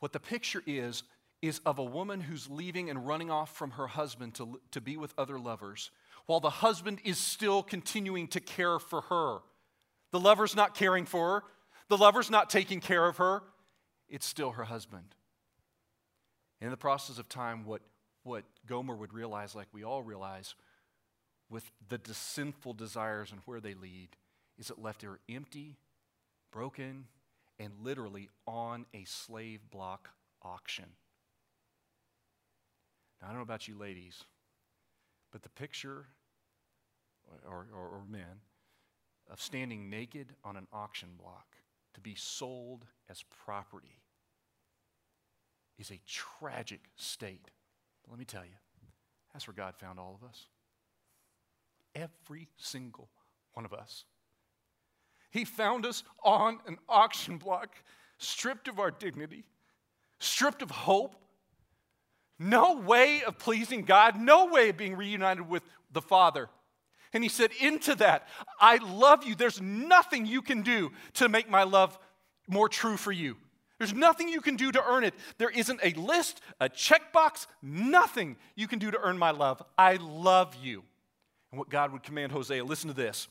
What 0.00 0.12
the 0.12 0.20
picture 0.20 0.62
is, 0.66 1.04
is 1.40 1.60
of 1.64 1.78
a 1.78 1.84
woman 1.84 2.20
who's 2.20 2.50
leaving 2.50 2.90
and 2.90 3.06
running 3.06 3.30
off 3.30 3.56
from 3.56 3.72
her 3.72 3.86
husband 3.86 4.34
to, 4.34 4.60
to 4.72 4.80
be 4.80 4.96
with 4.96 5.14
other 5.16 5.38
lovers, 5.38 5.90
while 6.26 6.40
the 6.40 6.50
husband 6.50 6.98
is 7.04 7.18
still 7.18 7.62
continuing 7.62 8.26
to 8.28 8.40
care 8.40 8.78
for 8.78 9.02
her. 9.02 9.38
The 10.10 10.20
lover's 10.20 10.56
not 10.56 10.74
caring 10.74 11.06
for 11.06 11.40
her, 11.40 11.42
the 11.88 11.98
lover's 11.98 12.30
not 12.30 12.50
taking 12.50 12.80
care 12.80 13.06
of 13.06 13.18
her. 13.18 13.42
It's 14.08 14.26
still 14.26 14.52
her 14.52 14.64
husband. 14.64 15.14
In 16.60 16.70
the 16.70 16.76
process 16.76 17.18
of 17.18 17.28
time, 17.28 17.64
what, 17.64 17.82
what 18.22 18.44
Gomer 18.66 18.94
would 18.94 19.12
realize, 19.12 19.54
like 19.54 19.68
we 19.72 19.84
all 19.84 20.02
realize, 20.02 20.54
with 21.54 21.70
the 21.88 22.12
sinful 22.12 22.72
desires 22.72 23.30
and 23.30 23.40
where 23.44 23.60
they 23.60 23.74
lead, 23.74 24.08
is 24.58 24.70
it 24.70 24.82
left 24.82 25.02
her 25.02 25.20
empty, 25.30 25.76
broken, 26.50 27.04
and 27.60 27.72
literally 27.80 28.28
on 28.44 28.84
a 28.92 29.04
slave 29.04 29.60
block 29.70 30.08
auction. 30.42 30.86
Now, 33.22 33.28
I 33.28 33.30
don't 33.30 33.38
know 33.38 33.44
about 33.44 33.68
you 33.68 33.78
ladies, 33.78 34.24
but 35.30 35.42
the 35.44 35.48
picture, 35.48 36.06
or, 37.46 37.68
or, 37.72 37.86
or 37.86 38.02
men, 38.10 38.40
of 39.30 39.40
standing 39.40 39.88
naked 39.88 40.34
on 40.44 40.56
an 40.56 40.66
auction 40.72 41.10
block 41.16 41.46
to 41.94 42.00
be 42.00 42.16
sold 42.16 42.84
as 43.08 43.22
property 43.44 44.00
is 45.78 45.92
a 45.92 46.00
tragic 46.04 46.80
state. 46.96 47.52
But 48.02 48.10
let 48.10 48.18
me 48.18 48.24
tell 48.24 48.44
you, 48.44 48.58
that's 49.32 49.46
where 49.46 49.54
God 49.54 49.74
found 49.78 50.00
all 50.00 50.18
of 50.20 50.28
us. 50.28 50.46
Every 51.94 52.48
single 52.56 53.08
one 53.52 53.64
of 53.64 53.72
us. 53.72 54.04
He 55.30 55.44
found 55.44 55.84
us 55.84 56.04
on 56.22 56.58
an 56.66 56.78
auction 56.88 57.38
block, 57.38 57.76
stripped 58.18 58.68
of 58.68 58.78
our 58.78 58.90
dignity, 58.90 59.44
stripped 60.18 60.62
of 60.62 60.70
hope, 60.70 61.16
no 62.38 62.78
way 62.78 63.22
of 63.22 63.38
pleasing 63.38 63.82
God, 63.82 64.18
no 64.20 64.46
way 64.46 64.68
of 64.68 64.76
being 64.76 64.96
reunited 64.96 65.48
with 65.48 65.62
the 65.92 66.02
Father. 66.02 66.48
And 67.12 67.22
he 67.22 67.28
said, 67.28 67.50
Into 67.60 67.94
that, 67.96 68.28
I 68.60 68.76
love 68.76 69.24
you. 69.24 69.34
There's 69.34 69.60
nothing 69.60 70.26
you 70.26 70.42
can 70.42 70.62
do 70.62 70.90
to 71.14 71.28
make 71.28 71.48
my 71.48 71.62
love 71.62 71.98
more 72.48 72.68
true 72.68 72.96
for 72.96 73.12
you. 73.12 73.36
There's 73.78 73.94
nothing 73.94 74.28
you 74.28 74.40
can 74.40 74.56
do 74.56 74.70
to 74.72 74.84
earn 74.84 75.04
it. 75.04 75.14
There 75.38 75.50
isn't 75.50 75.80
a 75.82 75.92
list, 75.94 76.40
a 76.60 76.68
checkbox, 76.68 77.46
nothing 77.62 78.36
you 78.54 78.68
can 78.68 78.78
do 78.78 78.90
to 78.90 79.00
earn 79.00 79.18
my 79.18 79.30
love. 79.30 79.62
I 79.76 79.96
love 79.96 80.54
you. 80.62 80.84
And 81.54 81.58
what 81.60 81.68
God 81.70 81.92
would 81.92 82.02
command 82.02 82.32
Hosea, 82.32 82.64
listen 82.64 82.88
to 82.88 82.94
this. 82.96 83.28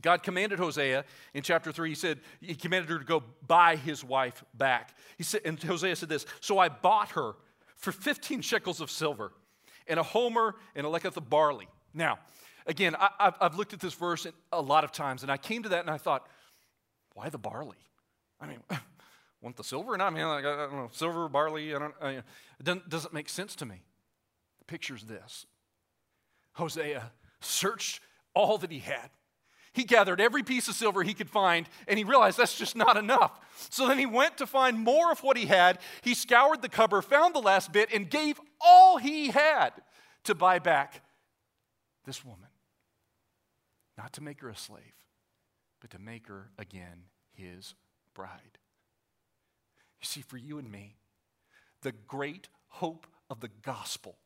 God 0.00 0.24
commanded 0.24 0.58
Hosea 0.58 1.04
in 1.34 1.44
chapter 1.44 1.70
3, 1.70 1.88
he 1.88 1.94
said, 1.94 2.18
he 2.40 2.56
commanded 2.56 2.90
her 2.90 2.98
to 2.98 3.04
go 3.04 3.22
buy 3.46 3.76
his 3.76 4.02
wife 4.02 4.42
back. 4.54 4.92
He 5.16 5.22
said, 5.22 5.42
and 5.44 5.62
Hosea 5.62 5.94
said 5.94 6.08
this, 6.08 6.26
so 6.40 6.58
I 6.58 6.68
bought 6.68 7.10
her 7.10 7.36
for 7.76 7.92
15 7.92 8.40
shekels 8.40 8.80
of 8.80 8.90
silver 8.90 9.30
and 9.86 10.00
a 10.00 10.02
homer 10.02 10.56
and 10.74 10.84
a 10.84 10.90
leketh 10.90 11.16
of 11.16 11.30
barley. 11.30 11.68
Now, 11.94 12.18
again, 12.66 12.96
I, 12.98 13.32
have 13.40 13.56
looked 13.56 13.72
at 13.72 13.78
this 13.78 13.94
verse 13.94 14.26
a 14.52 14.60
lot 14.60 14.82
of 14.82 14.90
times, 14.90 15.22
and 15.22 15.30
I 15.30 15.36
came 15.36 15.62
to 15.62 15.68
that 15.68 15.82
and 15.82 15.90
I 15.90 15.98
thought, 15.98 16.26
why 17.12 17.28
the 17.28 17.38
barley? 17.38 17.78
I 18.40 18.48
mean, 18.48 18.58
want 19.40 19.54
the 19.54 19.62
silver? 19.62 19.94
And 19.94 20.02
I 20.02 20.10
mean, 20.10 20.26
like, 20.26 20.44
I 20.44 20.56
don't 20.56 20.72
know, 20.72 20.88
silver, 20.90 21.28
barley, 21.28 21.72
I 21.72 21.78
don't, 21.78 21.94
I, 22.02 22.10
it 22.14 22.24
doesn't, 22.64 22.88
doesn't 22.88 23.14
make 23.14 23.28
sense 23.28 23.54
to 23.54 23.64
me. 23.64 23.84
The 24.58 24.64
picture's 24.64 25.04
this 25.04 25.46
Hosea 26.54 27.12
searched 27.44 28.00
all 28.34 28.58
that 28.58 28.70
he 28.70 28.80
had. 28.80 29.10
He 29.72 29.84
gathered 29.84 30.20
every 30.20 30.44
piece 30.44 30.68
of 30.68 30.74
silver 30.74 31.02
he 31.02 31.14
could 31.14 31.28
find, 31.28 31.68
and 31.88 31.98
he 31.98 32.04
realized 32.04 32.38
that's 32.38 32.56
just 32.56 32.76
not 32.76 32.96
enough. 32.96 33.32
So 33.70 33.88
then 33.88 33.98
he 33.98 34.06
went 34.06 34.38
to 34.38 34.46
find 34.46 34.78
more 34.78 35.10
of 35.10 35.22
what 35.24 35.36
he 35.36 35.46
had. 35.46 35.80
He 36.02 36.14
scoured 36.14 36.62
the 36.62 36.68
cupboard, 36.68 37.02
found 37.02 37.34
the 37.34 37.40
last 37.40 37.72
bit, 37.72 37.92
and 37.92 38.08
gave 38.08 38.40
all 38.60 38.98
he 38.98 39.28
had 39.28 39.70
to 40.24 40.34
buy 40.34 40.60
back 40.60 41.02
this 42.04 42.24
woman. 42.24 42.48
Not 43.98 44.12
to 44.14 44.22
make 44.22 44.40
her 44.42 44.48
a 44.48 44.56
slave, 44.56 44.94
but 45.80 45.90
to 45.90 45.98
make 45.98 46.28
her 46.28 46.50
again 46.56 47.06
his 47.32 47.74
bride. 48.14 48.58
You 50.00 50.06
see, 50.06 50.22
for 50.22 50.36
you 50.36 50.58
and 50.58 50.70
me, 50.70 50.96
the 51.82 51.92
great 52.06 52.48
hope 52.68 53.08
of 53.28 53.40
the 53.40 53.50
gospel 53.62 54.18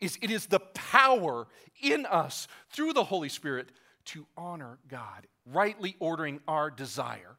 is 0.00 0.18
it 0.22 0.30
is 0.30 0.46
the 0.46 0.60
power 0.60 1.46
in 1.80 2.06
us 2.06 2.48
through 2.70 2.92
the 2.92 3.04
Holy 3.04 3.28
Spirit 3.28 3.70
to 4.06 4.26
honor 4.36 4.78
God, 4.88 5.26
rightly 5.46 5.96
ordering 5.98 6.40
our 6.48 6.70
desire, 6.70 7.36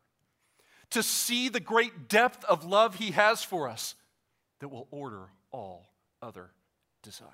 to 0.92 1.04
see 1.04 1.50
the 1.50 1.60
great 1.60 2.08
depth 2.08 2.44
of 2.46 2.66
love 2.66 2.96
He 2.96 3.12
has 3.12 3.44
for 3.44 3.68
us 3.68 3.96
that 4.60 4.70
will 4.70 4.88
order 4.92 5.28
all 5.52 5.88
other 6.22 6.52
desire. 7.02 7.28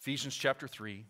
Ephesians 0.00 0.36
chapter 0.36 0.68
3, 0.68 1.06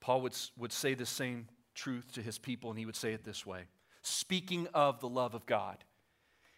Paul 0.00 0.20
would, 0.22 0.36
would 0.56 0.72
say 0.72 0.94
the 0.94 1.06
same 1.06 1.48
truth 1.74 2.12
to 2.12 2.22
his 2.22 2.38
people, 2.38 2.70
and 2.70 2.78
he 2.78 2.86
would 2.86 2.96
say 2.96 3.12
it 3.12 3.24
this 3.24 3.44
way. 3.44 3.62
Speaking 4.02 4.68
of 4.74 5.00
the 5.00 5.08
love 5.08 5.34
of 5.34 5.46
God, 5.46 5.82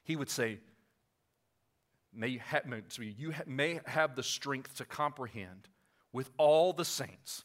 he 0.05 0.17
would 0.17 0.29
say, 0.29 0.59
may 2.15 2.39
have, 2.39 2.65
you 2.99 3.33
may 3.47 3.81
have 3.87 4.17
the 4.17 4.23
strength 4.23 4.77
to 4.77 4.85
comprehend 4.85 5.69
with 6.13 6.31
all 6.37 6.73
the 6.73 6.85
saints 6.85 7.45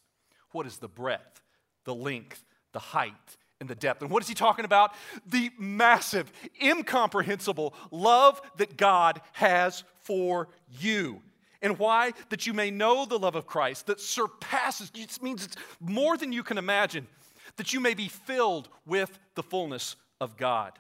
what 0.52 0.66
is 0.66 0.78
the 0.78 0.88
breadth, 0.88 1.42
the 1.86 1.96
length, 1.96 2.44
the 2.74 2.80
height, 2.80 3.38
and 3.60 3.70
the 3.70 3.76
depth. 3.76 4.02
And 4.02 4.12
what 4.12 4.22
is 4.22 4.30
he 4.30 4.36
talking 4.36 4.66
about? 4.66 4.94
The 5.26 5.50
massive, 5.58 6.32
incomprehensible 6.62 7.74
love 7.92 8.42
that 8.58 8.78
God 8.78 9.22
has 9.34 9.84
for 10.04 10.50
you. 10.80 11.22
And 11.62 11.80
why? 11.80 12.14
That 12.30 12.46
you 12.46 12.54
may 12.54 12.70
know 12.70 13.06
the 13.06 13.18
love 13.18 13.36
of 13.36 13.48
Christ 13.48 13.88
that 13.88 14.00
surpasses, 14.00 14.92
it 14.94 15.22
means 15.24 15.46
it's 15.46 15.56
more 15.80 16.18
than 16.18 16.32
you 16.32 16.44
can 16.44 16.58
imagine, 16.58 17.08
that 17.56 17.74
you 17.74 17.80
may 17.80 17.94
be 17.94 18.08
filled 18.08 18.70
with 18.86 19.18
the 19.36 19.44
fullness 19.44 19.96
of 20.22 20.38
God. 20.38 20.74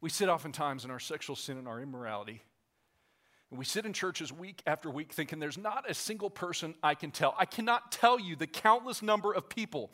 We 0.00 0.10
sit 0.10 0.28
oftentimes 0.28 0.84
in 0.84 0.90
our 0.90 1.00
sexual 1.00 1.36
sin 1.36 1.58
and 1.58 1.66
our 1.66 1.80
immorality. 1.80 2.42
And 3.50 3.58
we 3.58 3.64
sit 3.64 3.86
in 3.86 3.92
churches 3.92 4.32
week 4.32 4.62
after 4.66 4.90
week 4.90 5.12
thinking 5.12 5.38
there's 5.38 5.58
not 5.58 5.90
a 5.90 5.94
single 5.94 6.30
person 6.30 6.74
I 6.82 6.94
can 6.94 7.10
tell. 7.10 7.34
I 7.38 7.46
cannot 7.46 7.90
tell 7.90 8.20
you 8.20 8.36
the 8.36 8.46
countless 8.46 9.02
number 9.02 9.32
of 9.32 9.48
people, 9.48 9.90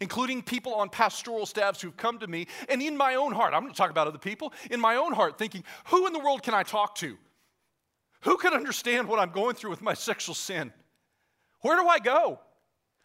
including 0.00 0.42
people 0.42 0.74
on 0.74 0.88
pastoral 0.88 1.46
staffs 1.46 1.82
who've 1.82 1.96
come 1.96 2.18
to 2.18 2.26
me, 2.26 2.46
and 2.68 2.80
in 2.80 2.96
my 2.96 3.14
own 3.16 3.32
heart, 3.32 3.52
I'm 3.52 3.60
going 3.60 3.72
to 3.72 3.76
talk 3.76 3.90
about 3.90 4.08
other 4.08 4.18
people, 4.18 4.52
in 4.70 4.80
my 4.80 4.96
own 4.96 5.12
heart, 5.12 5.38
thinking, 5.38 5.64
who 5.86 6.06
in 6.06 6.12
the 6.12 6.18
world 6.18 6.42
can 6.42 6.54
I 6.54 6.62
talk 6.62 6.94
to? 6.96 7.16
Who 8.22 8.38
can 8.38 8.54
understand 8.54 9.06
what 9.06 9.18
I'm 9.18 9.30
going 9.30 9.54
through 9.54 9.70
with 9.70 9.82
my 9.82 9.94
sexual 9.94 10.34
sin? 10.34 10.72
Where 11.60 11.76
do 11.76 11.86
I 11.86 11.98
go? 11.98 12.40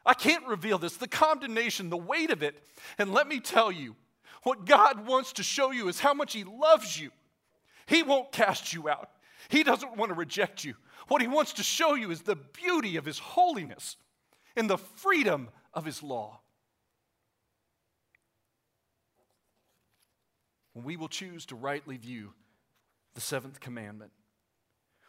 I 0.06 0.14
can't 0.14 0.47
reveal 0.47 0.78
this, 0.78 0.95
the 0.95 1.10
condemnation, 1.10 1.89
the 1.89 1.97
weight 1.97 2.32
of 2.32 2.41
it. 2.41 2.64
And 2.97 3.14
let 3.14 3.28
me 3.28 3.41
tell 3.41 3.70
you, 3.70 3.97
what 4.44 4.66
God 4.66 5.06
wants 5.06 5.34
to 5.34 5.44
show 5.44 5.72
you 5.72 5.88
is 5.88 6.00
how 6.00 6.14
much 6.14 6.34
He 6.34 6.44
loves 6.44 7.00
you. 7.00 7.12
He 7.86 8.04
won't 8.04 8.32
cast 8.32 8.74
you 8.74 8.90
out, 8.90 9.10
He 9.50 9.64
doesn't 9.64 9.98
want 9.98 10.10
to 10.10 10.16
reject 10.16 10.64
you. 10.64 10.76
What 11.08 11.22
He 11.22 11.28
wants 11.28 11.54
to 11.54 11.64
show 11.64 11.96
you 11.96 12.12
is 12.12 12.22
the 12.22 12.36
beauty 12.36 12.98
of 12.98 13.06
His 13.06 13.20
holiness 13.20 13.98
and 14.56 14.70
the 14.70 14.78
freedom 14.78 15.50
of 15.74 15.86
His 15.86 16.04
law. 16.04 16.40
When 20.74 20.86
we 20.86 20.98
will 20.98 21.08
choose 21.08 21.46
to 21.48 21.56
rightly 21.56 21.98
view 21.98 22.34
the 23.16 23.22
seventh 23.22 23.60
commandment, 23.60 24.12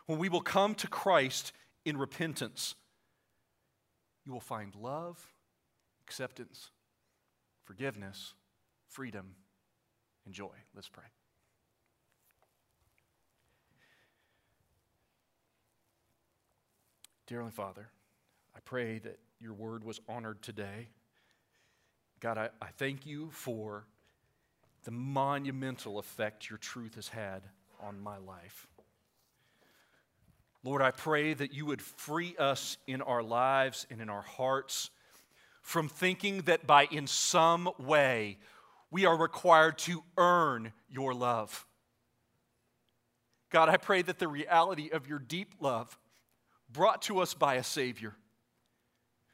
when 0.07 0.19
we 0.19 0.29
will 0.29 0.41
come 0.41 0.75
to 0.77 0.89
Christ 0.89 1.53
in 1.85 1.97
repentance, 1.97 2.75
you 4.25 4.33
will 4.33 4.41
find 4.41 4.75
love, 4.75 5.33
acceptance, 6.03 6.71
forgiveness, 7.65 8.35
freedom, 8.91 9.35
and 10.27 10.35
joy. 10.35 10.51
Let's 10.75 10.89
pray. 10.89 11.05
Dear 17.27 17.49
Father, 17.51 17.89
I 18.57 18.59
pray 18.65 18.99
that 18.99 19.21
your 19.39 19.55
word 19.55 19.85
was 19.85 20.01
honored 20.09 20.43
today. 20.43 20.89
God, 22.19 22.37
I, 22.37 22.49
I 22.61 22.67
thank 22.77 23.07
you 23.07 23.31
for 23.31 23.87
the 24.83 24.91
monumental 24.91 26.01
effect 26.01 26.51
your 26.51 26.59
truth 26.59 26.97
has 26.97 27.07
had 27.09 27.43
on 27.81 28.01
my 28.01 28.19
life. 28.19 28.67
Lord, 30.65 30.83
I 30.83 30.91
pray 30.91 31.33
that 31.33 31.55
you 31.55 31.67
would 31.67 31.81
free 31.81 32.35
us 32.37 32.77
in 32.89 33.01
our 33.01 33.23
lives 33.23 33.87
and 33.91 34.01
in 34.01 34.11
our 34.11 34.23
hearts 34.23 34.91
from 35.63 35.89
thinking 35.89 36.43
that 36.43 36.67
by 36.67 36.87
in 36.91 37.07
some 37.07 37.71
way 37.79 38.39
we 38.91 39.07
are 39.07 39.17
required 39.17 39.79
to 39.79 40.03
earn 40.17 40.73
your 40.89 41.15
love. 41.15 41.67
God, 43.51 43.69
I 43.69 43.77
pray 43.77 44.03
that 44.03 44.19
the 44.19 44.29
reality 44.29 44.91
of 44.93 45.09
your 45.09 45.19
deep 45.19 45.55
love 45.61 45.99
brought 46.73 47.03
to 47.03 47.19
us 47.19 47.35
by 47.35 47.55
a 47.55 47.65
Savior 47.65 48.15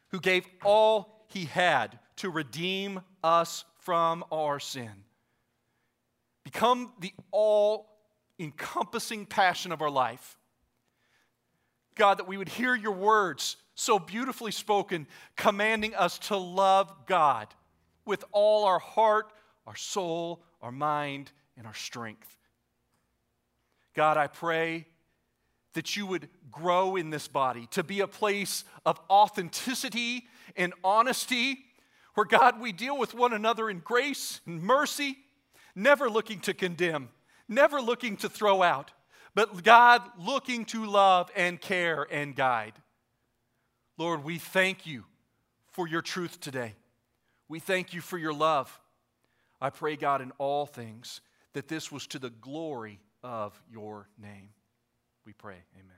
who 0.09 0.21
gave 0.21 0.47
all 0.65 1.27
he 1.29 1.45
had 1.45 1.99
to 2.17 2.31
redeem 2.31 3.01
us 3.23 3.65
from 3.81 4.25
our 4.31 4.59
sin 4.59 5.05
become 6.47 6.93
the 7.01 7.13
all 7.33 7.89
encompassing 8.39 9.27
passion 9.27 9.73
of 9.73 9.83
our 9.83 9.91
life. 9.91 10.39
God, 11.97 12.19
that 12.19 12.29
we 12.29 12.37
would 12.37 12.49
hear 12.49 12.77
your 12.77 12.93
words 12.93 13.57
so 13.75 13.99
beautifully 13.99 14.53
spoken, 14.53 15.09
commanding 15.35 15.97
us 15.97 16.21
to 16.21 16.37
love 16.37 16.95
God 17.07 17.49
with 18.05 18.25
all 18.31 18.65
our 18.65 18.79
heart, 18.79 19.33
our 19.67 19.77
soul, 19.77 20.43
our 20.63 20.73
mind, 20.73 21.31
and 21.57 21.67
our 21.67 21.75
strength. 21.75 22.37
God, 23.95 24.17
I 24.17 24.27
pray 24.27 24.87
that 25.75 25.97
you 25.97 26.07
would 26.07 26.29
grow 26.51 26.97
in 26.97 27.11
this 27.11 27.29
body 27.29 27.67
to 27.73 27.83
be 27.83 28.01
a 28.01 28.07
place 28.07 28.65
of 28.85 28.99
authenticity 29.11 30.27
and 30.57 30.73
honesty, 30.83 31.59
where, 32.15 32.27
God, 32.27 32.61
we 32.61 32.73
deal 32.73 32.97
with 32.97 33.15
one 33.15 33.33
another 33.33 33.69
in 33.69 33.81
grace 33.81 34.41
and 34.47 34.63
mercy 34.63 35.19
never 35.77 36.09
looking 36.09 36.41
to 36.41 36.55
condemn, 36.55 37.11
never 37.47 37.81
looking 37.81 38.17
to 38.17 38.29
throw 38.29 38.63
out, 38.63 38.91
but 39.35 39.63
God 39.63 40.03
looking 40.19 40.65
to 40.67 40.87
love 40.87 41.31
and 41.37 41.61
care 41.61 42.07
and 42.11 42.35
guide. 42.35 42.73
Lord, 43.99 44.25
we 44.25 44.39
thank 44.39 44.87
you 44.87 45.05
for 45.73 45.87
your 45.87 46.03
truth 46.03 46.41
today. 46.41 46.75
We 47.49 47.61
thank 47.61 47.93
you 47.93 48.01
for 48.01 48.17
your 48.17 48.33
love. 48.33 48.81
I 49.61 49.71
pray, 49.71 49.97
God, 49.97 50.21
in 50.21 50.33
all 50.39 50.67
things 50.67 51.21
that 51.55 51.69
this 51.69 51.91
was 51.91 52.07
to 52.09 52.19
the 52.19 52.31
glory 52.31 53.01
of 53.23 53.61
your 53.71 54.09
name. 54.19 54.51
We 55.25 55.33
pray. 55.33 55.57
Amen. 55.75 55.96